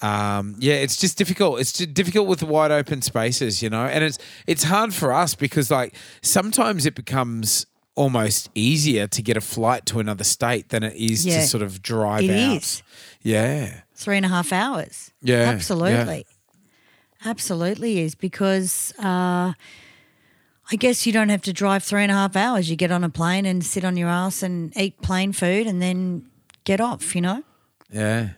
um, 0.02 0.56
yeah, 0.60 0.76
it's 0.76 0.98
just 0.98 1.18
difficult. 1.18 1.60
It's 1.60 1.72
just 1.74 1.94
difficult 1.94 2.28
with 2.28 2.44
wide 2.44 2.72
open 2.72 3.02
spaces, 3.02 3.64
you 3.64 3.70
know, 3.70 3.86
and 3.86 4.04
it's 4.04 4.18
it's 4.46 4.64
hard 4.64 4.94
for 4.94 5.14
us 5.14 5.36
because 5.36 5.72
like 5.72 5.96
sometimes 6.22 6.86
it 6.86 6.96
becomes 6.96 7.66
almost 7.96 8.50
easier 8.56 9.08
to 9.08 9.22
get 9.22 9.38
a 9.38 9.42
flight 9.42 9.86
to 9.86 10.00
another 10.02 10.26
state 10.26 10.68
than 10.70 10.84
it 10.84 10.96
is 10.98 11.26
Yeah. 11.26 11.40
to 11.42 11.48
sort 11.48 11.64
of 11.64 11.82
drive 11.82 12.26
It 12.26 12.32
out. 12.32 12.58
is. 12.58 12.84
Yeah. 13.22 13.82
three 13.96 14.18
and 14.18 14.26
a 14.26 14.30
half 14.30 14.52
hours. 14.52 15.12
Yeah, 15.22 15.58
yeah. 15.58 16.22
Absolutely. 17.26 18.00
Is 18.00 18.16
because 18.16 18.94
uh, 19.00 19.54
I 20.72 20.76
guess 20.78 21.06
you 21.06 21.12
don't 21.12 21.30
have 21.30 21.42
to 21.44 21.54
drive 21.54 21.84
three 21.84 22.04
and 22.04 22.12
a 22.12 22.16
half 22.16 22.36
hours. 22.36 22.70
You 22.70 22.76
get 22.76 22.92
on 22.92 23.04
a 23.04 23.10
plane 23.10 23.46
and 23.46 23.66
sit 23.66 23.84
on 23.84 23.98
your 23.98 24.10
ass 24.10 24.44
and 24.44 24.76
eat 24.78 25.02
plain 25.02 25.34
food 25.34 25.68
and 25.68 25.82
then 25.82 26.30
get 26.64 26.80
off, 26.80 27.16
you 27.16 27.22
know? 27.22 27.44
Yeah. 27.92 28.30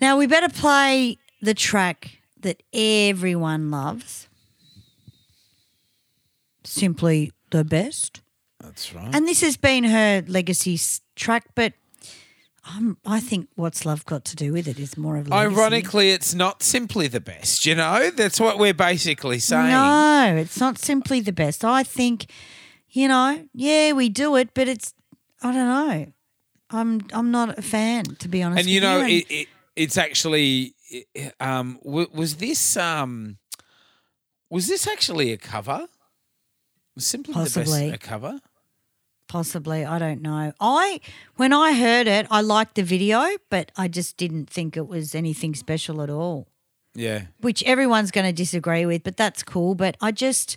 Now 0.00 0.18
we 0.18 0.26
better 0.26 0.48
play 0.48 1.18
the 1.40 1.54
track 1.54 2.18
that 2.40 2.62
everyone 2.72 3.70
loves. 3.70 4.28
Simply 6.64 7.32
the 7.50 7.64
best. 7.64 8.20
That's 8.60 8.94
right. 8.94 9.14
And 9.14 9.26
this 9.26 9.40
has 9.40 9.56
been 9.56 9.84
her 9.84 10.22
legacy 10.26 10.78
track, 11.14 11.46
but 11.54 11.72
um, 12.68 12.98
I 13.06 13.20
think 13.20 13.48
what's 13.54 13.84
love 13.84 14.04
got 14.06 14.24
to 14.26 14.36
do 14.36 14.52
with 14.52 14.66
it 14.66 14.78
is 14.78 14.96
more 14.96 15.16
of 15.16 15.28
legacy. 15.28 15.54
Ironically, 15.54 16.10
it's 16.10 16.34
not 16.34 16.62
simply 16.62 17.06
the 17.08 17.20
best, 17.20 17.64
you 17.64 17.74
know? 17.76 18.10
That's 18.10 18.40
what 18.40 18.58
we're 18.58 18.74
basically 18.74 19.38
saying. 19.38 19.68
No, 19.70 20.34
it's 20.36 20.58
not 20.58 20.78
simply 20.78 21.20
the 21.20 21.32
best. 21.32 21.64
I 21.64 21.82
think, 21.84 22.26
you 22.90 23.06
know, 23.08 23.46
yeah, 23.54 23.92
we 23.92 24.08
do 24.08 24.36
it, 24.36 24.50
but 24.54 24.66
it's 24.68 24.94
I 25.42 25.52
don't 25.52 25.68
know. 25.68 26.12
I'm 26.70 27.00
I'm 27.12 27.30
not 27.30 27.56
a 27.58 27.62
fan 27.62 28.04
to 28.18 28.28
be 28.28 28.42
honest. 28.42 28.60
and 28.62 28.68
you 28.68 28.80
know 28.80 29.00
and- 29.00 29.10
it, 29.10 29.26
it, 29.30 29.48
it's 29.76 29.96
actually 29.96 30.74
um 31.38 31.78
w- 31.84 32.08
was 32.12 32.36
this 32.36 32.76
um 32.76 33.38
was 34.50 34.66
this 34.66 34.86
actually 34.88 35.30
a 35.32 35.36
cover 35.36 35.86
was 36.96 37.06
simply 37.06 37.34
the 37.34 37.40
Possibly. 37.40 37.90
best 37.90 37.94
a 37.94 37.98
cover 38.08 38.40
possibly 39.28 39.84
I 39.84 39.98
don't 39.98 40.22
know. 40.22 40.52
I 40.60 41.00
when 41.36 41.52
I 41.52 41.72
heard 41.74 42.06
it, 42.06 42.26
I 42.30 42.40
liked 42.40 42.74
the 42.74 42.82
video, 42.82 43.26
but 43.50 43.72
I 43.76 43.88
just 43.88 44.16
didn't 44.16 44.48
think 44.50 44.76
it 44.76 44.86
was 44.88 45.14
anything 45.14 45.54
special 45.54 46.02
at 46.02 46.10
all. 46.10 46.46
yeah 46.94 47.22
Which 47.40 47.62
everyone's 47.64 48.10
going 48.10 48.26
to 48.26 48.32
disagree 48.32 48.86
with, 48.86 49.02
but 49.04 49.16
that's 49.16 49.42
cool. 49.42 49.74
But 49.74 49.96
I 50.00 50.12
just 50.12 50.56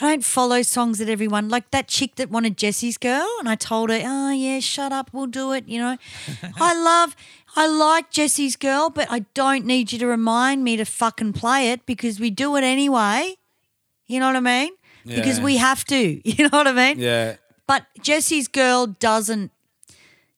I 0.00 0.08
don't 0.08 0.24
follow 0.24 0.62
songs 0.62 0.98
that 0.98 1.08
everyone 1.10 1.48
like 1.50 1.70
that 1.70 1.86
chick 1.88 2.14
that 2.16 2.30
wanted 2.30 2.56
Jesse's 2.56 2.96
girl, 2.96 3.28
and 3.40 3.48
I 3.48 3.56
told 3.56 3.90
her, 3.90 4.00
oh 4.02 4.30
yeah, 4.30 4.60
shut 4.60 4.90
up, 4.92 5.10
we'll 5.12 5.26
do 5.26 5.52
it. 5.52 5.68
You 5.68 5.80
know, 5.80 5.96
I 6.56 6.72
love, 6.74 7.14
I 7.56 7.66
like 7.66 8.10
Jesse's 8.10 8.56
girl, 8.56 8.88
but 8.88 9.06
I 9.10 9.20
don't 9.34 9.66
need 9.66 9.92
you 9.92 9.98
to 9.98 10.06
remind 10.06 10.64
me 10.64 10.76
to 10.78 10.84
fucking 10.86 11.34
play 11.34 11.70
it 11.72 11.84
because 11.84 12.18
we 12.18 12.30
do 12.30 12.56
it 12.56 12.64
anyway. 12.64 13.36
You 14.06 14.20
know 14.20 14.26
what 14.28 14.36
I 14.36 14.40
mean? 14.40 14.70
Because 15.04 15.40
we 15.40 15.56
have 15.58 15.84
to. 15.86 16.20
You 16.24 16.48
know 16.48 16.56
what 16.58 16.68
I 16.68 16.72
mean? 16.72 16.98
yeah 16.98 17.36
But 17.66 17.86
Jesse's 18.00 18.48
girl 18.48 18.86
doesn't. 18.86 19.50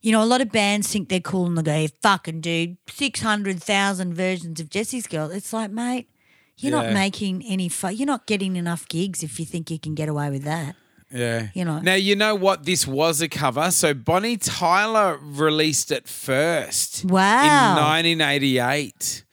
You 0.01 0.13
know, 0.13 0.23
a 0.23 0.27
lot 0.27 0.43
of 0.43 0.53
bands 0.53 0.93
think 0.93 1.09
they're 1.09 1.19
cool 1.19 1.47
and 1.47 1.57
they 1.57 1.87
go, 1.87 1.95
fucking 2.03 2.43
dude, 2.43 2.77
600,000 2.91 4.13
versions 4.13 4.61
of 4.61 4.69
Jesse's 4.69 5.07
girl. 5.07 5.31
It's 5.31 5.51
like, 5.51 5.71
mate, 5.71 6.11
you're 6.59 6.73
not 6.73 6.93
making 6.93 7.43
any 7.47 7.71
fu- 7.71 7.89
You're 7.89 8.07
not 8.07 8.27
getting 8.27 8.57
enough 8.57 8.87
gigs 8.89 9.23
if 9.23 9.41
you 9.41 9.47
think 9.47 9.71
you 9.71 9.79
can 9.79 9.95
get 9.95 10.11
away 10.11 10.29
with 10.29 10.43
that. 10.45 10.77
Yeah. 11.11 11.49
You 11.55 11.65
know. 11.65 11.79
Now, 11.81 11.95
you 11.95 12.17
know 12.17 12.35
what? 12.35 12.65
This 12.65 12.87
was 12.87 13.23
a 13.23 13.29
cover. 13.29 13.71
So 13.71 13.95
Bonnie 13.95 14.37
Tyler 14.37 15.19
released 15.23 15.91
it 15.91 16.07
first. 16.07 17.05
Wow. 17.07 17.77
In 17.79 17.83
1988. 17.83 19.25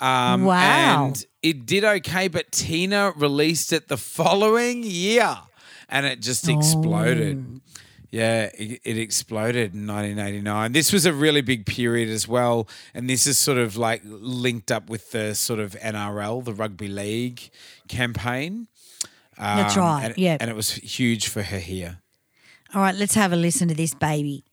Um, 0.00 0.44
Wow. 0.44 1.06
And 1.06 1.24
it 1.42 1.66
did 1.66 1.84
okay, 1.84 2.28
but 2.28 2.52
Tina 2.52 3.12
released 3.16 3.72
it 3.72 3.88
the 3.88 3.96
following 3.96 4.82
year 4.82 5.38
and 5.90 6.06
it 6.06 6.20
just 6.20 6.48
exploded. 6.48 7.60
Yeah, 8.12 8.50
it, 8.58 8.80
it 8.84 8.98
exploded 8.98 9.72
in 9.72 9.86
1989. 9.86 10.72
This 10.72 10.92
was 10.92 11.06
a 11.06 11.12
really 11.12 11.42
big 11.42 11.64
period 11.64 12.08
as 12.08 12.26
well. 12.26 12.66
And 12.92 13.08
this 13.08 13.24
is 13.26 13.38
sort 13.38 13.56
of 13.58 13.76
like 13.76 14.02
linked 14.04 14.72
up 14.72 14.90
with 14.90 15.12
the 15.12 15.34
sort 15.36 15.60
of 15.60 15.74
NRL, 15.74 16.44
the 16.44 16.52
rugby 16.52 16.88
league 16.88 17.50
campaign. 17.86 18.66
That's 19.38 19.76
Um, 19.76 19.82
right. 19.82 20.04
and- 20.06 20.18
yeah. 20.18 20.36
And 20.40 20.50
it 20.50 20.56
was 20.56 20.72
huge 20.72 21.28
for 21.28 21.42
her 21.44 21.60
here. 21.60 21.98
All 22.74 22.82
right, 22.82 22.94
let's 22.94 23.14
have 23.14 23.32
a 23.32 23.36
listen 23.36 23.68
to 23.68 23.74
this 23.74 23.94
baby. 23.94 24.44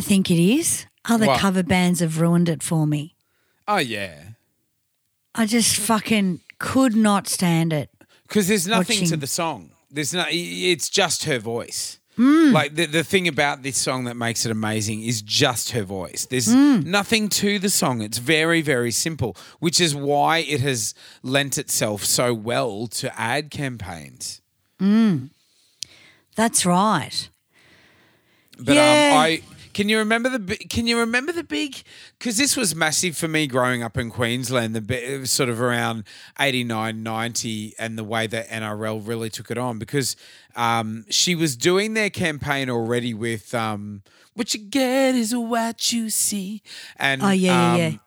I 0.00 0.02
think 0.02 0.30
it 0.30 0.42
is? 0.42 0.86
Other 1.04 1.26
What? 1.26 1.40
cover 1.40 1.62
bands 1.62 2.00
have 2.00 2.18
ruined 2.22 2.48
it 2.48 2.62
for 2.62 2.86
me. 2.86 3.14
Oh, 3.68 3.76
yeah. 3.76 4.30
I 5.34 5.44
just 5.44 5.76
fucking 5.76 6.40
could 6.58 6.96
not 6.96 7.28
stand 7.28 7.74
it. 7.74 7.90
Because 8.26 8.48
there's 8.48 8.66
nothing 8.66 8.96
to 8.96 9.02
Watching. 9.04 9.18
the 9.20 9.26
song. 9.26 9.70
There's 9.90 10.14
no. 10.14 10.24
It's 10.30 10.88
just 10.88 11.24
her 11.24 11.38
voice. 11.38 11.98
Hmm. 12.16 12.52
Like 12.52 12.76
the 12.76 12.86
the 12.86 13.04
thing 13.04 13.28
about 13.28 13.62
this 13.62 13.76
song 13.76 14.04
that 14.04 14.14
makes 14.16 14.46
it 14.46 14.50
amazing 14.52 15.02
is 15.02 15.20
just 15.20 15.72
her 15.72 15.82
voice. 15.84 16.26
There's 16.30 16.50
Hmm. 16.50 16.80
nothing 16.90 17.28
to 17.40 17.58
the 17.58 17.68
song. 17.68 18.00
It's 18.00 18.16
very 18.18 18.62
very 18.62 18.92
simple, 18.92 19.36
which 19.58 19.80
is 19.80 19.94
why 19.94 20.38
it 20.38 20.60
has 20.62 20.94
lent 21.22 21.58
itself 21.58 22.04
so 22.06 22.32
well 22.32 22.86
to 23.00 23.06
ad 23.20 23.50
campaigns. 23.50 24.40
That's 26.36 26.64
right. 26.64 27.28
But 28.58 28.74
Yeah. 28.76 29.10
um, 29.12 29.18
I 29.18 29.42
can 29.80 29.88
you 29.88 29.96
remember 29.96 30.28
the 30.28 30.56
can 30.56 30.86
you 30.86 30.98
remember 30.98 31.32
the 31.32 31.42
big 31.42 31.82
because 32.18 32.36
this 32.36 32.54
was 32.54 32.74
massive 32.74 33.16
for 33.16 33.28
me 33.28 33.46
growing 33.46 33.82
up 33.82 33.96
in 33.96 34.10
Queensland. 34.10 34.76
The 34.76 35.14
it 35.14 35.18
was 35.20 35.30
sort 35.30 35.48
of 35.48 35.58
around 35.58 36.04
89, 36.38 37.02
90 37.02 37.74
and 37.78 37.96
the 37.96 38.04
way 38.04 38.26
that 38.26 38.46
NRL 38.48 39.00
really 39.08 39.30
took 39.30 39.50
it 39.50 39.56
on 39.56 39.78
because 39.78 40.16
um, 40.54 41.06
she 41.08 41.34
was 41.34 41.56
doing 41.56 41.94
their 41.94 42.10
campaign 42.10 42.68
already 42.68 43.14
with 43.14 43.54
um, 43.54 44.02
"What 44.34 44.52
you 44.52 44.60
get 44.60 45.14
is 45.14 45.34
what 45.34 45.94
you 45.94 46.10
see," 46.10 46.60
and 46.96 47.22
Oh, 47.22 47.30
yeah, 47.30 47.52
yeah, 47.52 47.72
um, 47.72 47.78
yeah. 47.80 47.98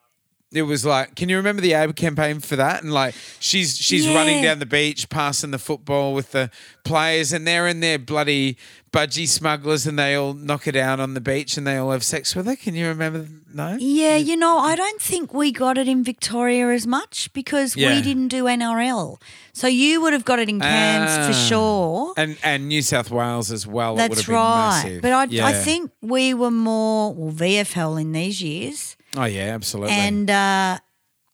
It 0.53 0.63
was 0.63 0.85
like, 0.85 1.15
can 1.15 1.29
you 1.29 1.37
remember 1.37 1.61
the 1.61 1.73
ad 1.73 1.95
campaign 1.95 2.39
for 2.39 2.55
that? 2.55 2.83
And 2.83 2.93
like, 2.93 3.15
she's 3.39 3.77
she's 3.77 4.07
running 4.07 4.43
down 4.43 4.59
the 4.59 4.65
beach, 4.65 5.09
passing 5.09 5.51
the 5.51 5.59
football 5.59 6.13
with 6.13 6.31
the 6.31 6.49
players, 6.83 7.33
and 7.33 7.45
they're 7.47 7.67
in 7.67 7.79
their 7.79 7.97
bloody 7.99 8.57
budgie 8.91 9.27
smugglers, 9.27 9.87
and 9.87 9.97
they 9.97 10.13
all 10.13 10.33
knock 10.35 10.65
her 10.65 10.71
down 10.71 10.99
on 10.99 11.15
the 11.15 11.21
beach, 11.21 11.57
and 11.57 11.65
they 11.65 11.77
all 11.77 11.89
have 11.91 12.03
sex 12.03 12.35
with 12.35 12.45
her. 12.45 12.55
Can 12.55 12.75
you 12.75 12.87
remember? 12.87 13.25
No. 13.51 13.75
Yeah, 13.79 14.15
you 14.17 14.35
know, 14.35 14.57
I 14.59 14.75
don't 14.75 15.01
think 15.01 15.33
we 15.33 15.51
got 15.51 15.77
it 15.79 15.87
in 15.87 16.03
Victoria 16.03 16.69
as 16.69 16.85
much 16.87 17.31
because 17.33 17.75
Yeah. 17.75 17.95
we 17.95 18.01
didn't 18.01 18.27
do 18.27 18.45
NRL. 18.45 19.19
So 19.53 19.67
you 19.67 20.01
would 20.01 20.13
have 20.13 20.25
got 20.25 20.39
it 20.39 20.49
in 20.49 20.59
Cairns 20.59 21.11
for 21.27 21.33
Ah. 21.33 21.45
sure. 21.47 22.13
And 22.17 22.37
and 22.43 22.67
New 22.67 22.81
South 22.83 23.09
Wales 23.09 23.51
as 23.51 23.65
well. 23.65 23.91
it 23.97 24.09
would 24.09 24.11
That's 24.11 24.19
have 24.21 24.27
been 24.27 24.35
right. 24.35 24.99
But 25.01 25.11
I, 25.11 25.49
I 25.49 25.53
think 25.53 25.91
we 26.01 26.33
were 26.33 26.51
more 26.51 27.13
well, 27.13 27.31
VFL 27.33 27.97
in 27.99 28.11
these 28.11 28.41
years. 28.41 28.95
Oh 29.15 29.25
yeah, 29.25 29.53
absolutely. 29.53 29.95
And 29.95 30.29
uh, 30.29 30.79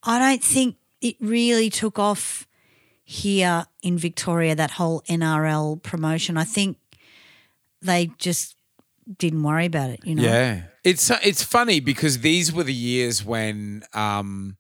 I 0.04 0.20
don't 0.20 0.44
think 0.44 0.76
it 1.02 1.16
really 1.20 1.70
took 1.70 1.98
off 1.98 2.48
here 3.04 3.66
in 3.82 3.98
Victoria, 3.98 4.56
that 4.56 4.72
whole 4.72 5.02
NRL 5.10 5.82
promotion. 5.82 6.38
I 6.38 6.44
think 6.44 6.78
they 7.82 8.12
just 8.18 8.56
didn't 9.18 9.42
worry 9.42 9.66
about 9.66 9.90
it, 9.90 10.02
you 10.04 10.16
know? 10.16 10.24
Yeah, 10.24 10.64
it's 10.84 11.10
it's 11.24 11.42
funny 11.42 11.80
because 11.80 12.20
these 12.20 12.54
were 12.54 12.64
the 12.64 12.74
years 12.74 13.24
when 13.26 13.84
um, 13.94 14.58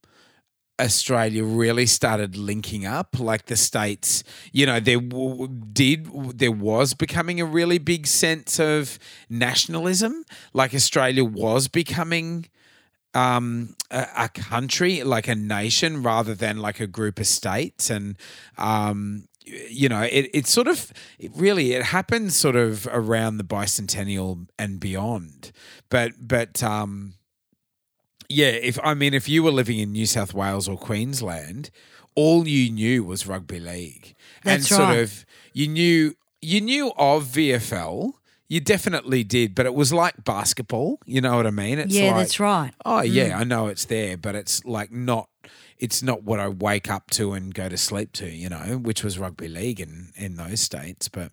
Australia 0.79 1.43
really 1.43 1.85
started 1.85 2.35
linking 2.37 2.85
up. 2.85 3.19
Like 3.19 3.45
the 3.45 3.55
states, 3.55 4.23
you 4.51 4.65
know, 4.65 4.79
there 4.79 4.99
w- 4.99 5.47
did 5.47 6.07
there 6.39 6.51
was 6.51 6.93
becoming 6.93 7.39
a 7.39 7.45
really 7.45 7.77
big 7.77 8.07
sense 8.07 8.59
of 8.59 8.97
nationalism. 9.29 10.23
Like 10.53 10.73
Australia 10.73 11.23
was 11.23 11.67
becoming 11.67 12.47
um, 13.13 13.75
a, 13.91 14.07
a 14.17 14.29
country, 14.29 15.03
like 15.03 15.27
a 15.27 15.35
nation, 15.35 16.03
rather 16.03 16.35
than 16.35 16.57
like 16.57 16.79
a 16.79 16.87
group 16.87 17.19
of 17.19 17.27
states. 17.27 17.89
And 17.89 18.17
um, 18.57 19.25
you 19.45 19.89
know, 19.89 20.01
it, 20.01 20.29
it 20.33 20.47
sort 20.47 20.67
of, 20.67 20.91
it 21.17 21.31
really, 21.35 21.73
it 21.73 21.85
happens 21.85 22.35
sort 22.35 22.55
of 22.55 22.87
around 22.91 23.37
the 23.37 23.43
bicentennial 23.43 24.47
and 24.57 24.79
beyond. 24.79 25.51
But 25.89 26.13
but 26.19 26.61
um, 26.63 27.15
yeah, 28.27 28.47
if 28.47 28.79
I 28.83 28.93
mean, 28.93 29.13
if 29.13 29.27
you 29.27 29.43
were 29.43 29.51
living 29.51 29.79
in 29.79 29.91
New 29.91 30.05
South 30.05 30.33
Wales 30.33 30.67
or 30.67 30.77
Queensland, 30.77 31.71
all 32.15 32.47
you 32.47 32.71
knew 32.71 33.03
was 33.03 33.25
rugby 33.27 33.59
league, 33.59 34.15
and 34.43 34.61
That's 34.61 34.69
sort 34.69 34.81
right. 34.81 34.99
of 34.99 35.25
you 35.53 35.67
knew 35.67 36.13
you 36.41 36.61
knew 36.61 36.91
of 36.97 37.25
VFL. 37.25 38.13
You 38.49 38.59
definitely 38.59 39.23
did, 39.23 39.53
but 39.53 39.67
it 39.67 39.75
was 39.75 39.93
like 39.93 40.23
basketball. 40.23 40.99
You 41.05 41.21
know 41.21 41.35
what 41.35 41.45
I 41.45 41.51
mean? 41.51 41.77
It's 41.77 41.93
yeah, 41.93 42.07
like, 42.07 42.15
that's 42.15 42.39
right. 42.39 42.71
Oh 42.83 43.01
yeah, 43.01 43.29
mm. 43.29 43.41
I 43.41 43.43
know 43.43 43.67
it's 43.67 43.85
there, 43.85 44.17
but 44.17 44.33
it's 44.35 44.65
like 44.65 44.91
not. 44.91 45.29
It's 45.77 46.03
not 46.03 46.23
what 46.23 46.39
I 46.41 46.49
wake 46.49 46.89
up 46.89 47.09
to 47.11 47.33
and 47.33 47.53
go 47.53 47.69
to 47.69 47.77
sleep 47.77 48.11
to. 48.13 48.27
You 48.27 48.49
know, 48.49 48.79
which 48.81 49.03
was 49.03 49.19
rugby 49.19 49.47
league 49.47 49.79
in 49.79 50.09
in 50.15 50.35
those 50.35 50.61
states. 50.61 51.07
But 51.07 51.31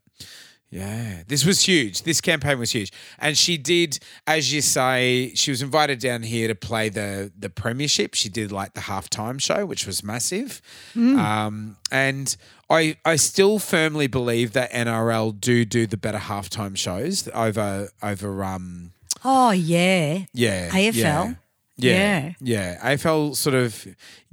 Yeah, 0.69 1.23
this 1.29 1.45
was 1.45 1.63
huge. 1.63 2.03
This 2.03 2.21
campaign 2.21 2.59
was 2.59 2.73
huge, 2.73 2.93
and 3.21 3.39
she 3.39 3.57
did, 3.57 4.01
as 4.27 4.53
you 4.53 4.61
say, 4.61 5.33
she 5.35 5.51
was 5.53 5.63
invited 5.63 6.01
down 6.01 6.23
here 6.25 6.49
to 6.49 6.55
play 6.57 6.89
the 6.89 7.33
the 7.39 7.49
premiership. 7.49 8.15
She 8.15 8.29
did 8.29 8.51
like 8.51 8.75
the 8.75 8.81
halftime 8.81 9.41
show, 9.41 9.65
which 9.65 9.87
was 9.87 10.03
massive, 10.03 10.61
um, 10.97 11.77
and 11.93 12.37
I 12.69 12.97
I 13.05 13.15
still 13.17 13.59
firmly 13.61 14.09
believe 14.09 14.53
that 14.55 14.73
NRL 14.73 15.41
do 15.41 15.65
do 15.65 15.87
the 15.87 15.97
better 15.97 16.19
halftime 16.19 16.77
shows 16.77 17.29
over 17.33 17.89
over 18.03 18.45
um 18.45 18.93
Oh 19.25 19.51
yeah. 19.53 20.25
yeah 20.33 20.69
AFL. 20.71 20.95
yeah. 20.95 21.35
Yeah, 21.79 22.33
yeah. 22.41 22.95
AFL 22.95 23.37
sort 23.37 23.55
of 23.55 23.87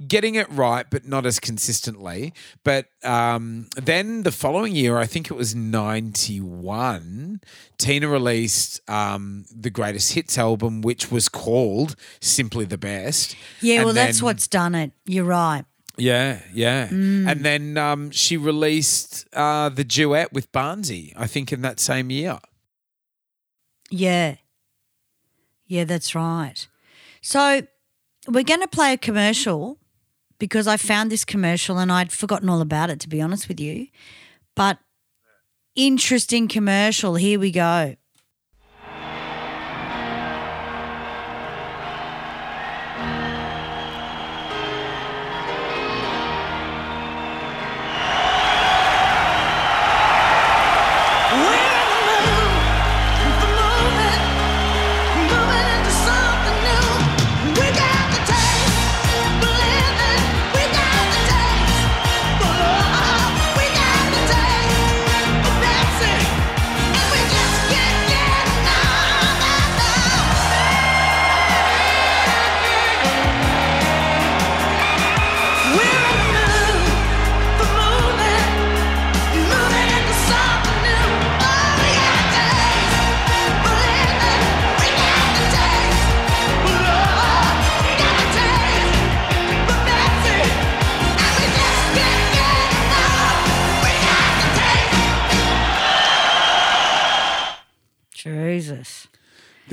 getting 0.06 0.34
it 0.34 0.50
right, 0.50 0.86
but 0.88 1.06
not 1.06 1.26
as 1.26 1.38
consistently. 1.38 2.32
But 2.64 2.86
um, 3.02 3.68
then 3.76 4.22
the 4.22 4.32
following 4.32 4.74
year, 4.74 4.96
I 4.96 5.04
think 5.04 5.30
it 5.30 5.34
was 5.34 5.54
91, 5.54 7.40
Tina 7.76 8.08
released 8.08 8.80
um, 8.88 9.44
the 9.54 9.68
greatest 9.68 10.14
hits 10.14 10.38
album, 10.38 10.80
which 10.80 11.10
was 11.10 11.28
called 11.28 11.96
Simply 12.20 12.64
the 12.64 12.78
Best. 12.78 13.36
Yeah, 13.60 13.76
And 13.76 13.84
well, 13.84 13.94
that's 13.94 14.22
what's 14.22 14.48
done 14.48 14.74
it. 14.74 14.92
You're 15.04 15.24
right. 15.24 15.64
Yeah, 15.96 16.40
yeah. 16.52 16.88
Mm. 16.88 17.30
And 17.30 17.44
then 17.44 17.76
um, 17.76 18.10
she 18.10 18.36
released 18.36 19.26
uh, 19.34 19.68
the 19.68 19.84
duet 19.84 20.32
with 20.32 20.50
Barnesy, 20.50 21.12
I 21.16 21.26
think, 21.26 21.52
in 21.52 21.60
that 21.62 21.78
same 21.78 22.10
year. 22.10 22.38
Yeah. 23.90 24.36
Yeah, 25.66 25.84
that's 25.84 26.14
right. 26.14 26.66
So 27.26 27.62
we're 28.28 28.44
going 28.44 28.60
to 28.60 28.68
play 28.68 28.92
a 28.92 28.98
commercial 28.98 29.78
because 30.38 30.66
I 30.66 30.76
found 30.76 31.10
this 31.10 31.24
commercial 31.24 31.78
and 31.78 31.90
I'd 31.90 32.12
forgotten 32.12 32.50
all 32.50 32.60
about 32.60 32.90
it, 32.90 33.00
to 33.00 33.08
be 33.08 33.22
honest 33.22 33.48
with 33.48 33.58
you. 33.58 33.86
But 34.54 34.78
interesting 35.74 36.48
commercial. 36.48 37.14
Here 37.14 37.40
we 37.40 37.50
go. 37.50 37.96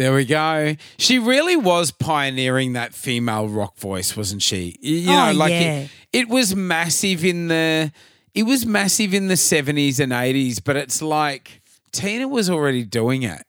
There 0.01 0.15
we 0.15 0.25
go. 0.25 0.75
She 0.97 1.19
really 1.19 1.55
was 1.55 1.91
pioneering 1.91 2.73
that 2.73 2.95
female 2.95 3.47
rock 3.47 3.77
voice, 3.77 4.17
wasn't 4.17 4.41
she? 4.41 4.75
You 4.81 5.05
know, 5.05 5.29
Oh, 5.29 5.33
like 5.33 5.51
yeah. 5.51 5.81
it, 5.81 5.89
it 6.11 6.27
was 6.27 6.55
massive 6.55 7.23
in 7.23 7.49
the 7.49 7.91
it 8.33 8.43
was 8.43 8.65
massive 8.65 9.13
in 9.13 9.27
the 9.27 9.35
70s 9.35 9.99
and 9.99 10.11
80s, 10.11 10.59
but 10.63 10.75
it's 10.75 11.03
like 11.03 11.61
Tina 11.91 12.27
was 12.27 12.49
already 12.49 12.83
doing 12.83 13.21
it. 13.21 13.43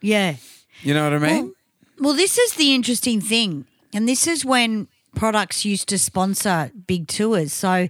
Yeah. 0.00 0.36
You 0.80 0.94
know 0.94 1.04
what 1.04 1.12
I 1.12 1.18
mean? 1.18 1.52
Well, 2.00 2.14
this 2.14 2.38
is 2.38 2.52
the 2.54 2.74
interesting 2.74 3.20
thing. 3.20 3.66
And 3.92 4.08
this 4.08 4.26
is 4.26 4.46
when 4.46 4.88
products 5.16 5.66
used 5.66 5.86
to 5.90 5.98
sponsor 5.98 6.70
big 6.86 7.08
tours. 7.08 7.52
So 7.52 7.88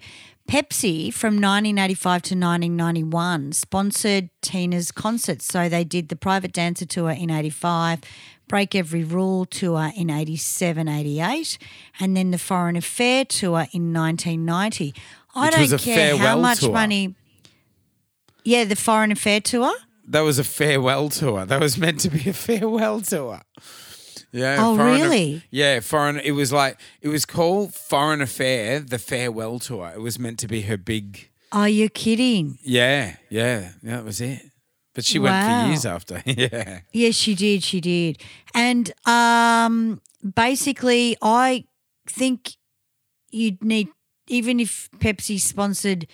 Pepsi 0.49 1.13
from 1.13 1.35
1985 1.35 2.23
to 2.23 2.35
1991 2.35 3.53
sponsored 3.53 4.31
Tina's 4.41 4.91
concerts. 4.91 5.45
So 5.45 5.69
they 5.69 5.85
did 5.85 6.09
the 6.09 6.17
Private 6.17 6.53
Dancer 6.53 6.87
Tour 6.87 7.11
in 7.11 7.31
85, 7.31 8.01
Break 8.49 8.75
Every 8.75 9.05
Rule 9.05 9.45
Tour 9.45 9.93
in 9.95 10.09
87, 10.09 10.89
88, 10.89 11.59
and 12.01 12.17
then 12.17 12.31
the 12.31 12.39
Foreign 12.39 12.77
Affair 12.77 13.27
Tour 13.27 13.67
in 13.73 13.93
1990. 13.93 14.95
I 15.35 15.45
Which 15.59 15.69
don't 15.71 15.81
care 15.83 16.17
how 16.17 16.39
much 16.39 16.61
tour. 16.61 16.73
money. 16.73 17.15
Yeah, 18.43 18.65
the 18.65 18.75
Foreign 18.77 19.13
Affair 19.13 19.43
Tour. 19.43 19.71
that 20.09 20.21
was 20.23 20.39
a 20.39 20.45
farewell 20.45 21.11
tour. 21.11 21.45
That 21.45 21.61
was 21.61 21.77
meant 21.77 22.01
to 22.01 22.09
be 22.11 22.31
a 22.31 22.33
farewell 22.33 23.03
tour. 23.03 23.43
Yeah. 24.33 24.57
Oh, 24.59 24.77
Foreign- 24.77 25.01
really? 25.01 25.43
Yeah, 25.51 25.81
foreign. 25.81 26.19
It 26.19 26.33
was 26.33 26.53
like 26.53 26.79
it 27.01 27.09
was 27.09 27.25
called 27.25 27.75
Foreign 27.75 28.21
Affair, 28.21 28.81
the 28.81 28.99
farewell 28.99 29.59
tour. 29.59 29.93
It 29.95 30.01
was 30.01 30.19
meant 30.19 30.39
to 30.41 30.49
be 30.49 30.63
her 30.63 30.77
big. 30.77 31.31
Are 31.51 31.69
you 31.69 31.89
kidding? 31.89 32.59
Yeah, 32.63 33.17
yeah, 33.31 33.71
yeah. 33.83 33.97
That 33.97 34.05
was 34.05 34.21
it. 34.21 34.43
But 34.95 35.05
she 35.05 35.19
went 35.19 35.45
for 35.45 35.69
years 35.69 35.87
after. 35.87 36.23
yeah. 36.27 36.81
Yes, 36.93 37.15
she 37.15 37.35
did. 37.35 37.63
She 37.63 37.81
did. 37.81 38.21
And 38.53 38.93
um, 39.07 40.01
basically, 40.35 41.17
I 41.23 41.65
think 42.07 42.57
you'd 43.31 43.63
need, 43.63 43.89
even 44.27 44.59
if 44.61 44.91
Pepsi 44.99 45.39
sponsored 45.41 46.07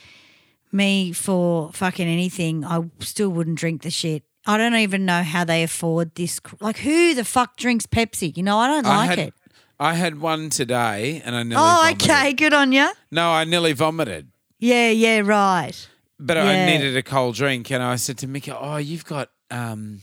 me 0.71 1.13
for 1.13 1.73
fucking 1.73 2.07
anything, 2.07 2.65
I 2.65 2.85
still 3.01 3.31
wouldn't 3.31 3.59
drink 3.59 3.83
the 3.83 3.91
shit. 3.91 4.23
I 4.47 4.59
don't 4.59 4.75
even 4.77 5.05
know 5.07 5.23
how 5.23 5.45
they 5.45 5.63
afford 5.63 6.15
this. 6.15 6.41
Like, 6.61 6.79
who 6.79 7.15
the 7.15 7.25
fuck 7.25 7.57
drinks 7.57 7.87
Pepsi? 7.87 8.37
You 8.37 8.43
know, 8.43 8.59
I 8.59 8.69
don't 8.69 8.87
I 8.87 8.97
like 8.97 9.09
had, 9.11 9.19
it. 9.19 9.35
I 9.81 9.95
had 9.95 10.21
one 10.21 10.51
today, 10.51 11.23
and 11.25 11.35
I 11.35 11.43
nearly. 11.43 11.63
Oh, 11.63 11.83
vomited. 11.83 12.11
okay. 12.11 12.33
Good 12.35 12.53
on 12.55 12.73
you. 12.73 12.91
No, 13.11 13.31
I 13.31 13.45
nearly 13.45 13.73
vomited, 13.73 14.29
Yeah, 14.59 14.91
yeah, 14.91 15.21
right. 15.25 15.73
but 16.21 16.37
I 16.37 16.67
needed 16.67 16.97
a 16.97 17.03
cold 17.03 17.35
drink, 17.37 17.71
and 17.71 17.83
I 17.83 17.97
said 17.97 18.19
to 18.19 18.27
Mika, 18.27 18.59
"Oh, 18.59 18.77
you've 18.77 19.05
got." 19.05 19.31
um 19.51 20.01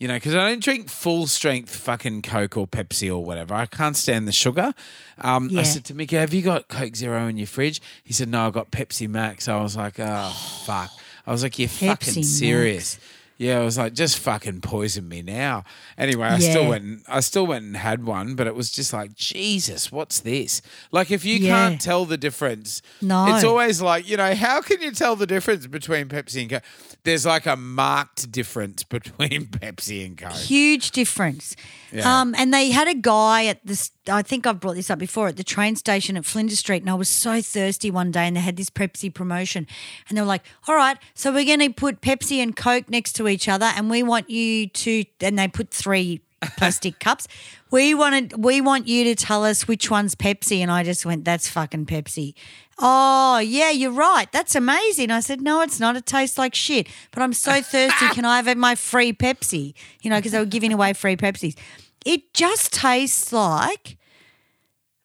you 0.00 0.08
know, 0.08 0.14
because 0.14 0.34
I 0.34 0.48
don't 0.48 0.62
drink 0.62 0.90
full 0.90 1.26
strength 1.28 1.74
fucking 1.74 2.22
Coke 2.22 2.56
or 2.56 2.66
Pepsi 2.66 3.08
or 3.08 3.24
whatever. 3.24 3.54
I 3.54 3.64
can't 3.66 3.96
stand 3.96 4.26
the 4.26 4.32
sugar. 4.32 4.74
Um, 5.18 5.48
Yeah. 5.48 5.60
I 5.60 5.62
said 5.62 5.84
to 5.86 5.94
Mika, 5.94 6.16
"Have 6.18 6.34
you 6.34 6.42
got 6.42 6.68
Coke 6.68 6.96
Zero 6.96 7.26
in 7.28 7.36
your 7.38 7.46
fridge?" 7.46 7.80
He 8.02 8.12
said, 8.12 8.28
"No, 8.28 8.46
I've 8.46 8.52
got 8.52 8.70
Pepsi 8.72 9.08
Max." 9.08 9.48
I 9.48 9.60
was 9.62 9.76
like, 9.76 9.94
"Oh 10.00 10.30
fuck!" 10.66 10.90
I 11.26 11.30
was 11.30 11.42
like, 11.42 11.58
"You're 11.58 11.68
fucking 11.68 12.14
Pepsi 12.14 12.24
serious." 12.24 12.98
Yeah, 13.36 13.58
I 13.60 13.64
was 13.64 13.76
like, 13.76 13.94
just 13.94 14.18
fucking 14.20 14.60
poison 14.60 15.08
me 15.08 15.20
now. 15.20 15.64
Anyway, 15.98 16.28
I 16.28 16.38
still 16.38 16.68
went. 16.68 16.84
and- 16.84 17.02
I 17.08 17.18
still 17.18 17.46
went 17.48 17.64
and 17.64 17.76
had 17.76 18.04
one, 18.04 18.36
but 18.36 18.46
it 18.46 18.54
was 18.54 18.70
just 18.70 18.92
like, 18.92 19.14
Jesus, 19.16 19.90
what's 19.90 20.20
this? 20.20 20.62
Like, 20.92 21.10
if 21.10 21.24
you 21.24 21.38
Yeah. 21.38 21.68
can't 21.70 21.80
tell 21.80 22.04
the 22.04 22.16
difference, 22.16 22.80
No. 23.02 23.34
it's 23.34 23.42
always 23.44 23.80
like, 23.82 24.08
you 24.08 24.16
know, 24.16 24.34
how 24.36 24.60
can 24.60 24.80
you 24.80 24.92
tell 24.92 25.16
the 25.16 25.26
difference 25.26 25.66
between 25.66 26.06
Pepsi 26.08 26.42
and 26.42 26.50
Coke? 26.50 26.62
There's 27.02 27.26
like 27.26 27.44
a 27.46 27.56
marked 27.56 28.30
difference 28.30 28.82
between 28.96 29.46
Pepsi 29.46 30.06
and 30.06 30.16
Coke. 30.16 30.32
Huge 30.32 30.92
difference. 30.92 31.56
Yeah. 31.92 32.20
Um, 32.20 32.34
and 32.38 32.54
they 32.54 32.70
had 32.70 32.86
a 32.86 32.94
guy 32.94 33.46
at 33.46 33.66
this, 33.66 33.90
I 34.08 34.22
think 34.22 34.46
I've 34.46 34.60
brought 34.60 34.74
this 34.74 34.90
up 34.90 34.98
before, 34.98 35.28
at 35.28 35.36
the 35.36 35.44
train 35.44 35.76
station 35.76 36.16
at 36.16 36.24
Flinders 36.24 36.58
Street. 36.58 36.82
And 36.82 36.90
I 36.90 36.94
was 36.94 37.08
so 37.08 37.40
thirsty 37.40 37.90
one 37.90 38.10
day 38.10 38.26
and 38.26 38.36
they 38.36 38.40
had 38.40 38.56
this 38.56 38.70
Pepsi 38.70 39.12
promotion. 39.12 39.66
And 40.08 40.16
they 40.16 40.22
were 40.22 40.26
like, 40.26 40.44
all 40.68 40.76
right, 40.76 40.98
so 41.14 41.32
we're 41.32 41.44
going 41.44 41.60
to 41.60 41.70
put 41.70 42.00
Pepsi 42.00 42.38
and 42.38 42.54
Coke 42.54 42.88
next 42.90 43.12
to 43.14 43.28
each 43.28 43.48
other. 43.48 43.66
And 43.66 43.88
we 43.88 44.02
want 44.02 44.28
you 44.28 44.68
to, 44.68 45.04
and 45.20 45.38
they 45.38 45.48
put 45.48 45.70
three 45.70 46.20
plastic 46.56 47.00
cups. 47.00 47.26
We 47.70 47.94
wanted, 47.94 48.44
we 48.44 48.60
want 48.60 48.86
you 48.86 49.04
to 49.04 49.14
tell 49.14 49.44
us 49.44 49.66
which 49.66 49.90
one's 49.90 50.14
Pepsi. 50.14 50.58
And 50.58 50.70
I 50.70 50.84
just 50.84 51.06
went, 51.06 51.24
that's 51.24 51.48
fucking 51.48 51.86
Pepsi. 51.86 52.34
Oh, 52.78 53.38
yeah, 53.38 53.70
you're 53.70 53.92
right. 53.92 54.30
That's 54.32 54.54
amazing. 54.54 55.10
I 55.10 55.20
said, 55.20 55.40
no, 55.40 55.60
it's 55.60 55.78
not. 55.78 55.96
It 55.96 56.06
tastes 56.06 56.38
like 56.38 56.54
shit. 56.54 56.88
But 57.12 57.22
I'm 57.22 57.32
so 57.32 57.62
thirsty. 57.62 58.08
Can 58.12 58.24
I 58.24 58.40
have 58.42 58.56
my 58.56 58.74
free 58.74 59.12
Pepsi? 59.12 59.74
You 60.02 60.10
know, 60.10 60.16
because 60.16 60.32
they 60.32 60.38
were 60.38 60.44
giving 60.44 60.72
away 60.72 60.92
free 60.92 61.16
Pepsis. 61.16 61.56
It 62.04 62.34
just 62.34 62.72
tastes 62.72 63.32
like 63.32 63.96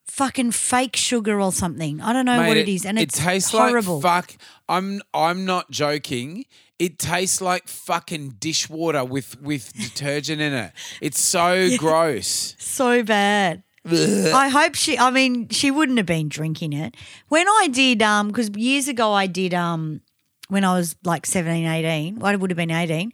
fucking 0.06 0.50
fake 0.50 0.96
sugar 0.96 1.40
or 1.40 1.52
something. 1.52 2.00
I 2.00 2.12
don't 2.12 2.26
know 2.26 2.38
what 2.38 2.54
Mate, 2.54 2.68
it 2.68 2.68
is. 2.68 2.84
And 2.84 2.98
it 2.98 3.02
it's 3.02 3.18
tastes 3.18 3.50
horrible. 3.50 4.00
like 4.00 4.32
fuck. 4.32 4.36
I'm 4.68 5.00
I'm 5.14 5.44
not 5.44 5.70
joking. 5.70 6.44
It 6.78 6.98
tastes 6.98 7.40
like 7.40 7.68
fucking 7.68 8.36
dishwater 8.38 9.04
with 9.04 9.40
with 9.40 9.72
detergent 9.74 10.40
in 10.40 10.52
it. 10.52 10.72
It's 11.00 11.20
so 11.20 11.68
gross. 11.78 12.56
so 12.58 13.02
bad. 13.02 13.62
I 13.86 14.50
hope 14.52 14.74
she. 14.74 14.98
I 14.98 15.10
mean, 15.10 15.48
she 15.48 15.70
wouldn't 15.70 15.96
have 15.96 16.06
been 16.06 16.28
drinking 16.28 16.74
it 16.74 16.94
when 17.28 17.48
I 17.48 17.68
did. 17.72 18.02
Um, 18.02 18.28
because 18.28 18.50
years 18.50 18.88
ago 18.88 19.12
I 19.12 19.26
did. 19.26 19.54
Um, 19.54 20.02
when 20.48 20.64
I 20.64 20.74
was 20.76 20.96
like 21.04 21.26
17, 21.26 21.64
18, 21.64 22.18
well, 22.18 22.32
I 22.32 22.34
would 22.34 22.50
have 22.50 22.56
been 22.56 22.72
18, 22.72 23.12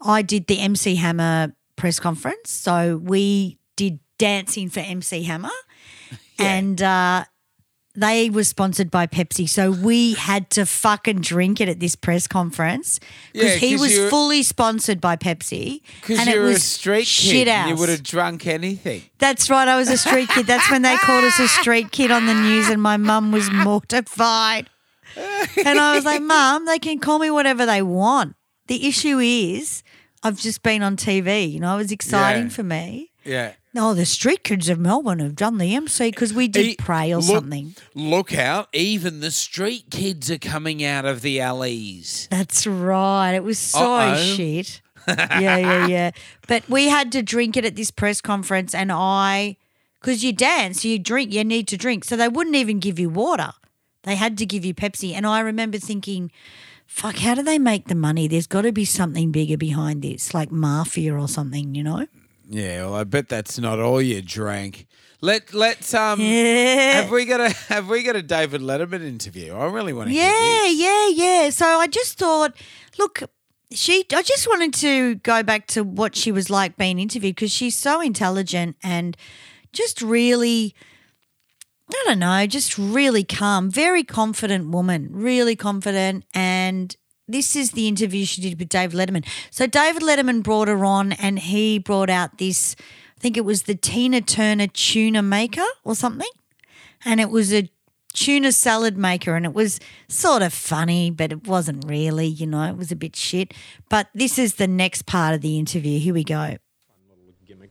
I 0.00 0.22
did 0.22 0.46
the 0.46 0.60
MC 0.60 0.94
Hammer 0.94 1.52
press 1.78 1.98
conference. 1.98 2.50
So 2.50 2.98
we 2.98 3.58
did 3.76 4.00
dancing 4.18 4.68
for 4.68 4.80
MC 4.80 5.22
Hammer. 5.22 5.48
And 6.40 6.80
uh, 6.80 7.24
they 7.96 8.30
were 8.30 8.44
sponsored 8.44 8.92
by 8.92 9.08
Pepsi. 9.08 9.48
So 9.48 9.72
we 9.72 10.14
had 10.14 10.50
to 10.50 10.64
fucking 10.66 11.20
drink 11.20 11.60
it 11.60 11.68
at 11.68 11.80
this 11.80 11.96
press 11.96 12.28
conference 12.28 13.00
because 13.32 13.54
Yeah, 13.60 13.68
he 13.68 13.76
was 13.76 13.98
fully 14.08 14.44
sponsored 14.44 15.00
by 15.00 15.16
Pepsi. 15.16 15.82
Because 16.00 16.20
and 16.20 16.28
it 16.28 16.38
was 16.38 16.58
a 16.58 16.60
street 16.60 17.08
shit 17.08 17.32
kid. 17.32 17.48
and 17.48 17.70
You 17.70 17.76
would 17.76 17.88
have 17.88 18.04
drunk 18.04 18.46
anything. 18.46 19.02
That's 19.18 19.50
right. 19.50 19.66
I 19.66 19.76
was 19.76 19.88
a 19.90 19.98
street 19.98 20.28
kid. 20.28 20.46
That's 20.46 20.70
when 20.70 20.82
they 20.82 20.96
called 20.98 21.24
us 21.24 21.40
a 21.40 21.48
street 21.48 21.90
kid 21.90 22.12
on 22.12 22.26
the 22.26 22.34
news, 22.34 22.68
and 22.68 22.80
my 22.80 22.96
mum 22.98 23.32
was 23.32 23.50
mortified. 23.50 24.70
And 25.66 25.80
I 25.80 25.96
was 25.96 26.04
like, 26.04 26.22
Mum, 26.22 26.66
they 26.66 26.78
can 26.78 27.00
call 27.00 27.18
me 27.18 27.30
whatever 27.30 27.66
they 27.66 27.82
want. 27.82 28.36
The 28.68 28.86
issue 28.86 29.18
is, 29.18 29.82
I've 30.22 30.38
just 30.38 30.62
been 30.62 30.82
on 30.82 30.96
TV. 30.96 31.50
You 31.52 31.60
know, 31.60 31.74
it 31.74 31.78
was 31.78 31.92
exciting 31.92 32.44
Yeah. 32.44 32.48
for 32.50 32.62
me. 32.62 33.10
Yeah. 33.24 33.52
Oh, 33.76 33.94
the 33.94 34.06
street 34.06 34.42
kids 34.42 34.68
of 34.68 34.78
Melbourne 34.80 35.20
have 35.20 35.36
done 35.36 35.58
the 35.58 35.74
MC 35.74 36.10
because 36.10 36.32
we 36.32 36.48
did 36.48 36.66
E- 36.66 36.76
pray 36.78 37.12
or 37.12 37.18
look- 37.18 37.24
something. 37.42 37.74
Look 37.94 38.34
out. 38.36 38.68
Even 38.72 39.20
the 39.20 39.30
street 39.30 39.84
kids 39.90 40.30
are 40.30 40.38
coming 40.38 40.82
out 40.82 41.04
of 41.04 41.20
the 41.20 41.40
alleys. 41.40 42.26
That's 42.30 42.66
right. 42.66 43.32
It 43.34 43.44
was 43.44 43.58
so 43.58 43.94
Uh-oh. 43.94 44.16
shit. 44.36 44.80
yeah, 45.08 45.38
yeah, 45.58 45.86
yeah. 45.86 46.10
But 46.48 46.68
we 46.68 46.88
had 46.88 47.12
to 47.12 47.22
drink 47.22 47.56
it 47.56 47.64
at 47.64 47.76
this 47.76 47.90
press 47.90 48.20
conference, 48.20 48.74
and 48.74 48.90
I, 48.90 49.56
because 50.00 50.24
you 50.24 50.32
dance, 50.32 50.84
you 50.84 50.98
drink, 50.98 51.32
you 51.32 51.44
need 51.44 51.68
to 51.68 51.76
drink. 51.76 52.04
So 52.04 52.16
they 52.16 52.28
wouldn't 52.28 52.56
even 52.56 52.78
give 52.80 52.98
you 52.98 53.08
water. 53.10 53.52
They 54.02 54.16
had 54.16 54.36
to 54.38 54.46
give 54.46 54.64
you 54.64 54.74
Pepsi. 54.74 55.12
And 55.14 55.26
I 55.26 55.40
remember 55.40 55.78
thinking, 55.78 56.30
fuck, 56.88 57.16
how 57.18 57.34
do 57.36 57.42
they 57.42 57.58
make 57.58 57.86
the 57.86 57.94
money? 57.94 58.26
There's 58.26 58.48
got 58.48 58.62
to 58.62 58.72
be 58.72 58.84
something 58.84 59.30
bigger 59.30 59.56
behind 59.56 60.02
this, 60.02 60.34
like 60.34 60.50
mafia 60.50 61.14
or 61.14 61.28
something, 61.28 61.74
you 61.76 61.84
know? 61.84 62.06
Yeah, 62.48 62.86
well, 62.86 62.94
I 62.96 63.04
bet 63.04 63.28
that's 63.28 63.58
not 63.58 63.78
all 63.78 64.02
you 64.02 64.20
drank. 64.22 64.86
Let 65.20 65.52
let's 65.52 65.92
um 65.94 66.20
Yeah. 66.20 67.02
have 67.02 67.10
we 67.10 67.24
got 67.24 67.40
a 67.40 67.50
have 67.68 67.88
we 67.88 68.02
got 68.04 68.16
a 68.16 68.22
David 68.22 68.60
Letterman 68.62 69.04
interview? 69.04 69.52
I 69.54 69.66
really 69.66 69.92
want 69.92 70.08
to 70.08 70.14
Yeah, 70.14 70.66
yeah, 70.66 71.08
yeah. 71.08 71.50
So 71.50 71.66
I 71.66 71.88
just 71.88 72.18
thought, 72.18 72.54
look, 72.98 73.22
she. 73.72 74.04
I 74.14 74.22
just 74.22 74.46
wanted 74.48 74.72
to 74.74 75.16
go 75.16 75.42
back 75.42 75.66
to 75.68 75.82
what 75.82 76.14
she 76.16 76.30
was 76.32 76.50
like 76.50 76.76
being 76.76 76.98
interviewed 77.00 77.34
because 77.34 77.50
she's 77.50 77.76
so 77.76 78.00
intelligent 78.00 78.76
and 78.82 79.16
just 79.72 80.00
really. 80.00 80.74
I 81.90 82.04
don't 82.06 82.18
know, 82.18 82.46
just 82.46 82.76
really 82.78 83.24
calm, 83.24 83.70
very 83.70 84.04
confident 84.04 84.70
woman, 84.70 85.08
really 85.10 85.56
confident. 85.56 86.24
And 86.34 86.94
this 87.26 87.56
is 87.56 87.72
the 87.72 87.88
interview 87.88 88.24
she 88.24 88.42
did 88.42 88.58
with 88.58 88.68
David 88.68 88.96
Letterman. 88.98 89.26
So 89.50 89.66
David 89.66 90.02
Letterman 90.02 90.42
brought 90.42 90.68
her 90.68 90.84
on 90.84 91.12
and 91.12 91.38
he 91.38 91.78
brought 91.78 92.10
out 92.10 92.38
this, 92.38 92.76
I 93.16 93.20
think 93.20 93.36
it 93.36 93.44
was 93.44 93.62
the 93.62 93.74
Tina 93.74 94.20
Turner 94.20 94.66
tuna 94.66 95.22
maker 95.22 95.64
or 95.84 95.94
something 95.94 96.28
and 97.04 97.20
it 97.20 97.30
was 97.30 97.52
a 97.52 97.70
tuna 98.14 98.52
salad 98.52 98.96
maker 98.96 99.36
and 99.36 99.44
it 99.44 99.54
was 99.54 99.78
sort 100.08 100.42
of 100.42 100.52
funny 100.52 101.10
but 101.10 101.30
it 101.30 101.46
wasn't 101.46 101.84
really 101.86 102.26
you 102.26 102.46
know 102.46 102.64
it 102.64 102.76
was 102.76 102.90
a 102.90 102.96
bit 102.96 103.14
shit 103.14 103.52
but 103.88 104.08
this 104.14 104.38
is 104.38 104.54
the 104.54 104.66
next 104.66 105.06
part 105.06 105.34
of 105.34 105.40
the 105.40 105.58
interview 105.58 105.98
here 105.98 106.14
we 106.14 106.24
go 106.24 106.56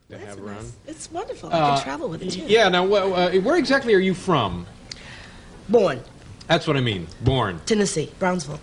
to 0.09 0.17
have 0.17 0.39
around. 0.41 0.71
It's 0.87 1.11
wonderful. 1.11 1.49
I 1.53 1.75
can 1.75 1.83
travel 1.83 2.09
with 2.09 2.21
it 2.23 2.31
too. 2.31 2.41
Yeah. 2.41 2.69
Now, 2.69 2.87
wh- 2.87 3.17
uh, 3.17 3.31
where 3.41 3.57
exactly 3.57 3.93
are 3.93 3.99
you 3.99 4.13
from? 4.13 4.65
Born 5.69 6.01
That's 6.47 6.65
what 6.65 6.77
I 6.77 6.81
mean. 6.81 7.07
Born 7.21 7.59
Tennessee, 7.65 8.09
Brownsville. 8.19 8.59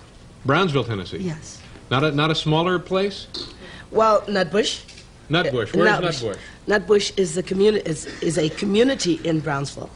Brownsville, 0.46 0.84
Tennessee. 0.84 1.18
Yes. 1.18 1.60
Not 1.90 2.02
a 2.02 2.12
not 2.12 2.30
a 2.30 2.34
smaller 2.34 2.78
place. 2.78 3.26
Well, 3.90 4.22
Nutbush. 4.22 4.82
Nutbush. 5.28 5.74
Where's 5.74 5.90
Nutbush. 6.00 6.22
Nutbush? 6.24 6.38
Nutbush 6.66 7.18
is 7.18 7.34
the 7.34 7.42
community 7.42 7.88
is, 7.88 8.06
is 8.22 8.38
a 8.38 8.48
community 8.48 9.20
in 9.24 9.40
Brownsville, 9.40 9.90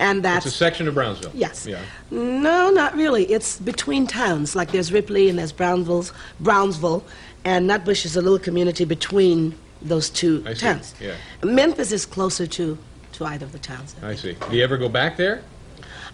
and 0.00 0.24
that's 0.24 0.44
It's 0.44 0.54
a 0.56 0.58
section 0.58 0.88
of 0.88 0.94
Brownsville. 0.94 1.30
yes. 1.34 1.66
Yeah. 1.68 1.80
No, 2.10 2.70
not 2.70 2.96
really. 2.96 3.24
It's 3.26 3.60
between 3.60 4.08
towns. 4.08 4.56
Like 4.56 4.72
there's 4.72 4.92
Ripley 4.92 5.28
and 5.28 5.38
there's 5.38 5.52
Brownsville, 5.52 6.06
Brownsville, 6.40 7.04
and 7.44 7.70
Nutbush 7.70 8.04
is 8.04 8.16
a 8.16 8.20
little 8.22 8.40
community 8.40 8.84
between 8.84 9.54
those 9.84 10.10
two 10.10 10.42
I 10.46 10.54
see. 10.54 10.60
towns. 10.60 10.94
Yeah. 11.00 11.14
Memphis 11.42 11.92
is 11.92 12.06
closer 12.06 12.46
to 12.46 12.78
to 13.12 13.24
either 13.24 13.46
of 13.46 13.52
the 13.52 13.58
towns. 13.60 13.94
I 14.02 14.16
see. 14.16 14.36
Do 14.50 14.56
you 14.56 14.64
ever 14.64 14.76
go 14.76 14.88
back 14.88 15.16
there? 15.16 15.42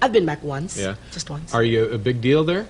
I've 0.03 0.12
been 0.12 0.27
back 0.27 0.43
once. 0.43 0.79
Yeah. 0.79 0.97
Just 1.12 1.31
once. 1.31 1.55
Are 1.55 1.62
you 1.62 1.85
a 1.91 1.99
big 1.99 2.21
deal 2.21 2.45
there? 2.45 2.66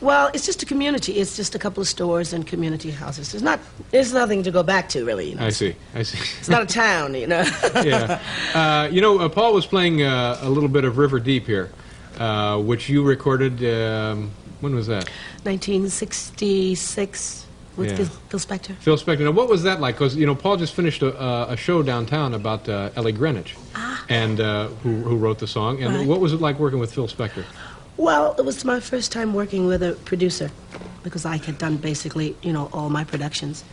Well, 0.00 0.30
it's 0.32 0.46
just 0.46 0.62
a 0.62 0.66
community. 0.66 1.12
It's 1.12 1.36
just 1.36 1.54
a 1.54 1.58
couple 1.58 1.82
of 1.82 1.88
stores 1.88 2.32
and 2.32 2.46
community 2.46 2.90
houses. 2.90 3.32
There's 3.32 3.42
not. 3.42 3.60
There's 3.90 4.14
nothing 4.14 4.42
to 4.44 4.50
go 4.50 4.62
back 4.62 4.88
to, 4.90 5.04
really. 5.04 5.30
You 5.30 5.36
know? 5.36 5.44
I 5.46 5.50
see. 5.50 5.76
I 5.94 6.02
see. 6.02 6.18
It's 6.38 6.48
not 6.48 6.62
a 6.62 6.66
town, 6.82 7.14
you 7.14 7.26
know. 7.26 7.44
yeah. 7.84 8.18
Uh, 8.54 8.88
you 8.90 9.02
know, 9.02 9.18
uh, 9.18 9.28
Paul 9.28 9.52
was 9.52 9.66
playing 9.66 10.02
uh, 10.02 10.38
a 10.40 10.48
little 10.48 10.70
bit 10.70 10.84
of 10.84 10.96
River 10.96 11.20
Deep 11.20 11.46
here, 11.46 11.70
uh, 12.18 12.58
which 12.58 12.88
you 12.88 13.02
recorded. 13.02 13.62
Um, 13.62 14.30
when 14.60 14.74
was 14.74 14.86
that? 14.86 15.08
1966 15.44 17.46
with 17.80 17.90
Yeah. 17.90 17.96
Phil, 17.96 18.06
Phil 18.30 18.40
Spector. 18.40 18.74
Phil 18.76 18.96
Spector. 18.96 19.24
Now, 19.24 19.32
what 19.32 19.48
was 19.48 19.62
that 19.64 19.80
like? 19.80 19.94
Because 19.96 20.14
you 20.14 20.26
know, 20.26 20.34
Paul 20.34 20.56
just 20.56 20.74
finished 20.74 21.02
a, 21.02 21.10
uh, 21.20 21.46
a 21.54 21.56
show 21.56 21.82
downtown 21.82 22.34
about 22.34 22.68
uh, 22.68 22.90
Ellie 22.96 23.12
Greenwich, 23.20 23.56
and 24.08 24.38
uh, 24.40 24.68
who, 24.82 24.92
who 25.08 25.16
wrote 25.16 25.38
the 25.38 25.46
song. 25.48 25.82
And 25.82 25.94
Ah. 25.94 25.98
Right. 25.98 26.06
what 26.06 26.20
was 26.20 26.32
it 26.32 26.40
like 26.40 26.58
working 26.60 26.78
with 26.78 26.92
Phil 26.94 27.08
Spector? 27.08 27.44
Well, 27.96 28.34
it 28.38 28.44
was 28.44 28.64
my 28.64 28.80
first 28.80 29.10
time 29.12 29.34
working 29.34 29.66
with 29.66 29.82
a 29.82 29.92
producer 30.10 30.50
because 31.02 31.24
I 31.24 31.36
had 31.38 31.58
done 31.58 31.76
basically, 31.78 32.36
you 32.42 32.52
know, 32.52 32.68
all 32.72 32.88
my 32.90 33.04
productions, 33.04 33.64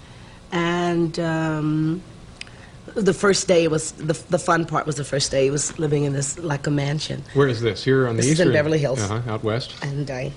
and. 0.51 1.19
Um, 1.19 2.01
the 2.95 3.13
first 3.13 3.47
day 3.49 3.67
was 3.67 3.91
the, 3.91 4.13
the 4.29 4.39
fun 4.39 4.65
part 4.65 4.85
was 4.87 4.95
the 4.95 5.03
first 5.03 5.29
day 5.29 5.43
he 5.43 5.51
was 5.51 5.77
living 5.77 6.05
in 6.05 6.13
this 6.13 6.39
like 6.39 6.65
a 6.67 6.71
mansion 6.71 7.21
Where 7.33 7.49
is 7.49 7.59
this? 7.61 7.83
Here 7.83 8.07
on 8.07 8.15
the 8.15 8.21
This 8.21 8.31
is 8.31 8.39
in. 8.39 8.53
Beverly 8.53 8.79
Hills. 8.79 9.01
Uh-huh, 9.01 9.33
out 9.33 9.43
west. 9.43 9.75
and 9.83 10.09
I, 10.09 10.31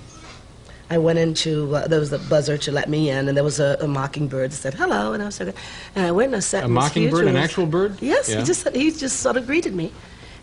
I 0.91 0.99
went 0.99 1.20
into 1.20 1.74
uh, 1.76 1.86
there 1.86 2.01
was 2.01 2.12
a 2.12 2.18
buzzer 2.18 2.59
to 2.59 2.72
let 2.72 2.88
me 2.88 3.11
in, 3.11 3.28
and 3.28 3.36
there 3.36 3.45
was 3.45 3.61
a, 3.61 3.76
a 3.80 3.86
mockingbird 3.86 4.51
that 4.51 4.57
said 4.57 4.74
hello, 4.74 5.12
and 5.12 5.22
I 5.22 5.26
was 5.26 5.38
like, 5.38 5.55
and 5.95 6.05
I 6.05 6.11
went 6.11 6.26
and 6.28 6.36
I 6.36 6.41
sat. 6.41 6.64
A 6.64 6.66
in 6.66 6.72
mockingbird, 6.72 7.28
an 7.28 7.36
actual 7.36 7.66
bird? 7.66 7.97
Yes, 8.03 8.28
Yeah. 8.28 8.41
he 8.41 8.45
just 8.45 8.68
he 8.74 8.91
just 8.91 9.20
sort 9.20 9.36
of 9.36 9.47
greeted 9.47 9.72
me, 9.74 9.93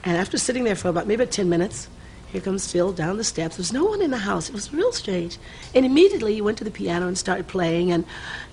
and 0.05 0.15
after 0.17 0.37
sitting 0.37 0.63
there 0.63 0.75
for 0.77 0.87
about 0.87 1.05
maybe 1.05 1.25
ten 1.25 1.49
minutes, 1.49 1.89
here 2.31 2.41
comes 2.41 2.69
Phil 2.71 2.91
down 2.91 3.17
the 3.17 3.23
steps. 3.23 3.55
There's 3.57 3.71
no 3.73 3.85
one 3.85 4.01
in 4.01 4.11
the 4.11 4.17
house. 4.17 4.49
It 4.49 4.53
was 4.53 4.73
real 4.73 4.91
strange, 4.91 5.37
and 5.73 5.85
immediately 5.85 6.33
he 6.33 6.41
went 6.41 6.57
to 6.57 6.63
the 6.63 6.71
piano 6.71 7.07
and 7.07 7.17
started 7.17 7.47
playing, 7.47 7.91
and 7.91 8.05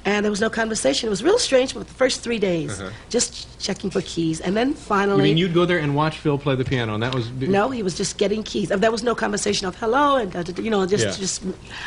and 0.07 0.23
there 0.25 0.31
was 0.31 0.41
no 0.41 0.51
conversation. 0.51 1.07
It 1.07 1.11
was 1.11 1.23
real 1.25 1.39
strange 1.39 1.73
for 1.73 1.79
the 1.79 1.85
first 1.87 2.21
three 2.21 2.39
days, 2.39 2.81
just 3.09 3.59
checking 3.59 3.91
for 3.91 4.03
keys, 4.03 4.41
and 4.41 4.57
then 4.57 4.71
Uh-huh. 4.73 4.81
Finally. 4.85 5.23
mean 5.25 5.37
you'd 5.39 5.55
go 5.55 5.65
there 5.65 5.79
and 5.79 5.95
watch 5.97 6.19
Phil 6.19 6.37
play 6.39 6.55
the 6.55 6.65
piano, 6.65 6.95
and 6.95 7.03
that 7.03 7.15
was 7.15 7.31
No, 7.33 7.71
he 7.71 7.83
was 7.83 7.95
just 7.97 8.19
getting 8.19 8.43
keys. 8.43 8.69
There 8.69 8.93
was 8.93 9.03
no 9.03 9.15
conversation 9.15 9.67
of 9.67 9.75
hello 9.77 10.17
and 10.17 10.59
you 10.59 10.71
know 10.71 10.87
just 10.87 11.05
Yeah. 11.05 11.13
just. 11.25 11.43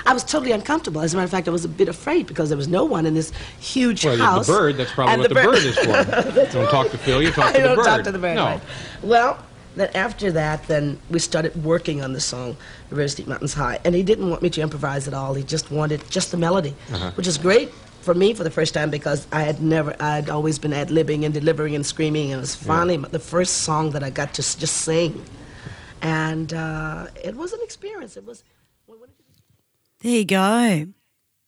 I 0.06 0.14
was 0.14 0.24
totally 0.24 0.52
uncomfortable. 0.52 1.02
As 1.02 1.14
a 1.14 1.18
matter 1.18 1.26
of 1.26 1.32
fact, 1.32 1.48
I 1.48 1.52
was 1.52 1.64
a 1.66 1.70
bit 1.70 1.88
afraid 1.88 2.28
because 2.28 2.50
there 2.50 2.58
was 2.58 2.68
no 2.68 2.84
one 2.84 3.06
in 3.06 3.14
this 3.14 3.32
huge 3.60 4.04
Well, 4.04 4.18
house. 4.18 4.48
the 4.48 4.54
bird. 4.54 4.78
That's 4.78 4.92
probably 4.92 5.18
what 5.20 5.30
the, 5.30 5.36
bird. 5.36 5.58
is 5.60 5.78
for. 5.78 6.52
don't 6.58 6.70
talk 6.70 6.90
to 6.92 6.98
Phil. 6.98 7.22
You 7.22 7.32
talk 7.32 7.54
to 7.54 7.60
I 7.60 7.62
the 7.62 7.68
don't 7.70 7.76
bird. 7.78 7.86
talk 7.86 8.04
to 8.04 8.12
the 8.12 8.20
bird. 8.20 8.36
No. 8.36 8.46
right. 8.46 8.62
Well, 9.04 9.38
then 9.78 9.90
after 9.96 10.32
that, 10.32 10.68
then 10.68 11.00
we 11.10 11.20
started 11.20 11.54
working 11.64 12.02
on 12.04 12.14
the 12.14 12.20
song 12.20 12.58
"Rivers 12.90 13.16
Deep 13.16 13.28
Mountains 13.28 13.54
High," 13.54 13.80
and 13.86 13.94
he 13.96 14.04
didn't 14.04 14.30
want 14.30 14.42
me 14.42 14.50
to 14.52 14.62
improvise 14.62 15.08
at 15.08 15.14
all. 15.14 15.34
He 15.34 15.44
just 15.44 15.72
wanted 15.72 16.02
just 16.10 16.32
the 16.32 16.38
melody, 16.38 16.74
Uh-huh. 16.92 17.12
which 17.16 17.28
is 17.28 17.38
great 17.38 17.70
for 18.02 18.14
me 18.14 18.34
for 18.34 18.44
the 18.44 18.52
first 18.52 18.74
time 18.74 18.90
because 18.90 19.28
I 19.32 19.42
had 19.44 19.62
never, 19.62 19.96
I'd 20.02 20.30
always 20.30 20.58
been 20.60 20.74
ad 20.74 20.90
libbing 20.90 21.26
and 21.26 21.34
delivering 21.34 21.76
and 21.76 21.86
screaming, 21.86 22.32
and 22.32 22.38
it 22.40 22.42
was 22.42 22.56
finally 22.56 22.98
the 22.98 23.20
first 23.20 23.54
song 23.68 23.92
that 23.92 24.04
I 24.04 24.10
got 24.10 24.34
to 24.36 24.42
s- 24.42 24.56
just 24.56 24.78
sing, 24.78 25.22
and 26.02 26.54
uh, 26.54 27.08
it 27.24 27.36
was 27.36 27.54
an 27.54 27.60
experience. 27.64 28.18
It 28.18 28.26
was. 28.26 28.44
when- 28.86 29.00
when 29.00 29.10
it- 29.10 29.16
there 30.02 30.12
you 30.12 30.26
go 30.26 30.94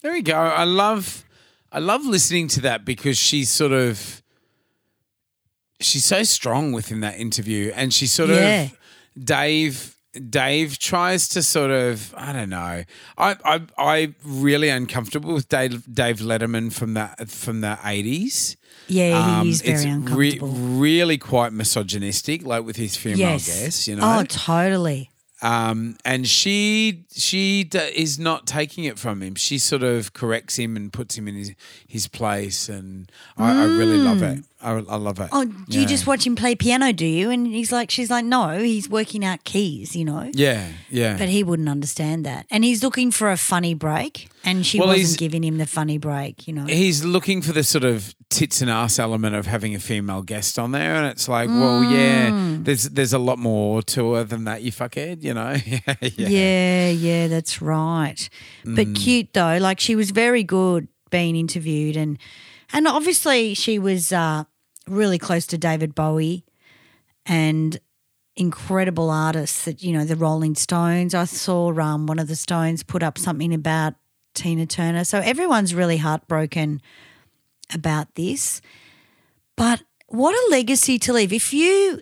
There 0.02 0.16
you 0.16 0.24
go. 0.24 0.36
I 0.36 0.64
love 0.64 1.26
I 1.72 1.80
love 1.80 2.04
listening 2.06 2.48
to 2.50 2.62
that 2.62 2.84
because 2.84 3.16
she's 3.18 3.50
sort 3.52 3.72
of 3.74 4.18
she's 5.80 6.06
so 6.06 6.24
strong 6.24 6.72
within 6.72 7.00
that 7.02 7.20
interview 7.20 7.72
and 7.76 7.94
she 7.94 8.06
sort 8.08 8.30
Yeah. 8.30 8.64
of 8.64 8.78
Dave 9.24 9.96
Dave 10.30 10.80
tries 10.80 11.28
to 11.30 11.44
sort 11.44 11.70
of 11.72 12.14
I 12.18 12.34
don't 12.34 12.50
know. 12.50 12.84
I 13.18 13.36
I 13.46 13.62
I 13.78 14.14
really 14.24 14.70
uncomfortable 14.70 15.34
with 15.34 15.48
Dave 15.50 15.84
Dave 15.94 16.18
Letterman 16.20 16.74
from 16.74 16.96
that 16.96 17.30
from 17.30 17.62
the 17.62 17.78
eighties. 17.86 18.58
yeah 18.88 19.42
he 19.44 19.50
is 19.52 19.62
very 19.62 19.74
Um, 19.76 19.76
it's 19.76 19.86
re- 19.86 20.32
uncomfortable 20.32 20.48
really 20.80 21.18
quite 21.20 21.54
misogynistic, 21.54 22.44
like 22.44 22.64
with 22.66 22.76
his 22.78 22.96
female 22.96 23.20
yes 23.20 23.46
guests, 23.48 23.88
you 23.88 23.96
know. 23.98 24.20
oh 24.20 24.24
totally 24.24 25.12
Um, 25.42 25.96
and 26.04 26.28
she 26.28 27.06
she 27.16 27.64
d- 27.64 27.78
is 27.96 28.18
not 28.20 28.46
taking 28.46 28.84
it 28.86 29.00
from 29.00 29.22
him. 29.22 29.36
She 29.36 29.58
sort 29.58 29.84
of 29.84 30.12
corrects 30.14 30.58
him 30.58 30.76
and 30.76 30.92
puts 30.92 31.18
him 31.18 31.28
in 31.30 31.36
his, 31.36 31.54
his 31.88 32.08
place, 32.10 32.68
and 32.68 33.10
I, 33.38 33.62
I 33.62 33.66
really 33.66 33.98
love 34.00 34.22
it. 34.22 34.44
I, 34.62 34.72
I 34.72 34.95
love 34.97 35.20
it. 35.22 35.30
Oh, 35.32 35.45
do 35.45 35.80
you 35.80 35.86
just 35.88 36.05
watch 36.05 36.28
him 36.28 36.36
play 36.36 36.53
piano, 36.53 36.91
do 36.91 37.05
you? 37.05 37.30
And 37.30 37.47
he's 37.47 37.72
like, 37.72 37.89
she's 37.89 38.10
like, 38.10 38.26
no, 38.26 38.57
he's 38.60 38.89
working 38.89 39.24
out 39.24 39.45
keys, 39.45 39.95
you 39.95 40.03
know? 40.03 40.30
Yeah, 40.34 40.68
yeah. 40.89 41.18
But 41.18 41.30
he 41.30 41.43
wouldn't 41.43 41.70
understand 41.70 42.26
that. 42.26 42.45
And 42.51 42.66
he's 42.66 42.84
looking 42.84 43.10
for 43.12 43.32
a 43.32 43.38
funny 43.38 43.74
break, 43.74 44.28
and 44.43 44.66
she 44.66 44.78
Well, 44.80 44.89
wasn't 44.89 45.18
giving 45.18 45.43
him 45.45 45.60
the 45.60 45.66
funny 45.66 45.97
break, 45.97 46.45
you 46.45 46.53
know? 46.53 46.66
He's 46.66 47.05
looking 47.05 47.41
for 47.41 47.53
the 47.53 47.64
sort 47.64 47.86
of 47.86 48.14
tits 48.30 48.62
and 48.62 48.70
ass 48.70 48.99
element 48.99 49.36
of 49.36 49.45
having 49.45 49.76
a 49.76 49.80
female 49.80 50.24
guest 50.24 50.60
on 50.60 50.74
there, 50.74 50.95
and 50.95 51.05
it's 51.07 51.30
like, 51.30 51.47
well, 51.47 51.84
yeah, 51.84 52.30
Mm. 52.30 52.66
there's 52.66 52.84
there's 52.89 53.14
a 53.14 53.20
lot 53.20 53.39
more 53.39 53.82
to 53.82 54.14
her 54.16 54.24
than 54.26 54.43
that, 54.43 54.62
you 54.62 54.72
fuckhead, 54.74 55.24
you 55.24 55.34
know? 55.34 55.55
yeah, 55.66 55.95
Yeah, 56.28 56.89
yeah, 56.89 57.28
that's 57.28 57.62
right. 57.62 58.30
Mm. 58.66 58.76
But 58.76 58.93
cute 58.95 59.34
though, 59.34 59.57
like 59.57 59.80
she 59.80 59.95
was 59.95 60.12
very 60.12 60.43
good 60.43 60.89
being 61.12 61.36
interviewed, 61.38 61.95
and 61.97 62.18
and 62.74 62.88
obviously 62.88 63.53
she 63.53 63.80
was 63.80 64.11
uh, 64.11 64.43
really 64.88 65.17
close 65.17 65.45
to 65.47 65.57
David 65.57 65.95
Bowie, 65.95 66.45
and 67.26 67.80
incredible 68.36 69.09
artists 69.09 69.65
that 69.65 69.84
you 69.84 69.93
know 69.93 70.05
the 70.05 70.15
Rolling 70.15 70.55
Stones. 70.55 71.13
I 71.13 71.26
saw 71.26 71.78
um, 71.80 72.07
one 72.07 72.20
of 72.20 72.28
the 72.28 72.36
Stones 72.36 72.84
put 72.84 73.03
up 73.03 73.17
something 73.17 73.53
about 73.53 73.95
Tina 74.34 74.65
Turner, 74.65 75.03
so 75.03 75.20
everyone's 75.20 75.74
really 75.74 75.97
heartbroken 75.97 76.82
about 77.74 78.15
this. 78.15 78.61
But 79.55 79.84
what 80.07 80.34
a 80.34 80.51
legacy 80.51 80.97
to 80.99 81.13
leave! 81.13 81.34
If 81.34 81.53
you 81.53 82.01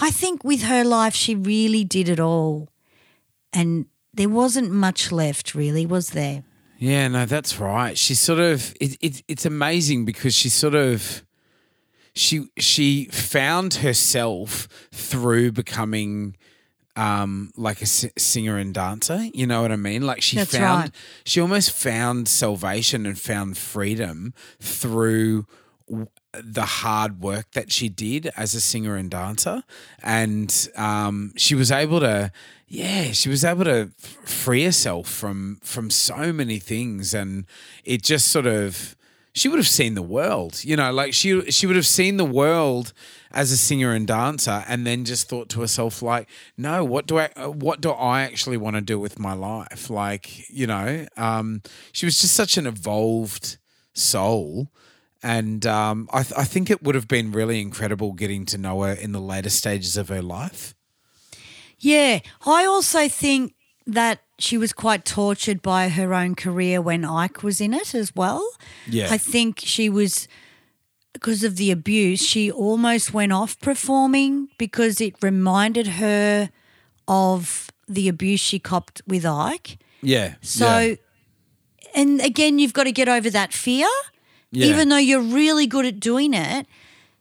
I 0.00 0.10
think 0.10 0.44
with 0.44 0.62
her 0.62 0.84
life, 0.84 1.14
she 1.14 1.34
really 1.34 1.84
did 1.84 2.08
it 2.08 2.20
all. 2.20 2.68
And 3.52 3.86
there 4.14 4.28
wasn't 4.28 4.70
much 4.70 5.10
left, 5.10 5.54
really, 5.54 5.86
was 5.86 6.10
there? 6.10 6.44
Yeah, 6.78 7.08
no, 7.08 7.26
that's 7.26 7.58
right. 7.58 7.98
She 7.98 8.14
sort 8.14 8.38
of 8.38 8.74
it, 8.80 8.96
it 9.00 9.22
it's 9.28 9.44
amazing 9.44 10.04
because 10.04 10.34
she 10.34 10.48
sort 10.48 10.74
of 10.74 11.24
she 12.14 12.46
she 12.58 13.06
found 13.06 13.74
herself 13.74 14.68
through 14.92 15.52
becoming 15.52 16.36
um 16.94 17.52
like 17.56 17.80
a 17.80 17.82
s- 17.84 18.06
singer 18.16 18.56
and 18.58 18.72
dancer, 18.74 19.24
you 19.34 19.46
know 19.46 19.62
what 19.62 19.72
I 19.72 19.76
mean? 19.76 20.02
Like 20.06 20.22
she 20.22 20.36
That's 20.36 20.56
found 20.56 20.82
right. 20.84 20.90
she 21.24 21.40
almost 21.40 21.72
found 21.72 22.28
salvation 22.28 23.06
and 23.06 23.18
found 23.18 23.58
freedom 23.58 24.32
through 24.60 25.46
w- 25.88 26.08
the 26.32 26.62
hard 26.64 27.20
work 27.20 27.50
that 27.52 27.72
she 27.72 27.88
did 27.88 28.30
as 28.36 28.54
a 28.54 28.60
singer 28.60 28.94
and 28.96 29.10
dancer 29.10 29.62
and 30.02 30.68
um, 30.76 31.32
she 31.36 31.54
was 31.56 31.72
able 31.72 31.98
to 32.00 32.30
yeah 32.68 33.12
she 33.12 33.28
was 33.28 33.44
able 33.44 33.64
to 33.64 33.90
free 34.24 34.64
herself 34.64 35.08
from 35.08 35.58
from 35.62 35.90
so 35.90 36.32
many 36.32 36.58
things 36.58 37.14
and 37.14 37.46
it 37.84 38.02
just 38.02 38.28
sort 38.28 38.46
of 38.46 38.94
she 39.34 39.48
would 39.48 39.58
have 39.58 39.68
seen 39.68 39.94
the 39.94 40.02
world 40.02 40.62
you 40.64 40.76
know 40.76 40.92
like 40.92 41.14
she 41.14 41.50
she 41.50 41.66
would 41.66 41.76
have 41.76 41.86
seen 41.86 42.16
the 42.16 42.24
world 42.24 42.92
as 43.30 43.50
a 43.52 43.56
singer 43.56 43.92
and 43.92 44.06
dancer 44.06 44.64
and 44.68 44.86
then 44.86 45.04
just 45.04 45.28
thought 45.28 45.48
to 45.48 45.60
herself 45.60 46.02
like 46.02 46.28
no 46.56 46.84
what 46.84 47.06
do 47.06 47.18
i 47.18 47.28
what 47.46 47.80
do 47.80 47.90
i 47.90 48.22
actually 48.22 48.56
want 48.56 48.76
to 48.76 48.82
do 48.82 48.98
with 48.98 49.18
my 49.18 49.32
life 49.32 49.88
like 49.88 50.48
you 50.50 50.66
know 50.66 51.06
um 51.16 51.62
she 51.92 52.04
was 52.04 52.20
just 52.20 52.34
such 52.34 52.56
an 52.56 52.66
evolved 52.66 53.56
soul 53.94 54.70
and 55.20 55.66
um, 55.66 56.08
I, 56.12 56.22
th- 56.22 56.38
I 56.38 56.44
think 56.44 56.70
it 56.70 56.80
would 56.82 56.94
have 56.94 57.08
been 57.08 57.32
really 57.32 57.60
incredible 57.60 58.12
getting 58.12 58.46
to 58.46 58.58
know 58.58 58.82
her 58.82 58.92
in 58.92 59.10
the 59.10 59.20
later 59.20 59.50
stages 59.50 59.96
of 59.96 60.10
her 60.10 60.22
life. 60.22 60.76
Yeah. 61.78 62.20
I 62.46 62.64
also 62.64 63.08
think 63.08 63.54
that 63.86 64.20
she 64.38 64.56
was 64.56 64.72
quite 64.72 65.04
tortured 65.04 65.62
by 65.62 65.88
her 65.88 66.14
own 66.14 66.34
career 66.34 66.80
when 66.80 67.04
Ike 67.04 67.42
was 67.42 67.60
in 67.60 67.74
it 67.74 67.94
as 67.94 68.14
well. 68.14 68.48
Yeah. 68.86 69.08
I 69.10 69.18
think 69.18 69.60
she 69.60 69.88
was, 69.88 70.28
because 71.12 71.42
of 71.42 71.56
the 71.56 71.70
abuse, 71.70 72.20
she 72.24 72.50
almost 72.50 73.12
went 73.12 73.32
off 73.32 73.58
performing 73.60 74.48
because 74.58 75.00
it 75.00 75.14
reminded 75.22 75.86
her 75.86 76.50
of 77.08 77.70
the 77.88 78.08
abuse 78.08 78.40
she 78.40 78.58
copped 78.58 79.02
with 79.06 79.24
Ike. 79.24 79.78
Yeah. 80.02 80.34
So, 80.42 80.96
and 81.94 82.20
again, 82.20 82.58
you've 82.58 82.74
got 82.74 82.84
to 82.84 82.92
get 82.92 83.08
over 83.08 83.30
that 83.30 83.52
fear. 83.52 83.88
Yeah. 84.52 84.66
Even 84.66 84.90
though 84.90 84.98
you're 84.98 85.20
really 85.20 85.66
good 85.66 85.86
at 85.86 85.98
doing 85.98 86.34
it, 86.34 86.66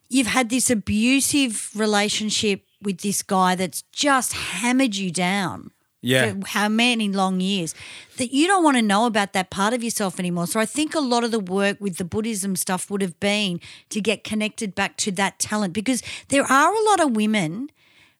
you've 0.09 0.27
had 0.27 0.49
this 0.49 0.69
abusive 0.69 1.71
relationship 1.73 2.66
with 2.81 3.01
this 3.01 3.21
guy 3.21 3.55
that's 3.55 3.81
just 3.91 4.33
hammered 4.33 4.95
you 4.95 5.11
down 5.11 5.71
yeah. 6.01 6.33
for 6.33 6.47
how 6.47 6.69
many 6.69 7.09
long 7.09 7.39
years 7.39 7.73
that 8.17 8.33
you 8.33 8.47
don't 8.47 8.63
want 8.63 8.77
to 8.77 8.81
know 8.81 9.05
about 9.05 9.33
that 9.33 9.49
part 9.49 9.73
of 9.73 9.83
yourself 9.83 10.19
anymore. 10.19 10.47
So 10.47 10.59
I 10.59 10.65
think 10.65 10.95
a 10.95 10.99
lot 10.99 11.23
of 11.23 11.31
the 11.31 11.39
work 11.39 11.77
with 11.79 11.97
the 11.97 12.05
Buddhism 12.05 12.55
stuff 12.55 12.89
would 12.89 13.01
have 13.01 13.19
been 13.19 13.59
to 13.89 14.01
get 14.01 14.23
connected 14.23 14.75
back 14.75 14.97
to 14.97 15.11
that 15.13 15.39
talent 15.39 15.73
because 15.73 16.01
there 16.29 16.43
are 16.43 16.73
a 16.73 16.85
lot 16.85 16.99
of 16.99 17.15
women, 17.15 17.69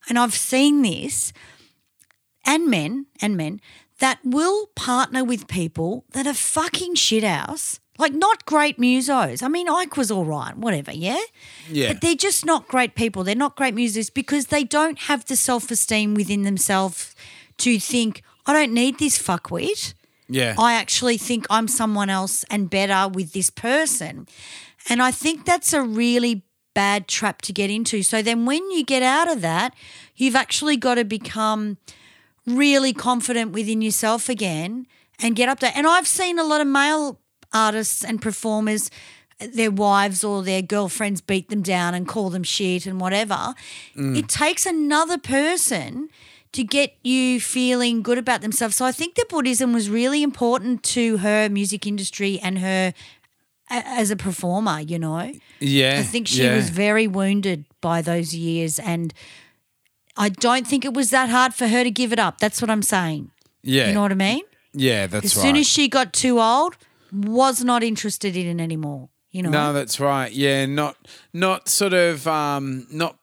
and 0.10 0.18
I've 0.18 0.34
seen 0.34 0.82
this, 0.82 1.34
and 2.46 2.68
men 2.68 3.08
and 3.22 3.36
men 3.38 3.62
that 4.00 4.20
will 4.24 4.68
partner 4.76 5.24
with 5.24 5.48
people 5.48 6.06
that 6.12 6.28
are 6.28 6.34
fucking 6.34 6.96
shithouse. 6.96 7.80
Like 7.98 8.14
not 8.14 8.46
great 8.46 8.78
musos. 8.80 9.42
I 9.42 9.48
mean, 9.48 9.68
Ike 9.68 9.98
was 9.98 10.12
all 10.12 10.26
right, 10.26 10.56
whatever, 10.56 10.92
yeah? 10.92 11.20
Yeah. 11.70 11.94
But 11.94 12.02
they're 12.02 12.16
just 12.16 12.46
not 12.46 12.68
great 12.68 12.96
people. 12.96 13.24
They're 13.24 13.36
not 13.36 13.56
great 13.56 13.76
musos 13.76 14.14
because 14.14 14.48
they 14.48 14.64
don't 14.64 15.00
have 15.00 15.26
the 15.26 15.36
self 15.36 15.72
esteem 15.72 16.14
within 16.14 16.44
themselves 16.44 17.16
to 17.58 17.80
think, 17.80 18.22
I 18.46 18.54
don't 18.54 18.74
need 18.74 19.00
this 19.00 19.18
fuckwit. 19.18 19.94
yeah. 20.30 20.56
I 20.60 20.74
actually 20.74 21.18
think 21.18 21.48
I'm 21.50 21.68
someone 21.68 22.10
else 22.10 22.46
and 22.52 22.70
better 22.70 23.08
with 23.12 23.34
this 23.34 23.50
person. 23.50 24.28
And 24.90 25.02
I 25.02 25.12
think 25.12 25.46
that's 25.46 25.74
a 25.74 25.82
really 25.82 26.44
bad 26.74 27.08
trap 27.08 27.42
to 27.42 27.52
get 27.52 27.72
into. 27.72 28.04
So 28.04 28.22
then 28.22 28.46
when 28.46 28.70
you 28.70 28.86
get 28.86 29.02
out 29.02 29.28
of 29.30 29.42
that, 29.42 29.74
you've 30.16 30.36
actually 30.36 30.78
got 30.78 30.96
to 30.96 31.04
become 31.04 31.78
really 32.46 32.94
confident 32.94 33.52
within 33.52 33.82
yourself 33.82 34.30
again 34.30 34.86
and 35.20 35.36
get 35.36 35.50
up 35.50 35.60
there. 35.60 35.74
And 35.76 35.88
I've 35.88 36.08
seen 36.08 36.38
a 36.38 36.44
lot 36.44 36.62
of 36.62 36.68
male 36.68 37.20
artists 37.54 38.04
and 38.04 38.22
performers 38.22 38.90
their 39.40 39.72
wives 39.72 40.24
or 40.24 40.42
their 40.42 40.62
girlfriends 40.62 41.22
beat 41.22 41.50
them 41.50 41.62
down 41.62 41.94
and 41.94 42.08
call 42.08 42.30
them 42.30 42.44
shit 42.44 42.86
and 42.88 43.00
whatever. 43.00 43.54
It 43.96 44.28
takes 44.28 44.66
another 44.66 45.18
person 45.18 46.10
to 46.54 46.64
get 46.64 46.96
you 47.04 47.40
feeling 47.40 48.02
good 48.02 48.18
about 48.18 48.42
themselves. 48.42 48.76
So 48.76 48.86
I 48.86 48.92
think 48.92 49.16
that 49.16 49.30
Buddhism 49.30 49.74
was 49.74 49.90
really 49.90 50.24
important 50.24 50.82
to 50.84 51.18
her 51.18 51.50
music 51.50 51.86
industry 51.86 52.40
and 52.42 52.58
her 52.60 52.94
a- 53.70 53.88
as 53.88 54.10
a 54.10 54.16
performer, 54.16 54.80
you 54.80 54.98
know. 54.98 55.32
yeah. 55.60 55.98
I 56.00 56.04
think 56.04 56.28
she 56.28 56.44
yeah. 56.44 56.56
was 56.56 56.70
very 56.70 57.06
wounded 57.06 57.66
by 57.82 58.02
those 58.02 58.34
years 58.34 58.80
and 58.80 59.14
I 60.16 60.30
don't 60.30 60.66
think 60.66 60.84
it 60.84 60.96
was 60.96 61.12
that 61.12 61.30
hard 61.30 61.54
for 61.54 61.68
her 61.68 61.84
to 61.84 61.92
give 61.92 62.12
it 62.12 62.18
up. 62.18 62.40
That's 62.40 62.60
what 62.60 62.72
I'm 62.72 62.82
saying. 62.82 63.30
Yeah. 63.62 63.90
You 63.90 63.94
know 63.94 64.02
what 64.02 64.12
I 64.12 64.16
mean? 64.16 64.44
yeah, 64.74 65.06
that's 65.08 65.14
right. 65.14 65.26
As 65.26 65.36
right. 65.36 65.42
soon 65.44 65.56
as 65.58 65.68
she 65.68 65.88
got 65.88 66.14
too 66.14 66.40
old, 66.40 66.76
was 67.12 67.64
not 67.64 67.84
interested 67.84 68.36
in 68.36 68.60
it 68.60 68.64
anymore. 68.64 69.10
You 69.32 69.44
know? 69.44 69.50
No, 69.50 69.74
that's 69.74 70.00
right. 70.00 70.32
Yeah, 70.32 70.66
not 70.66 70.98
not 71.34 71.70
sort 71.70 71.94
of 71.94 72.28
um 72.28 72.88
not 72.92 73.18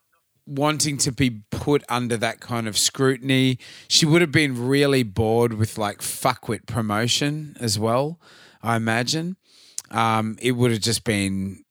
wanting 0.47 0.99
to 0.99 1.11
be 1.11 1.41
put 1.51 1.83
under 1.89 2.17
that 2.19 2.41
kind 2.41 2.69
of 2.69 2.77
scrutiny. 2.77 3.59
She 3.89 4.05
would 4.05 4.21
have 4.21 4.33
been 4.33 4.69
really 4.69 5.03
bored 5.03 5.55
with 5.55 5.79
like 5.79 5.99
fuckwit 5.99 6.67
promotion 6.67 7.57
as 7.59 7.79
well, 7.79 8.21
I 8.63 8.77
imagine. 8.77 9.37
Um 9.91 10.37
it 10.41 10.53
would 10.53 10.71
have 10.71 10.81
just 10.81 11.05
been 11.05 11.65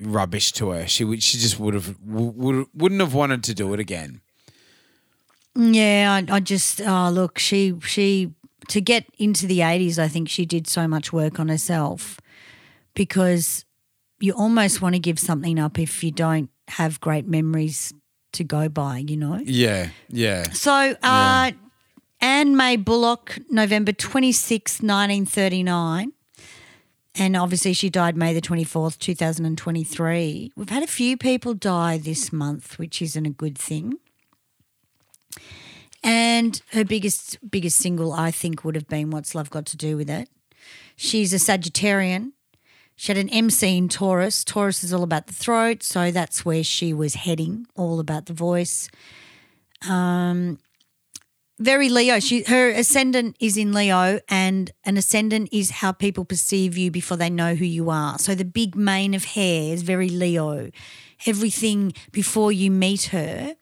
rubbish 0.00 0.52
to 0.52 0.70
her. 0.70 0.86
She 0.86 1.04
would 1.04 1.22
she 1.22 1.38
just 1.38 1.60
would 1.60 1.74
have 1.74 1.96
would, 2.02 2.66
wouldn't 2.74 3.00
have 3.00 3.14
wanted 3.14 3.44
to 3.44 3.54
do 3.54 3.72
it 3.74 3.80
again. 3.80 4.20
Yeah, 5.56 6.20
I, 6.28 6.36
I 6.36 6.40
just 6.40 6.80
oh 6.80 7.10
look, 7.10 7.38
she 7.38 7.74
she 7.82 8.32
to 8.68 8.80
get 8.80 9.06
into 9.18 9.46
the 9.46 9.62
eighties, 9.62 9.98
I 9.98 10.08
think 10.08 10.28
she 10.28 10.44
did 10.44 10.66
so 10.66 10.86
much 10.88 11.12
work 11.12 11.38
on 11.38 11.48
herself 11.48 12.20
because 12.94 13.64
you 14.20 14.32
almost 14.32 14.80
want 14.80 14.94
to 14.94 14.98
give 14.98 15.18
something 15.18 15.58
up 15.58 15.78
if 15.78 16.02
you 16.02 16.10
don't 16.10 16.50
have 16.68 17.00
great 17.00 17.26
memories 17.26 17.92
to 18.32 18.44
go 18.44 18.68
by, 18.68 18.98
you 18.98 19.16
know. 19.16 19.40
Yeah, 19.44 19.90
yeah. 20.08 20.50
So 20.52 20.96
uh, 21.02 21.52
Anna 22.20 22.56
Mae 22.56 22.76
Bullock, 22.76 23.38
November 23.50 23.92
twenty 23.92 24.32
sixth, 24.32 24.82
nineteen 24.82 25.26
thirty 25.26 25.62
nine. 25.62 26.12
And 27.16 27.36
obviously, 27.36 27.74
she 27.74 27.90
died 27.90 28.16
May 28.16 28.34
the 28.34 28.40
24th, 28.40 28.98
2023. 28.98 30.50
We've 30.56 30.68
had 30.68 30.82
a 30.82 30.88
few 30.88 31.16
people 31.16 31.54
die 31.54 31.96
this 31.96 32.32
month, 32.32 32.76
which 32.76 33.00
isn't 33.00 33.24
a 33.24 33.30
good 33.30 33.56
thing. 33.56 33.98
And 36.04 36.60
her 36.72 36.84
biggest 36.84 37.38
biggest 37.50 37.78
single, 37.78 38.12
I 38.12 38.30
think, 38.30 38.62
would 38.62 38.74
have 38.74 38.86
been 38.86 39.10
"What's 39.10 39.34
Love 39.34 39.48
Got 39.48 39.64
to 39.66 39.76
Do 39.76 39.96
with 39.96 40.10
It." 40.10 40.28
She's 40.96 41.32
a 41.32 41.38
Sagittarian. 41.38 42.32
She 42.94 43.10
had 43.10 43.18
an 43.18 43.30
MC 43.30 43.76
in 43.76 43.88
Taurus. 43.88 44.44
Taurus 44.44 44.84
is 44.84 44.92
all 44.92 45.02
about 45.02 45.26
the 45.26 45.32
throat, 45.32 45.82
so 45.82 46.10
that's 46.10 46.44
where 46.44 46.62
she 46.62 46.92
was 46.92 47.14
heading, 47.14 47.66
all 47.74 47.98
about 47.98 48.26
the 48.26 48.34
voice. 48.34 48.88
Um, 49.88 50.58
very 51.58 51.88
Leo. 51.88 52.20
She 52.20 52.42
her 52.44 52.68
ascendant 52.68 53.36
is 53.40 53.56
in 53.56 53.72
Leo, 53.72 54.20
and 54.28 54.70
an 54.84 54.98
ascendant 54.98 55.48
is 55.52 55.70
how 55.70 55.92
people 55.92 56.24
perceive 56.24 56.76
you 56.76 56.90
before 56.90 57.16
they 57.16 57.30
know 57.30 57.54
who 57.54 57.64
you 57.64 57.88
are. 57.90 58.18
So 58.18 58.34
the 58.34 58.44
big 58.44 58.76
mane 58.76 59.14
of 59.14 59.24
hair 59.24 59.72
is 59.72 59.82
very 59.82 60.10
Leo. 60.10 60.70
Everything 61.26 61.94
before 62.12 62.52
you 62.52 62.70
meet 62.70 63.04
her, 63.04 63.56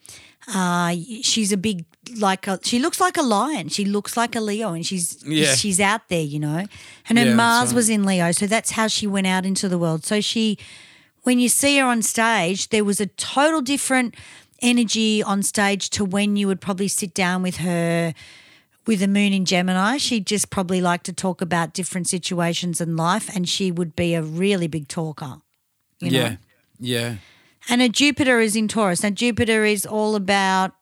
uh, 0.48 0.96
she's 1.22 1.52
a 1.52 1.56
big 1.56 1.84
like 2.16 2.46
a, 2.46 2.58
she 2.62 2.78
looks 2.78 3.00
like 3.00 3.16
a 3.16 3.22
lion. 3.22 3.68
She 3.68 3.84
looks 3.84 4.16
like 4.16 4.34
a 4.34 4.40
Leo, 4.40 4.72
and 4.72 4.84
she's 4.84 5.22
Yeah. 5.26 5.54
she's 5.54 5.80
out 5.80 6.08
there, 6.08 6.22
you 6.22 6.38
know. 6.40 6.66
And 7.08 7.18
her 7.18 7.26
Yeah, 7.26 7.34
Mars 7.34 7.68
right. 7.68 7.76
was 7.76 7.88
in 7.88 8.04
Leo, 8.04 8.32
so 8.32 8.46
that's 8.46 8.72
how 8.72 8.86
she 8.88 9.06
went 9.06 9.26
out 9.26 9.44
into 9.46 9.68
the 9.68 9.78
world. 9.78 10.04
So 10.04 10.20
she, 10.20 10.58
when 11.22 11.38
you 11.38 11.48
see 11.48 11.78
her 11.78 11.86
on 11.86 12.02
stage, 12.02 12.68
there 12.70 12.84
was 12.84 13.00
a 13.00 13.06
total 13.06 13.60
different 13.60 14.14
energy 14.60 15.22
on 15.22 15.42
stage 15.42 15.90
to 15.90 16.04
when 16.04 16.36
you 16.36 16.46
would 16.46 16.60
probably 16.60 16.88
sit 16.88 17.14
down 17.14 17.42
with 17.42 17.56
her 17.58 18.14
with 18.86 18.98
the 19.00 19.06
moon 19.08 19.32
in 19.32 19.44
Gemini. 19.44 19.96
She'd 19.96 20.26
just 20.26 20.50
probably 20.50 20.80
like 20.80 21.04
to 21.04 21.12
talk 21.12 21.40
about 21.40 21.72
different 21.72 22.08
situations 22.08 22.80
in 22.80 22.96
life, 22.96 23.30
and 23.34 23.48
she 23.48 23.70
would 23.70 23.94
be 23.94 24.14
a 24.14 24.22
really 24.22 24.66
big 24.66 24.88
talker. 24.88 25.36
You 26.00 26.10
know? 26.10 26.18
yeah, 26.18 26.36
yeah, 26.80 27.14
And 27.68 27.80
a 27.80 27.88
Jupiter 27.88 28.40
is 28.40 28.56
in 28.56 28.66
Taurus. 28.66 29.04
Now, 29.04 29.10
Jupiter 29.10 29.64
is 29.64 29.86
all 29.86 30.16
about, 30.16 30.74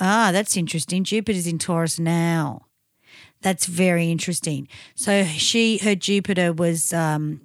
ah, 0.00 0.30
that's 0.32 0.56
interesting. 0.56 1.04
Jupiter's 1.04 1.46
in 1.46 1.58
Taurus 1.58 1.98
now. 1.98 2.66
That's 3.40 3.66
very 3.66 4.10
interesting. 4.10 4.68
So 4.94 5.24
she, 5.24 5.78
her 5.78 5.94
Jupiter 5.94 6.52
was 6.52 6.92
um, 6.92 7.42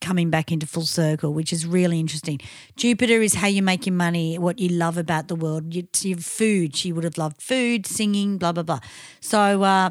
coming 0.00 0.30
back 0.30 0.52
into 0.52 0.66
full 0.66 0.84
circle, 0.86 1.34
which 1.34 1.52
is 1.52 1.66
really 1.66 1.98
interesting. 1.98 2.38
Jupiter 2.76 3.20
is 3.20 3.34
how 3.34 3.48
you 3.48 3.62
make 3.62 3.86
your 3.86 3.94
money, 3.94 4.38
what 4.38 4.58
you 4.60 4.68
love 4.68 4.96
about 4.96 5.26
the 5.28 5.34
world. 5.34 5.74
You, 5.74 5.88
your 6.02 6.18
food. 6.18 6.76
She 6.76 6.92
would 6.92 7.02
have 7.04 7.18
loved 7.18 7.42
food, 7.42 7.86
singing, 7.86 8.38
blah 8.38 8.52
blah 8.52 8.62
blah. 8.62 8.80
So 9.20 9.62
uh, 9.64 9.90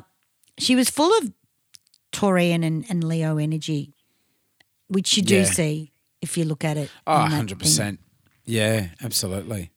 she 0.57 0.75
was 0.75 0.89
full 0.89 1.11
of 1.17 1.33
Taurian 2.13 2.65
and, 2.65 2.85
and 2.89 3.03
Leo 3.03 3.37
energy, 3.37 3.93
which 4.87 5.15
you 5.17 5.23
do 5.23 5.39
Yeah. 5.39 5.43
see 5.43 5.91
if 6.21 6.37
you 6.37 6.45
look 6.45 6.63
at 6.63 6.77
it. 6.77 6.89
oh, 7.07 7.13
in 7.15 7.19
that 7.23 7.25
100 7.31 7.49
thing. 7.49 7.57
percent. 7.59 7.99
Yeah, 8.45 8.87
absolutely. 9.03 9.71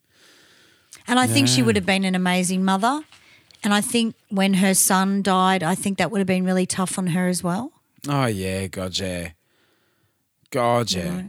And 1.07 1.19
I 1.19 1.27
think 1.27 1.49
she 1.49 1.63
would 1.63 1.77
have 1.77 1.87
been 1.87 2.05
an 2.05 2.15
amazing 2.15 2.65
mother. 2.65 3.03
And 3.65 3.73
I 3.73 3.81
think 3.81 4.15
when 4.29 4.55
her 4.55 4.75
son 4.75 5.23
died, 5.23 5.63
I 5.63 5.75
think 5.75 5.99
that 5.99 6.11
would 6.11 6.19
have 6.19 6.27
been 6.27 6.45
really 6.45 6.67
tough 6.67 6.99
on 6.99 7.09
her 7.09 7.29
as 7.29 7.43
well. 7.43 7.73
Oh 8.09 8.27
yeah, 8.27 8.67
God 8.67 8.99
yeah, 8.99 9.31
God 10.51 10.91
yeah, 10.91 11.23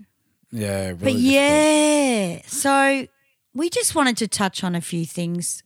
yeah. 0.51 0.85
Really 0.87 0.95
But 0.95 1.13
difficult. 1.13 1.23
yeah, 1.31 2.41
so 2.47 3.07
we 3.53 3.69
just 3.69 3.93
wanted 3.95 4.17
to 4.17 4.27
touch 4.27 4.63
on 4.63 4.75
a 4.75 4.81
few 4.81 5.05
things. 5.05 5.62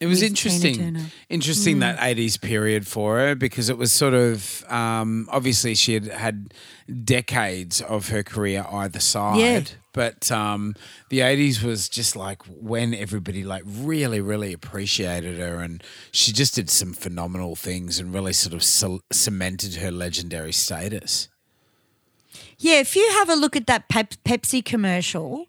It 0.00 0.06
was 0.06 0.20
Tina 0.20 0.28
interesting, 0.28 0.76
Mm. 0.76 1.10
interesting 1.28 1.78
that 1.80 1.98
'80s 1.98 2.40
period 2.40 2.86
for 2.86 3.18
her 3.18 3.34
because 3.34 3.68
it 3.68 3.76
was 3.76 3.92
sort 3.92 4.14
of 4.14 4.64
um, 4.68 5.28
obviously 5.32 5.74
she 5.74 5.94
had 5.94 6.06
had 6.06 6.54
decades 7.04 7.80
of 7.80 8.08
her 8.10 8.22
career 8.22 8.64
either 8.70 9.00
side, 9.00 9.38
Yeah. 9.40 9.60
but 9.92 10.30
um, 10.30 10.76
the 11.08 11.18
'80s 11.18 11.62
was 11.64 11.88
just 11.88 12.14
like 12.14 12.42
when 12.44 12.94
everybody 12.94 13.42
like 13.42 13.64
really, 13.66 14.20
really 14.20 14.52
appreciated 14.52 15.36
her, 15.38 15.60
and 15.60 15.82
she 16.12 16.32
just 16.32 16.54
did 16.54 16.70
some 16.70 16.92
phenomenal 16.92 17.56
things 17.56 17.98
and 17.98 18.14
really 18.14 18.32
sort 18.32 18.54
of 18.54 18.62
ce- 18.62 19.02
cemented 19.10 19.76
her 19.76 19.90
legendary 19.90 20.52
status. 20.52 21.28
Yeah, 22.58 22.78
if 22.80 22.94
you 22.94 23.08
have 23.18 23.28
a 23.28 23.34
look 23.34 23.56
at 23.56 23.66
that 23.66 23.88
Pep- 23.88 24.14
Pepsi 24.24 24.64
commercial, 24.64 25.46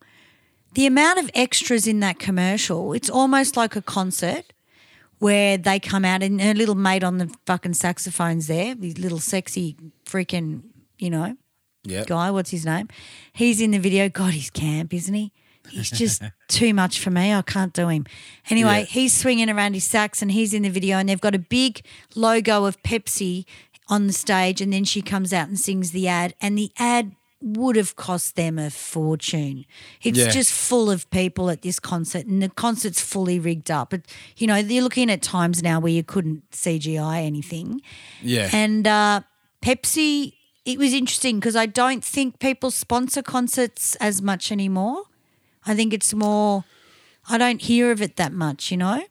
the 0.73 0.85
amount 0.85 1.19
of 1.19 1.29
extras 1.33 1.87
in 1.87 1.99
that 2.01 2.19
commercial, 2.19 2.93
it's 2.93 3.09
almost 3.09 3.57
like 3.57 3.75
a 3.75 3.81
concert 3.81 4.53
where 5.19 5.57
they 5.57 5.79
come 5.79 6.05
out 6.05 6.23
and 6.23 6.41
her 6.41 6.53
little 6.53 6.75
mate 6.75 7.03
on 7.03 7.17
the 7.17 7.29
fucking 7.45 7.73
saxophones 7.73 8.47
there, 8.47 8.75
his 8.75 8.97
little 8.97 9.19
sexy 9.19 9.75
freaking, 10.05 10.61
you 10.97 11.09
know, 11.09 11.35
Yeah, 11.83 12.03
guy, 12.05 12.31
what's 12.31 12.51
his 12.51 12.65
name? 12.65 12.87
He's 13.33 13.59
in 13.59 13.71
the 13.71 13.79
video. 13.79 14.07
God, 14.09 14.33
he's 14.33 14.49
camp, 14.49 14.93
isn't 14.93 15.13
he? 15.13 15.33
He's 15.69 15.89
just 15.89 16.21
too 16.47 16.73
much 16.73 16.99
for 16.99 17.09
me. 17.11 17.33
I 17.33 17.41
can't 17.41 17.73
do 17.73 17.89
him. 17.89 18.05
Anyway, 18.49 18.79
Yeah. 18.79 18.85
he's 18.85 19.13
swinging 19.13 19.49
around 19.49 19.73
his 19.73 19.83
sax 19.83 20.21
and 20.21 20.31
he's 20.31 20.53
in 20.53 20.63
the 20.63 20.69
video, 20.69 20.97
and 20.97 21.09
they've 21.09 21.19
got 21.19 21.35
a 21.35 21.39
big 21.39 21.81
logo 22.15 22.63
of 22.65 22.81
Pepsi 22.81 23.45
on 23.87 24.07
the 24.07 24.13
stage. 24.13 24.61
And 24.61 24.71
then 24.71 24.83
she 24.85 25.01
comes 25.01 25.33
out 25.33 25.47
and 25.49 25.59
sings 25.59 25.91
the 25.91 26.07
ad, 26.07 26.33
and 26.39 26.57
the 26.57 26.71
ad 26.77 27.11
would 27.41 27.75
have 27.77 27.95
cost 27.95 28.35
them 28.35 28.59
a 28.59 28.69
fortune. 28.69 29.65
It's 30.03 30.17
Yeah. 30.19 30.29
just 30.29 30.51
full 30.51 30.91
of 30.91 31.09
people 31.09 31.49
at 31.49 31.61
this 31.61 31.79
concert, 31.79 32.25
and 32.25 32.41
the 32.43 32.49
concert's 32.49 32.99
fully 33.01 33.39
rigged 33.39 33.71
up. 33.71 33.91
But 33.91 34.01
you 34.37 34.45
know, 34.47 34.55
you're 34.57 34.83
looking 34.83 35.09
at 35.09 35.21
times 35.21 35.63
now 35.63 35.79
where 35.79 35.91
you 35.93 36.03
couldn't 36.03 36.43
CGI 36.51 37.21
anything. 37.23 37.81
yeah, 38.21 38.49
And 38.51 38.85
uh, 38.85 39.21
Pepsi, 39.61 40.33
it 40.65 40.77
was 40.77 40.93
interesting 40.93 41.39
because 41.39 41.55
I 41.55 41.65
don't 41.65 42.03
think 42.03 42.39
people 42.39 42.71
sponsor 42.71 43.21
concerts 43.21 43.95
as 43.95 44.21
much 44.21 44.51
anymore. 44.51 45.03
I 45.65 45.75
think 45.75 45.93
it's 45.93 46.13
more, 46.13 46.65
I 47.29 47.37
don't 47.37 47.61
hear 47.61 47.91
of 47.91 48.01
it 48.01 48.15
that 48.17 48.33
much, 48.33 48.71
you 48.71 48.77
know? 48.77 49.03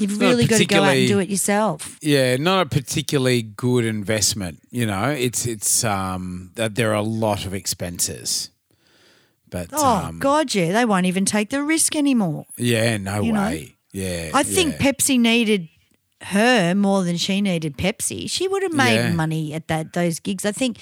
You've 0.00 0.20
really 0.20 0.46
got 0.46 0.58
to 0.58 0.64
go 0.66 0.82
out 0.82 0.96
and 0.96 1.08
do 1.08 1.18
it 1.18 1.28
yourself. 1.28 1.98
Yeah, 2.00 2.36
not 2.36 2.66
a 2.66 2.68
particularly 2.68 3.42
good 3.42 3.84
investment. 3.84 4.60
You 4.70 4.86
know, 4.86 5.10
it's 5.10 5.46
it's 5.46 5.84
um 5.84 6.50
that 6.54 6.74
there 6.74 6.90
are 6.90 6.94
a 6.94 7.02
lot 7.02 7.44
of 7.46 7.52
expenses, 7.54 8.50
but 9.48 9.68
Oh, 9.72 9.96
um, 10.06 10.18
God, 10.18 10.54
yeah. 10.54 10.72
They 10.72 10.84
won't 10.84 11.06
even 11.06 11.24
take 11.24 11.50
the 11.50 11.62
risk 11.62 11.94
anymore. 11.96 12.46
yeah, 12.56 12.96
no 12.96 13.20
you 13.22 13.32
know. 13.32 13.42
way. 13.42 13.76
Yeah, 13.92 14.30
I 14.34 14.42
think 14.44 14.74
yeah. 14.80 14.92
Pepsi 14.92 15.18
needed 15.18 15.68
her 16.22 16.74
more 16.74 17.02
than 17.02 17.16
she 17.16 17.40
needed 17.40 17.76
Pepsi. 17.76 18.30
She 18.30 18.46
would 18.46 18.62
have 18.62 18.72
made 18.74 18.94
Yeah. 18.96 19.12
money 19.12 19.52
at 19.54 19.68
that 19.68 19.92
those 19.94 20.20
gigs. 20.20 20.44
I 20.44 20.52
think 20.52 20.78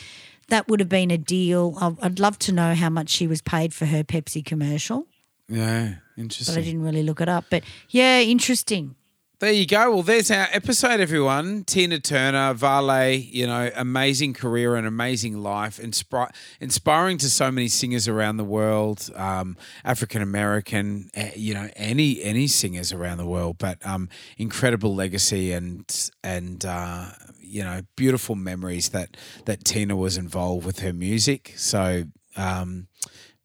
that 0.48 0.68
would 0.68 0.80
have 0.80 0.88
been 0.88 1.10
a 1.10 1.18
deal. 1.18 1.76
I'd 2.02 2.18
love 2.18 2.38
to 2.40 2.52
know 2.52 2.74
how 2.74 2.90
much 2.90 3.08
she 3.10 3.26
was 3.26 3.40
paid 3.42 3.72
for 3.74 3.86
her 3.86 4.02
Pepsi 4.04 4.44
commercial. 4.44 5.06
Yeah, 5.48 5.94
interesting. 6.18 6.54
but 6.54 6.60
I 6.60 6.64
didn't 6.64 6.82
really 6.82 7.02
look 7.02 7.20
it 7.22 7.28
up. 7.28 7.46
But 7.48 7.62
yeah, 7.88 8.20
interesting. 8.20 8.94
There 9.40 9.52
you 9.52 9.66
go. 9.66 9.92
Well, 9.92 10.02
there's 10.02 10.32
our 10.32 10.48
episode, 10.50 10.98
everyone. 10.98 11.62
Tina 11.62 12.00
Turner, 12.00 12.54
Vale, 12.54 13.12
you 13.12 13.46
know, 13.46 13.70
amazing 13.76 14.34
career 14.34 14.74
and 14.74 14.84
amazing 14.84 15.40
life, 15.40 15.78
inspire, 15.78 16.28
inspiring 16.60 17.18
to 17.18 17.30
so 17.30 17.48
many 17.52 17.68
singers 17.68 18.08
around 18.08 18.38
the 18.38 18.44
world, 18.44 19.08
um, 19.14 19.56
African 19.84 20.22
American, 20.22 21.08
eh, 21.14 21.30
you 21.36 21.54
know, 21.54 21.68
any 21.76 22.20
any 22.20 22.48
singers 22.48 22.92
around 22.92 23.18
the 23.18 23.26
world. 23.26 23.58
But 23.58 23.78
um, 23.86 24.08
incredible 24.38 24.92
legacy 24.96 25.52
and 25.52 26.10
and 26.24 26.64
uh, 26.64 27.10
you 27.40 27.62
know, 27.62 27.82
beautiful 27.94 28.34
memories 28.34 28.88
that 28.88 29.16
that 29.44 29.64
Tina 29.64 29.94
was 29.94 30.16
involved 30.16 30.66
with 30.66 30.80
her 30.80 30.92
music. 30.92 31.54
So. 31.56 32.06
Um, 32.36 32.88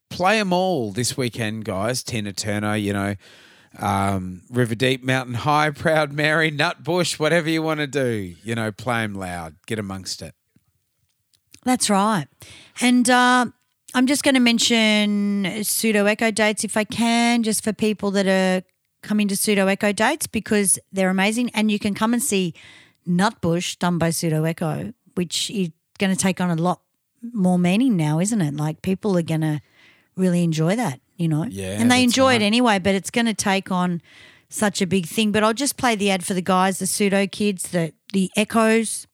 play 0.10 0.38
them 0.38 0.54
all 0.54 0.92
this 0.92 1.18
weekend, 1.18 1.66
guys. 1.66 2.04
Tina 2.04 2.34
Turner, 2.34 2.76
you 2.76 2.94
know, 2.94 3.16
um, 3.80 4.42
River 4.50 4.76
Deep, 4.76 5.04
Mountain 5.04 5.36
High, 5.36 5.70
Proud 5.72 6.14
Mary, 6.14 6.52
Nutbush, 6.52 7.20
whatever 7.20 7.50
you 7.50 7.62
want 7.62 7.80
to 7.80 7.88
do, 7.88 8.36
you 8.44 8.56
know, 8.56 8.72
play 8.72 9.02
them 9.02 9.16
loud, 9.16 9.56
get 9.66 9.80
amongst 9.80 10.22
it. 10.22 10.34
That's 11.64 11.90
right. 11.90 12.28
And 12.82 13.10
uh, 13.10 13.46
I'm 13.94 14.08
just 14.08 14.24
going 14.24 14.36
to 14.36 14.42
mention 14.42 15.64
pseudo 15.64 16.06
echo 16.06 16.32
dates 16.32 16.64
if 16.64 16.76
I 16.76 16.84
can, 16.84 17.44
just 17.44 17.64
for 17.64 17.74
people 17.74 18.12
that 18.12 18.28
are 18.28 18.64
coming 19.02 19.28
to 19.28 19.38
pseudo 19.38 19.68
echo 19.68 19.92
dates 19.92 20.28
because 20.28 20.80
they're 20.92 21.10
amazing. 21.10 21.52
And 21.54 21.72
you 21.72 21.80
can 21.80 21.94
come 21.94 22.14
and 22.14 22.22
see 22.22 22.54
Nutbush 23.08 23.78
done 23.80 23.98
by 23.98 24.10
pseudo 24.10 24.44
echo, 24.44 24.94
which 25.16 25.50
is 25.52 25.70
going 26.00 26.12
to 26.12 26.18
take 26.18 26.42
on 26.42 26.50
a 26.50 26.62
lot 26.62 26.82
more 27.32 27.60
meaning 27.60 27.96
now, 27.96 28.20
isn't 28.20 28.42
it? 28.42 28.56
Like 28.56 28.82
people 28.82 29.18
are 29.18 29.24
going 29.24 29.42
to 29.42 29.62
really 30.16 30.44
enjoy 30.44 30.76
that, 30.76 31.00
you 31.18 31.28
know? 31.28 31.46
Yeah, 31.50 31.80
And 31.80 31.92
they 31.92 32.04
enjoy 32.04 32.34
right. 32.34 32.42
it 32.42 32.46
anyway, 32.46 32.80
but 32.80 32.96
it's 32.96 33.10
going 33.10 33.26
to 33.26 33.34
take 33.34 33.72
on 33.72 34.02
such 34.50 34.82
a 34.82 34.88
big 34.88 35.06
thing. 35.08 35.32
But 35.32 35.44
I'll 35.44 35.54
just 35.54 35.78
play 35.78 35.96
the 35.96 36.12
ad 36.12 36.24
for 36.24 36.34
the 36.34 36.42
guys, 36.42 36.80
the 36.80 36.88
pseudo 36.88 37.28
kids, 37.28 37.70
the 37.70 37.94
the 38.12 38.30
echoes. 38.36 39.08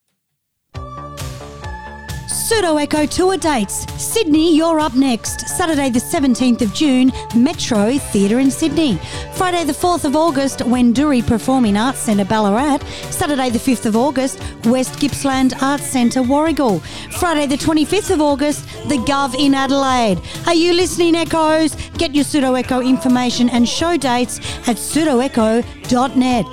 Pseudo 2.29 2.77
Echo 2.77 3.07
Tour 3.07 3.37
dates. 3.37 3.91
Sydney, 4.01 4.55
you're 4.55 4.79
up 4.79 4.93
next. 4.93 5.47
Saturday, 5.47 5.89
the 5.89 5.99
17th 5.99 6.61
of 6.61 6.71
June, 6.75 7.11
Metro 7.35 7.97
Theatre 7.97 8.37
in 8.37 8.51
Sydney. 8.51 8.99
Friday, 9.33 9.63
the 9.63 9.73
4th 9.73 10.05
of 10.05 10.15
August, 10.15 10.59
Wendouree 10.59 11.25
Performing 11.25 11.75
Arts 11.75 11.97
Centre, 11.99 12.25
Ballarat. 12.25 12.79
Saturday, 13.09 13.49
the 13.49 13.57
5th 13.57 13.87
of 13.87 13.95
August, 13.95 14.39
West 14.65 14.99
Gippsland 14.99 15.55
Arts 15.61 15.87
Centre, 15.87 16.21
Warragul. 16.21 16.81
Friday, 17.19 17.47
the 17.47 17.57
25th 17.57 18.11
of 18.11 18.21
August, 18.21 18.63
The 18.87 18.97
Gov 18.97 19.33
in 19.33 19.55
Adelaide. 19.55 20.21
Are 20.45 20.53
you 20.53 20.73
listening, 20.73 21.15
Echoes? 21.15 21.75
Get 21.97 22.13
your 22.13 22.23
Pseudo 22.23 22.53
Echo 22.53 22.79
information 22.79 23.49
and 23.49 23.67
show 23.67 23.97
dates 23.97 24.37
at 24.67 24.77
pseudoecho.net. 24.77 26.45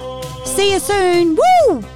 See 0.46 0.72
you 0.72 0.78
soon. 0.78 1.36
Woo! 1.36 1.95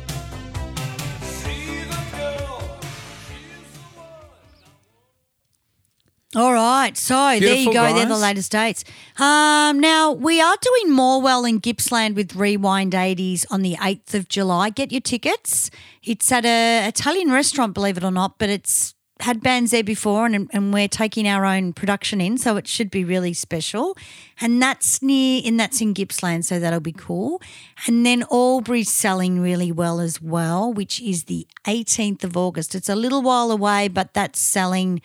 All 6.37 6.53
right, 6.53 6.97
so 6.97 7.15
there 7.17 7.35
you 7.35 7.41
Beautiful, 7.41 7.73
go. 7.73 7.93
They're 7.93 8.07
the 8.07 8.17
latest 8.17 8.53
dates. 8.53 8.85
Um, 9.19 9.81
now 9.81 10.13
we 10.13 10.41
are 10.41 10.57
doing 10.61 10.95
Morwell 10.95 11.49
in 11.49 11.59
Gippsland 11.59 12.15
with 12.15 12.37
Rewind 12.37 12.93
80s 12.93 13.45
on 13.51 13.63
the 13.63 13.75
8th 13.75 14.15
of 14.15 14.29
July. 14.29 14.71
Get 14.71 14.93
your 14.93 15.01
tickets. 15.01 15.73
It's 16.05 16.31
at 16.31 16.45
a 16.45 16.87
Italian 16.87 17.33
restaurant, 17.33 17.75
believe 17.75 17.97
it 17.97 18.05
or 18.05 18.13
not, 18.13 18.39
but 18.39 18.49
it's 18.49 18.95
had 19.19 19.43
bands 19.43 19.73
there 19.73 19.83
before, 19.83 20.25
and 20.25 20.49
and 20.53 20.73
we're 20.73 20.87
taking 20.87 21.27
our 21.27 21.45
own 21.45 21.73
production 21.73 22.21
in, 22.21 22.39
so 22.39 22.57
it 22.57 22.69
should 22.69 22.93
be 22.93 23.05
really 23.05 23.33
special. 23.33 23.97
And 24.41 24.63
that's 24.63 25.03
near, 25.03 25.43
and 25.45 25.59
that's 25.59 25.81
in 25.81 25.95
Gippsland, 25.95 26.45
so 26.45 26.61
that'll 26.61 26.79
be 26.79 26.93
cool. 26.93 27.43
And 27.89 28.07
then 28.07 28.25
Albury's 28.31 28.89
selling 28.89 29.41
really 29.41 29.73
well 29.73 29.99
as 29.99 30.23
well, 30.23 30.73
which 30.73 31.01
is 31.01 31.25
the 31.25 31.49
18th 31.67 32.23
of 32.23 32.37
August. 32.37 32.77
It's 32.77 32.89
a 32.89 32.95
little 32.95 33.21
while 33.21 33.51
away, 33.51 33.89
but 33.89 34.15
that's 34.15 34.39
selling 34.39 35.03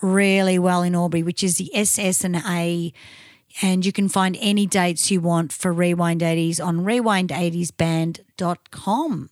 really 0.00 0.58
well 0.58 0.82
in 0.82 0.94
Albury, 0.94 1.22
which 1.22 1.42
is 1.42 1.58
the 1.58 1.74
SS 1.74 2.24
and 2.24 2.36
A. 2.36 2.94
And 3.62 3.84
you 3.84 3.92
can 3.92 4.08
find 4.08 4.38
any 4.40 4.66
dates 4.66 5.10
you 5.10 5.20
want 5.20 5.52
for 5.52 5.72
Rewind 5.72 6.20
80s 6.20 6.64
on 6.64 6.84
rewind80sband.com. 6.84 9.30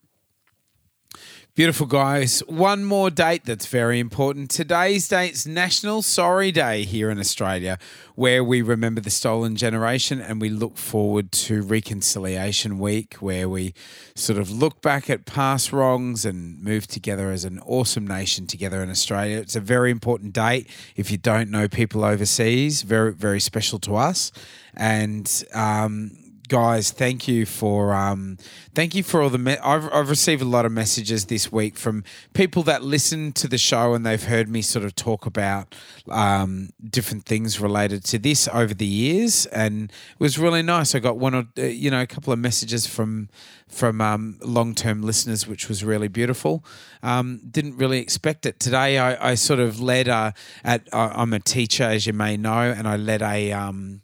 Beautiful 1.56 1.86
guys. 1.86 2.40
One 2.40 2.84
more 2.84 3.08
date 3.08 3.46
that's 3.46 3.64
very 3.64 3.98
important. 3.98 4.50
Today's 4.50 5.08
date's 5.08 5.46
National 5.46 6.02
Sorry 6.02 6.52
Day 6.52 6.84
here 6.84 7.08
in 7.08 7.18
Australia, 7.18 7.78
where 8.14 8.44
we 8.44 8.60
remember 8.60 9.00
the 9.00 9.08
stolen 9.08 9.56
generation 9.56 10.20
and 10.20 10.38
we 10.38 10.50
look 10.50 10.76
forward 10.76 11.32
to 11.32 11.62
Reconciliation 11.62 12.78
Week, 12.78 13.14
where 13.20 13.48
we 13.48 13.72
sort 14.14 14.38
of 14.38 14.50
look 14.50 14.82
back 14.82 15.08
at 15.08 15.24
past 15.24 15.72
wrongs 15.72 16.26
and 16.26 16.62
move 16.62 16.86
together 16.86 17.30
as 17.30 17.46
an 17.46 17.58
awesome 17.60 18.06
nation 18.06 18.46
together 18.46 18.82
in 18.82 18.90
Australia. 18.90 19.38
It's 19.38 19.56
a 19.56 19.60
very 19.60 19.90
important 19.90 20.34
date. 20.34 20.68
If 20.94 21.10
you 21.10 21.16
don't 21.16 21.50
know 21.50 21.68
people 21.68 22.04
overseas, 22.04 22.82
very, 22.82 23.14
very 23.14 23.40
special 23.40 23.78
to 23.78 23.96
us. 23.96 24.30
And 24.74 25.42
um, 25.54 26.18
guys 26.48 26.90
thank 26.90 27.26
you 27.28 27.44
for 27.44 27.94
um, 27.94 28.38
thank 28.74 28.94
you 28.94 29.02
for 29.02 29.22
all 29.22 29.30
the 29.30 29.38
me- 29.38 29.58
I've, 29.58 29.92
I've 29.92 30.08
received 30.10 30.42
a 30.42 30.46
lot 30.46 30.64
of 30.64 30.72
messages 30.72 31.26
this 31.26 31.50
week 31.50 31.76
from 31.76 32.04
people 32.34 32.62
that 32.64 32.82
listen 32.82 33.32
to 33.32 33.48
the 33.48 33.58
show 33.58 33.94
and 33.94 34.04
they've 34.04 34.22
heard 34.22 34.48
me 34.48 34.62
sort 34.62 34.84
of 34.84 34.94
talk 34.94 35.26
about 35.26 35.74
um, 36.08 36.70
different 36.88 37.24
things 37.24 37.60
related 37.60 38.04
to 38.06 38.18
this 38.18 38.48
over 38.52 38.74
the 38.74 38.86
years. 38.86 39.46
And 39.46 39.90
it 39.90 40.20
was 40.20 40.38
really 40.38 40.62
nice. 40.62 40.94
I 40.94 40.98
got 40.98 41.16
one 41.16 41.34
or 41.34 41.46
uh, 41.58 41.62
you 41.62 41.90
know 41.90 42.02
a 42.02 42.06
couple 42.06 42.32
of 42.32 42.38
messages 42.38 42.86
from 42.86 43.28
from 43.68 44.00
um, 44.00 44.38
long-term 44.42 45.02
listeners 45.02 45.46
which 45.46 45.68
was 45.68 45.84
really 45.84 46.08
beautiful. 46.08 46.64
Um, 47.02 47.40
didn't 47.50 47.76
really 47.76 47.98
expect 47.98 48.46
it. 48.46 48.60
Today 48.60 48.98
i, 48.98 49.30
I 49.30 49.34
sort 49.34 49.60
of 49.60 49.80
led 49.80 50.08
a, 50.08 50.34
at 50.64 50.88
i'm 50.92 51.32
a 51.32 51.40
teacher 51.40 51.84
as 51.84 52.06
you 52.06 52.12
may 52.12 52.36
know 52.36 52.60
and 52.76 52.86
i 52.86 52.96
led 52.96 53.22
a 53.22 53.52
um, 53.52 54.02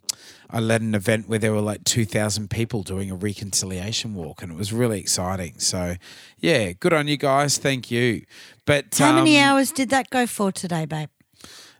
I 0.53 0.59
led 0.59 0.81
an 0.83 0.93
event 0.93 1.27
where 1.27 1.39
there 1.39 1.51
were 1.51 1.61
like 1.61 1.83
2,000 1.83 2.47
people 2.51 2.83
doing 2.83 3.09
a 3.09 3.15
reconciliation 3.15 4.13
walk, 4.13 4.43
and 4.43 4.51
it 4.51 4.55
was 4.55 4.71
really 4.71 4.99
exciting. 4.99 5.57
So, 5.57 5.95
yeah, 6.37 6.73
good 6.73 6.93
on 6.93 7.07
you 7.07 7.17
guys. 7.17 7.57
Thank 7.57 7.89
you. 7.89 8.23
But 8.65 8.95
How 8.95 9.13
many 9.13 9.39
um, 9.39 9.49
hours 9.49 9.71
did 9.71 9.89
that 9.89 10.11
go 10.11 10.27
for 10.27 10.51
today, 10.51 10.85
babe? 10.85 11.09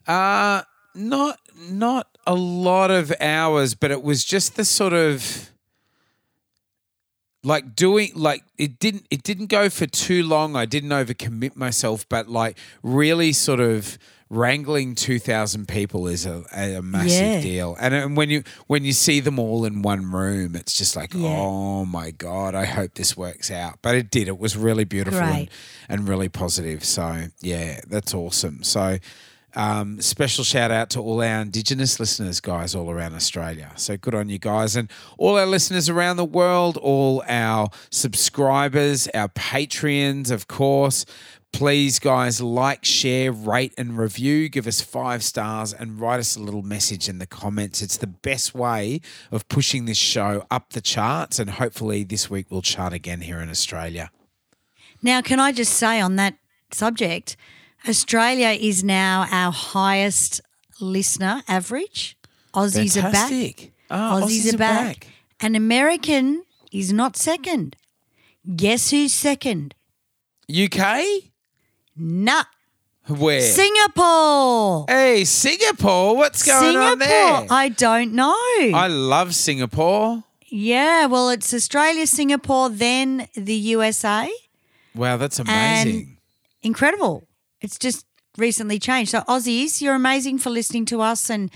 Uh, 0.07 0.63
not 0.95 1.39
not 1.69 2.07
a 2.25 2.33
lot 2.33 2.89
of 2.89 3.13
hours, 3.21 3.75
but 3.75 3.91
it 3.91 4.01
was 4.01 4.23
just 4.23 4.55
the 4.55 4.65
sort 4.65 4.93
of 4.93 5.51
like 7.43 7.75
doing 7.75 8.11
like 8.15 8.43
it 8.57 8.79
didn't 8.79 9.05
it 9.11 9.21
didn't 9.21 9.47
go 9.47 9.69
for 9.69 9.85
too 9.85 10.23
long. 10.23 10.55
I 10.55 10.65
didn't 10.65 10.89
overcommit 10.89 11.55
myself, 11.55 12.09
but 12.09 12.27
like 12.27 12.57
really 12.81 13.33
sort 13.33 13.59
of 13.59 13.99
wrangling 14.33 14.95
2000 14.95 15.67
people 15.67 16.07
is 16.07 16.25
a, 16.25 16.43
a 16.55 16.81
massive 16.81 17.11
Yeah. 17.35 17.41
deal 17.41 17.77
and, 17.79 17.93
and 17.93 18.17
when 18.17 18.29
you 18.29 18.43
when 18.67 18.83
you 18.83 18.91
see 18.93 19.19
them 19.19 19.37
all 19.39 19.63
in 19.65 19.81
one 19.83 20.11
room 20.11 20.55
it's 20.55 20.73
just 20.77 20.95
like 20.95 21.13
Yeah. 21.13 21.29
oh 21.37 21.85
my 21.85 22.11
god 22.11 22.55
i 22.55 22.65
hope 22.65 22.95
this 22.95 23.15
works 23.15 23.51
out 23.51 23.79
but 23.81 23.95
it 23.95 24.09
did 24.09 24.27
it 24.27 24.37
was 24.39 24.57
really 24.57 24.83
beautiful 24.85 25.19
and, 25.21 25.49
and 25.87 26.07
really 26.09 26.29
positive 26.29 26.83
so 26.83 27.25
yeah 27.41 27.81
that's 27.87 28.13
awesome 28.13 28.63
so 28.63 28.97
um, 29.55 30.01
special 30.01 30.43
shout 30.43 30.71
out 30.71 30.89
to 30.89 30.99
all 30.99 31.21
our 31.21 31.41
Indigenous 31.41 31.99
listeners, 31.99 32.39
guys, 32.39 32.73
all 32.73 32.89
around 32.89 33.13
Australia. 33.13 33.71
So 33.75 33.97
good 33.97 34.15
on 34.15 34.27
you 34.27 34.39
guys. 34.39 34.75
And 34.75 34.89
all 35.19 35.37
our 35.37 35.45
listeners 35.45 35.89
around 35.89 36.17
the 36.17 36.25
world, 36.25 36.75
all 36.77 37.21
our 37.27 37.69
subscribers, 37.91 39.07
our 39.13 39.27
Patreons, 39.29 40.31
of 40.31 40.47
course. 40.47 41.05
Please, 41.53 41.99
guys, 41.99 42.41
like, 42.41 42.83
share, 42.83 43.31
rate, 43.31 43.73
and 43.77 43.95
review. 43.95 44.49
Give 44.49 44.65
us 44.65 44.81
five 44.81 45.23
stars 45.23 45.71
and 45.71 46.01
write 46.01 46.19
us 46.19 46.35
a 46.35 46.39
little 46.39 46.63
message 46.63 47.07
in 47.07 47.19
the 47.19 47.27
comments. 47.27 47.81
It's 47.83 47.95
the 47.95 48.07
best 48.07 48.55
way 48.55 49.01
of 49.31 49.47
pushing 49.49 49.85
this 49.85 49.97
show 49.97 50.45
up 50.49 50.71
the 50.71 50.81
charts. 50.81 51.37
And 51.37 51.51
hopefully, 51.51 52.03
this 52.03 52.27
week 52.27 52.47
we'll 52.49 52.63
chart 52.63 52.91
again 52.91 53.21
here 53.21 53.39
in 53.39 53.51
Australia. 53.51 54.09
Now, 55.03 55.21
can 55.21 55.39
I 55.39 55.51
just 55.51 55.73
say 55.73 56.01
on 56.01 56.15
that 56.15 56.35
subject, 56.71 57.37
Australia 57.87 58.49
is 58.49 58.83
now 58.83 59.27
our 59.29 59.51
highest 59.51 60.41
listener 60.81 61.43
average. 61.47 62.17
Aussies 62.55 62.97
are 62.97 63.11
back. 63.11 63.29
Fantastic. 63.29 63.73
Oh, 63.91 64.21
Aussies, 64.23 64.53
are 64.53 64.57
back. 64.57 65.07
And 65.39 65.55
American 65.55 66.43
is 66.71 66.91
not 66.91 67.15
second. 67.15 67.75
Guess 68.55 68.89
who's 68.89 69.13
second? 69.13 69.75
UK? 70.51 71.05
Nah, 71.95 72.43
Where? 73.07 73.41
Singapore. 73.41 74.85
Hey, 74.87 75.25
Singapore, 75.25 76.15
what's 76.15 76.43
going 76.43 76.63
Singapore. 76.73 76.91
on 76.91 76.99
there? 76.99 77.47
I 77.49 77.69
don't 77.69 78.13
know. 78.13 78.35
I 78.73 78.87
love 78.87 79.35
Singapore. 79.35 80.23
yeah, 80.49 81.05
well, 81.05 81.29
it's 81.29 81.53
Australia, 81.53 82.07
Singapore, 82.07 82.69
then 82.69 83.27
the 83.35 83.55
USA. 83.55 84.29
Wow, 84.95 85.17
that's 85.17 85.39
And 85.39 85.49
amazing. 85.49 86.17
incredible. 86.61 87.27
It's 87.61 87.77
just 87.77 88.05
recently 88.37 88.79
changed. 88.79 89.11
So 89.11 89.21
Aussies, 89.21 89.81
you're 89.81 89.95
amazing 89.95 90.39
for 90.39 90.49
listening 90.49 90.85
to 90.85 91.01
us 91.01 91.29
and 91.29 91.49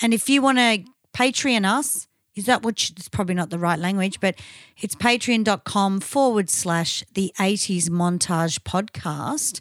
and 0.00 0.14
if 0.14 0.28
you 0.28 0.40
want 0.40 0.58
to 0.58 0.84
Patreon 1.14 1.64
us, 1.66 2.06
is 2.34 2.46
that 2.46 2.62
what 2.62 2.90
it's 2.96 3.08
probably 3.08 3.34
not 3.34 3.50
the 3.50 3.58
right 3.58 3.78
language, 3.78 4.20
but 4.20 4.36
it's 4.80 4.94
patreon.com 4.94 6.00
forward 6.00 6.48
slash 6.48 7.04
the 7.14 7.32
80s 7.38 7.90
montage 7.90 8.60
podcast. 8.60 9.60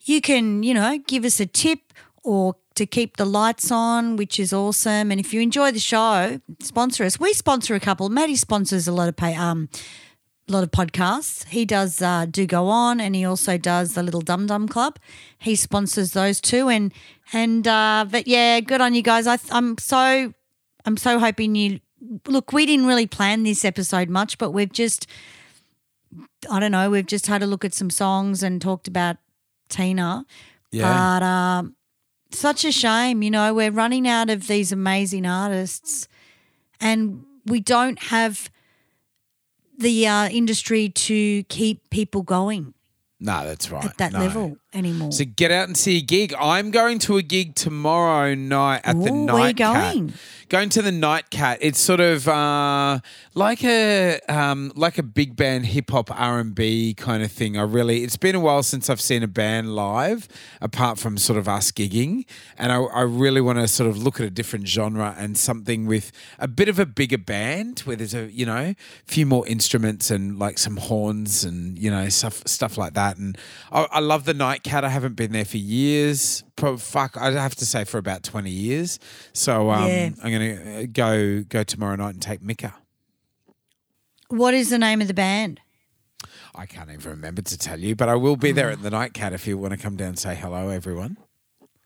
You 0.00 0.20
can, 0.20 0.62
you 0.62 0.72
know, 0.72 0.98
give 1.06 1.24
us 1.24 1.40
a 1.40 1.46
tip 1.46 1.92
or 2.22 2.56
to 2.74 2.86
keep 2.86 3.16
the 3.18 3.26
lights 3.26 3.70
on, 3.70 4.16
which 4.16 4.40
is 4.40 4.52
awesome. 4.52 5.10
And 5.10 5.20
if 5.20 5.34
you 5.34 5.40
enjoy 5.40 5.70
the 5.72 5.80
show, 5.80 6.40
sponsor 6.60 7.04
us. 7.04 7.20
We 7.20 7.34
sponsor 7.34 7.74
a 7.74 7.80
couple. 7.80 8.08
Matty 8.08 8.36
sponsors 8.36 8.88
a 8.88 8.92
lot 8.92 9.08
of 9.08 9.16
pay 9.16 9.34
um 9.34 9.68
a 10.48 10.52
lot 10.52 10.64
of 10.64 10.70
podcasts. 10.70 11.46
He 11.48 11.64
does 11.64 12.02
uh, 12.02 12.26
Do 12.28 12.46
Go 12.46 12.68
On, 12.68 13.00
and 13.00 13.14
he 13.14 13.24
also 13.24 13.56
does 13.56 13.94
the 13.94 14.02
Little 14.02 14.20
Dum 14.20 14.46
Dum 14.46 14.66
Club. 14.66 14.98
He 15.38 15.54
sponsors 15.54 16.12
those 16.12 16.40
two, 16.40 16.68
and 16.68 16.92
and 17.32 17.66
uh, 17.68 18.04
but 18.10 18.26
yeah, 18.26 18.60
good 18.60 18.80
on 18.80 18.94
you 18.94 19.02
guys. 19.02 19.26
I, 19.26 19.38
I'm 19.50 19.78
so 19.78 20.32
I'm 20.84 20.96
so 20.96 21.18
hoping 21.18 21.54
you 21.54 21.80
look. 22.26 22.52
We 22.52 22.66
didn't 22.66 22.86
really 22.86 23.06
plan 23.06 23.42
this 23.42 23.64
episode 23.64 24.08
much, 24.08 24.38
but 24.38 24.50
we've 24.50 24.72
just 24.72 25.06
I 26.50 26.60
don't 26.60 26.72
know. 26.72 26.90
We've 26.90 27.06
just 27.06 27.26
had 27.26 27.42
a 27.42 27.46
look 27.46 27.64
at 27.64 27.74
some 27.74 27.90
songs 27.90 28.42
and 28.42 28.60
talked 28.60 28.88
about 28.88 29.16
Tina. 29.68 30.24
Yeah. 30.70 31.18
But 31.18 31.24
um, 31.24 31.76
such 32.30 32.64
a 32.64 32.72
shame, 32.72 33.22
you 33.22 33.30
know. 33.30 33.54
We're 33.54 33.70
running 33.70 34.06
out 34.06 34.30
of 34.30 34.46
these 34.46 34.72
amazing 34.72 35.26
artists, 35.26 36.08
and 36.80 37.24
we 37.46 37.60
don't 37.60 37.98
have 38.04 38.50
the 39.78 40.06
uh, 40.06 40.28
industry 40.28 40.90
to 40.90 41.42
keep 41.44 41.88
people 41.90 42.22
going 42.22 42.74
no, 43.20 43.44
that's 43.46 43.70
right. 43.70 43.84
at 43.84 43.98
that 43.98 44.12
no. 44.12 44.18
level 44.18 44.56
anymore. 44.72 45.12
So 45.12 45.24
get 45.24 45.50
out 45.50 45.66
and 45.68 45.76
see 45.76 45.98
a 45.98 46.02
gig. 46.02 46.34
I'm 46.38 46.70
going 46.70 46.98
to 47.00 47.16
a 47.16 47.22
gig 47.22 47.54
tomorrow 47.54 48.34
night 48.34 48.80
at 48.84 49.00
the 49.02 49.10
Ooh, 49.10 49.24
Night 49.26 49.34
where 49.34 49.48
you 49.48 49.54
Cat. 49.54 49.94
going? 49.94 50.12
Going 50.48 50.68
to 50.70 50.82
the 50.82 50.90
Night 50.92 51.30
Cat. 51.30 51.58
It's 51.60 51.78
sort 51.78 52.00
of 52.00 52.26
uh, 52.26 52.98
like 53.34 53.62
a 53.62 54.18
um, 54.28 54.72
like 54.74 54.98
a 54.98 55.02
big 55.02 55.36
band 55.36 55.66
hip 55.66 55.90
hop 55.90 56.10
R 56.10 56.40
and 56.40 56.54
B 56.54 56.92
kind 56.94 57.22
of 57.22 57.30
thing. 57.30 57.56
I 57.56 57.62
really. 57.62 58.02
It's 58.02 58.16
been 58.16 58.34
a 58.34 58.40
while 58.40 58.64
since 58.64 58.90
I've 58.90 59.00
seen 59.00 59.22
a 59.22 59.28
band 59.28 59.76
live, 59.76 60.26
apart 60.60 60.98
from 60.98 61.18
sort 61.18 61.38
of 61.38 61.48
us 61.48 61.70
gigging, 61.70 62.24
and 62.58 62.72
I, 62.72 62.78
I 62.78 63.02
really 63.02 63.40
want 63.40 63.58
to 63.60 63.68
sort 63.68 63.88
of 63.88 64.02
look 64.02 64.18
at 64.18 64.26
a 64.26 64.30
different 64.30 64.66
genre 64.66 65.14
and 65.16 65.38
something 65.38 65.86
with 65.86 66.10
a 66.38 66.48
bit 66.48 66.68
of 66.68 66.80
a 66.80 66.86
bigger 66.86 67.18
band 67.18 67.80
where 67.80 67.94
there's 67.94 68.14
a 68.14 68.30
you 68.32 68.44
know 68.44 68.56
a 68.56 68.76
few 69.04 69.26
more 69.26 69.46
instruments 69.46 70.10
and 70.10 70.36
like 70.38 70.58
some 70.58 70.78
horns 70.78 71.44
and 71.44 71.78
you 71.78 71.92
know 71.92 72.08
stuff 72.08 72.42
stuff 72.46 72.76
like 72.76 72.94
that. 72.94 73.18
And 73.18 73.38
I, 73.70 73.86
I 73.92 74.00
love 74.00 74.24
the 74.24 74.34
Night 74.34 74.59
Cat. 74.62 74.84
I 74.84 74.88
haven't 74.88 75.14
been 75.16 75.32
there 75.32 75.44
for 75.44 75.56
years. 75.58 76.44
Fuck, 76.56 77.16
I'd 77.16 77.34
have 77.34 77.54
to 77.56 77.66
say 77.66 77.84
for 77.84 77.98
about 77.98 78.22
twenty 78.22 78.50
years. 78.50 78.98
So 79.32 79.70
um, 79.70 79.88
Yeah. 79.88 80.10
I'm 80.22 80.32
gonna 80.32 80.86
go 80.86 81.42
go 81.42 81.62
tomorrow 81.64 81.96
night 81.96 82.14
and 82.14 82.22
take 82.22 82.42
Mika. 82.42 82.74
what 84.28 84.54
is 84.54 84.70
the 84.70 84.78
name 84.78 85.00
of 85.00 85.08
the 85.08 85.14
band? 85.14 85.60
I 86.54 86.66
can't 86.66 86.90
even 86.90 87.10
remember 87.12 87.42
to 87.42 87.56
tell 87.58 87.78
you, 87.78 87.94
but 87.94 88.08
I 88.08 88.14
will 88.16 88.36
be 88.36 88.52
there 88.52 88.70
at 88.70 88.82
the 88.82 88.90
Night 88.90 89.14
Cat 89.14 89.32
if 89.32 89.46
you 89.46 89.56
want 89.56 89.72
to 89.72 89.78
come 89.78 89.96
down 89.96 90.08
and 90.08 90.18
say 90.18 90.34
hello, 90.34 90.68
everyone. 90.68 91.16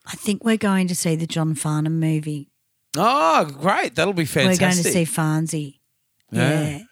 I 0.07 0.13
think 0.17 0.43
we're 0.45 0.57
going 0.57 0.89
to 0.89 0.95
see 0.95 1.17
the 1.17 1.27
John 1.27 1.55
Farnham 1.55 2.01
movie. 2.01 2.49
Oh, 2.97 3.45
great! 3.45 3.95
That'll 3.95 4.13
be 4.15 4.25
fantastic. 4.25 4.61
We're 4.61 4.71
going 4.71 4.83
to 4.83 4.91
see 4.91 5.05
Farnsey. 5.05 5.79
Yeah. 6.31 6.69
Yeah. 6.69 6.83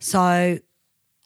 So 0.00 0.58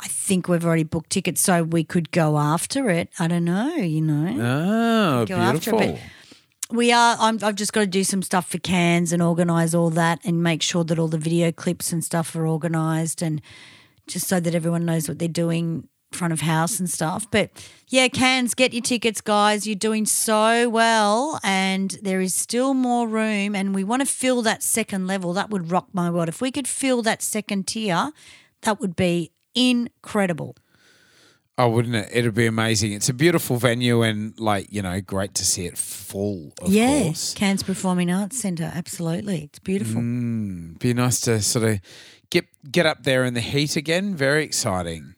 I 0.01 0.07
think 0.09 0.49
we've 0.49 0.65
already 0.65 0.85
booked 0.85 1.11
tickets, 1.11 1.41
so 1.41 1.63
we 1.65 1.83
could 1.85 2.11
go 2.13 2.39
after 2.39 2.89
it. 2.91 3.09
I 3.19 3.27
don't 3.27 3.45
know, 3.45 3.75
you 3.77 4.01
know. 4.01 4.37
Oh, 4.41 5.27
Go 5.27 5.35
after 5.37 5.71
it, 5.71 5.79
beautiful. 5.79 5.79
but- 5.95 6.77
We 6.77 6.93
are. 6.93 7.17
I'm, 7.19 7.39
I've 7.43 7.55
just 7.57 7.73
got 7.73 7.81
to 7.81 7.87
do 7.87 8.05
some 8.05 8.23
stuff 8.23 8.49
for 8.49 8.59
Cairns 8.59 9.13
and 9.13 9.23
organise 9.23 9.75
all 9.75 9.91
that, 9.91 10.21
and 10.25 10.43
make 10.43 10.63
sure 10.63 10.85
that 10.85 10.99
all 10.99 11.09
the 11.09 11.19
video 11.19 11.51
clips 11.51 11.93
and 11.93 12.05
stuff 12.05 12.37
are 12.37 12.47
organised, 12.47 13.23
and 13.23 13.41
just 14.07 14.29
so 14.29 14.39
that 14.41 14.55
everyone 14.55 14.85
knows 14.85 15.09
what 15.09 15.19
they're 15.19 15.29
doing 15.29 15.89
front 16.13 16.33
of 16.33 16.41
house 16.43 16.79
and 16.79 16.89
stuff. 16.89 17.27
But 17.31 17.51
yeah, 17.89 18.09
Cairns, 18.09 18.55
get 18.55 18.73
your 18.73 18.83
tickets, 18.83 19.21
guys. 19.21 19.67
You're 19.67 19.77
doing 19.77 20.07
so 20.07 20.69
well, 20.69 21.41
and 21.43 21.99
there 22.03 22.21
is 22.21 22.35
still 22.35 22.73
more 22.75 23.09
room, 23.09 23.55
and 23.57 23.75
we 23.75 23.83
want 23.83 24.01
to 24.01 24.07
fill 24.07 24.43
that 24.43 24.63
second 24.63 25.07
level. 25.07 25.33
That 25.33 25.51
would 25.51 25.71
rock 25.73 25.89
my 25.93 26.09
world. 26.11 26.29
If 26.29 26.41
we 26.41 26.51
could 26.51 26.69
fill 26.69 27.03
that 27.03 27.21
second 27.23 27.67
tier, 27.67 28.13
that 28.63 28.79
would 28.81 28.95
be 28.95 29.33
incredible. 29.55 30.57
Oh, 31.61 31.69
wouldn't 31.71 31.97
it? 31.97 32.09
It'd 32.13 32.35
be 32.35 32.47
amazing. 32.47 32.93
It's 32.93 33.09
a 33.09 33.13
beautiful 33.15 33.57
venue 33.57 34.03
and, 34.03 34.39
like, 34.39 34.69
you 34.71 34.81
know, 34.81 35.01
great 35.01 35.35
to 35.35 35.45
see 35.45 35.67
it 35.67 35.77
full, 35.77 36.53
of 36.63 36.71
yeah, 36.71 37.03
course. 37.03 37.35
Cairns 37.35 37.65
Performing 37.65 38.13
Arts 38.13 38.39
Centre, 38.39 38.71
absolutely, 38.73 39.43
it's 39.45 39.59
beautiful. 39.59 40.01
Be 40.01 40.95
nice 40.95 41.21
to 41.23 41.43
sort 41.43 41.65
of 41.65 41.81
get 42.31 42.47
get 42.71 42.87
up 42.87 43.03
there 43.03 43.25
in 43.25 43.35
the 43.35 43.41
heat 43.41 43.75
again. 43.75 44.15
Very 44.15 44.45
exciting. 44.45 45.17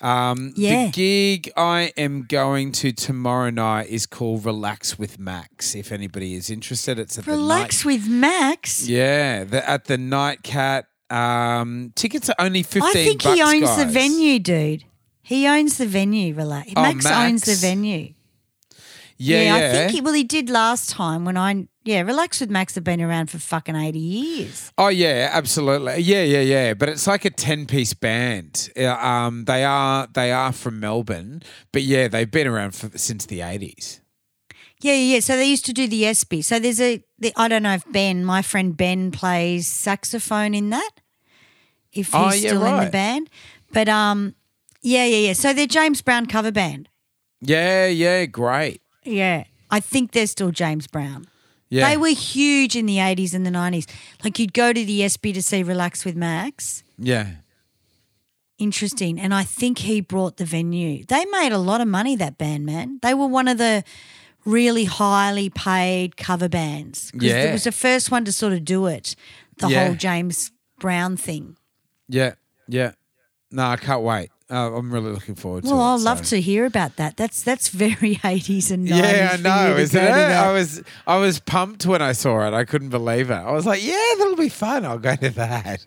Um, 0.00 0.52
Yeah. 0.56 0.86
The 0.86 0.90
gig 0.92 1.50
I 1.56 1.92
am 1.96 2.22
going 2.22 2.70
to 2.72 2.92
tomorrow 2.92 3.50
night 3.50 3.88
is 3.88 4.06
called 4.06 4.44
Relax 4.44 4.96
with 4.96 5.18
Max. 5.18 5.74
If 5.74 5.90
anybody 5.90 6.34
is 6.34 6.50
interested, 6.50 7.00
it's 7.00 7.18
at 7.18 7.26
Relax 7.26 7.82
the 7.82 7.88
with 7.88 8.08
Max. 8.08 8.88
yeah, 8.88 9.42
the, 9.42 9.68
at 9.68 9.86
the 9.86 9.98
Night 9.98 10.44
Cat. 10.44 10.86
Um, 11.10 11.92
tickets 11.96 12.28
are 12.28 12.36
only 12.38 12.62
fifteen. 12.62 12.84
I 12.84 12.92
think 12.92 13.22
bucks, 13.22 13.36
he 13.36 13.42
owns 13.42 13.76
the 13.76 13.86
venue, 13.86 14.38
dude. 14.38 14.84
He 15.22 15.46
owns 15.46 15.78
the 15.78 15.86
venue. 15.86 16.34
Relax. 16.34 16.72
Oh, 16.76 16.82
Max, 16.82 17.06
owns 17.06 17.42
the 17.42 17.54
venue. 17.54 18.14
Yeah, 19.16 19.42
yeah. 19.42 19.54
I 19.54 19.60
think 19.72 19.92
he. 19.92 20.00
Well, 20.00 20.14
he 20.14 20.24
did 20.24 20.48
last 20.48 20.90
time 20.90 21.24
when 21.24 21.36
I. 21.36 21.66
Yeah, 21.82 22.02
Relax 22.02 22.40
with 22.40 22.50
Max 22.50 22.74
have 22.74 22.84
been 22.84 23.00
around 23.00 23.30
for 23.30 23.38
fucking 23.38 23.74
eighty 23.74 23.98
years. 23.98 24.70
Oh 24.76 24.88
yeah, 24.88 25.30
absolutely. 25.32 26.00
Yeah, 26.02 26.22
yeah, 26.22 26.40
yeah. 26.40 26.74
But 26.74 26.90
it's 26.90 27.06
like 27.06 27.24
a 27.24 27.30
ten-piece 27.30 27.94
band. 27.94 28.70
Uh, 28.76 28.88
Um, 28.88 29.44
they 29.46 29.64
are 29.64 30.06
they 30.12 30.30
are 30.30 30.52
from 30.52 30.78
Melbourne, 30.78 31.42
but 31.72 31.82
yeah, 31.82 32.06
they've 32.06 32.30
been 32.30 32.46
around 32.46 32.74
for, 32.74 32.96
since 32.98 33.26
the 33.26 33.40
eighties. 33.40 34.00
Yeah, 34.80 34.94
yeah. 34.94 35.14
yeah. 35.14 35.20
So 35.20 35.36
they 35.36 35.46
used 35.46 35.64
to 35.66 35.72
do 35.72 35.86
the 35.86 36.06
ESPY. 36.06 36.42
So 36.42 36.58
there's 36.58 36.80
a. 36.80 37.02
The, 37.18 37.32
I 37.36 37.48
don't 37.48 37.62
know 37.62 37.74
if 37.74 37.84
Ben, 37.92 38.24
my 38.24 38.42
friend 38.42 38.76
Ben, 38.76 39.10
plays 39.10 39.66
saxophone 39.68 40.54
in 40.54 40.70
that. 40.70 40.90
If 41.92 42.06
he's 42.06 42.14
Oh, 42.14 42.30
yeah, 42.32 42.48
still 42.50 42.64
in 42.66 42.84
the 42.84 42.90
band, 42.90 43.28
but 43.72 43.88
um, 43.88 44.34
yeah, 44.80 45.04
yeah, 45.04 45.26
yeah. 45.28 45.32
So 45.32 45.52
they're 45.52 45.66
James 45.66 46.00
Brown 46.02 46.26
cover 46.26 46.52
band. 46.52 46.88
Yeah, 47.40 47.86
yeah, 47.88 48.26
great. 48.26 48.80
Yeah, 49.04 49.44
I 49.70 49.80
think 49.80 50.12
they're 50.12 50.26
still 50.28 50.50
James 50.52 50.86
Brown. 50.86 51.24
Yeah, 51.68 51.88
They 51.88 51.96
were 51.96 52.08
huge 52.08 52.76
in 52.76 52.86
the 52.86 52.96
80s 52.98 53.32
and 53.34 53.44
the 53.46 53.50
90s. 53.50 53.88
Like 54.24 54.38
you'd 54.38 54.52
go 54.52 54.72
to 54.72 54.84
the 54.84 55.02
Espy 55.04 55.32
to 55.32 55.40
see 55.42 55.62
Relax 55.62 56.04
with 56.04 56.16
Max. 56.16 56.82
yeah. 56.98 57.26
Interesting. 58.58 59.18
And 59.18 59.32
I 59.32 59.42
think 59.42 59.78
he 59.78 60.02
brought 60.02 60.36
the 60.36 60.44
venue. 60.44 61.02
They 61.06 61.24
made 61.26 61.50
a 61.50 61.56
lot 61.58 61.80
of 61.80 61.88
money, 61.88 62.14
that 62.16 62.36
band, 62.36 62.66
man. 62.66 62.98
They 63.00 63.14
were 63.14 63.26
one 63.26 63.48
of 63.48 63.56
the 63.56 63.82
really 64.44 64.84
highly 64.84 65.50
paid 65.50 66.16
cover 66.16 66.48
bands. 66.48 67.10
Yeah. 67.14 67.44
It 67.44 67.52
was 67.52 67.64
the 67.64 67.72
first 67.72 68.10
one 68.10 68.24
to 68.24 68.32
sort 68.32 68.52
of 68.52 68.64
do 68.64 68.86
it, 68.86 69.14
the 69.58 69.68
Yeah. 69.68 69.86
whole 69.86 69.94
James 69.94 70.50
Brown 70.78 71.16
thing. 71.16 71.56
Yeah, 72.08 72.34
yeah. 72.68 72.92
No, 73.50 73.64
I 73.66 73.76
can't 73.76 74.02
wait. 74.02 74.30
Uh, 74.50 74.74
I'm 74.74 74.92
really 74.92 75.12
looking 75.12 75.36
forward 75.36 75.62
to 75.62 75.70
Well, 75.70 75.80
it. 75.92 75.94
I'd 75.96 76.00
love 76.00 76.26
so. 76.26 76.34
to 76.36 76.40
hear 76.40 76.64
about 76.64 76.96
that. 76.96 77.16
That's 77.16 77.42
that's 77.42 77.68
very 77.68 78.16
80s 78.24 78.70
and 78.72 78.88
90s. 78.88 78.96
Yeah, 78.96 79.30
I 79.34 79.36
know, 79.36 79.76
isn't 79.76 80.02
it? 80.04 80.10
I 80.10 80.52
was 80.52 80.82
I 81.06 81.18
was 81.18 81.38
pumped 81.38 81.86
when 81.86 82.02
I 82.02 82.10
saw 82.12 82.46
it. 82.48 82.52
I 82.54 82.64
couldn't 82.64 82.88
believe 82.88 83.30
it. 83.30 83.34
I 83.34 83.52
was 83.52 83.64
like, 83.66 83.84
yeah, 83.84 83.94
that'll 84.18 84.34
be 84.36 84.48
fun. 84.48 84.84
I'll 84.84 84.98
go 84.98 85.14
to 85.14 85.30
that. 85.30 85.86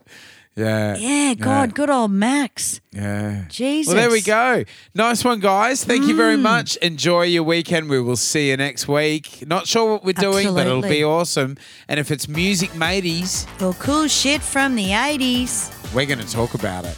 Yeah. 0.55 0.95
yeah, 0.97 1.33
God, 1.33 1.73
good 1.73 1.89
old 1.89 2.11
Max. 2.11 2.79
Yeah. 2.91 3.45
Jesus. 3.49 3.91
Well, 3.91 4.01
there 4.01 4.11
we 4.11 4.21
go. 4.21 4.63
Nice 4.93 5.23
one, 5.23 5.39
guys. 5.39 5.83
Thank 5.83 6.05
you 6.05 6.13
Mm. 6.13 6.17
very 6.17 6.37
much. 6.37 6.75
Enjoy 6.77 7.23
your 7.23 7.41
weekend. 7.41 7.89
We 7.89 7.99
will 7.99 8.15
see 8.15 8.49
you 8.51 8.57
next 8.57 8.87
week. 8.87 9.43
Not 9.47 9.65
sure 9.67 9.93
what 9.93 10.03
we're 10.05 10.13
doing, 10.13 10.53
but 10.53 10.67
it'll 10.67 10.83
be 10.83 11.03
awesome. 11.03 11.57
And 11.87 11.99
if 11.99 12.11
it's 12.11 12.27
music 12.27 12.75
mateys, 12.75 13.47
Well, 13.59 13.73
cool 13.79 14.07
shit 14.07 14.43
from 14.43 14.75
the 14.75 14.91
80s. 14.93 15.71
we're 15.93 16.05
going 16.05 16.19
to 16.19 16.31
talk 16.31 16.53
about 16.53 16.85
it. 16.85 16.97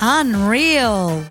Unreal. 0.00 1.24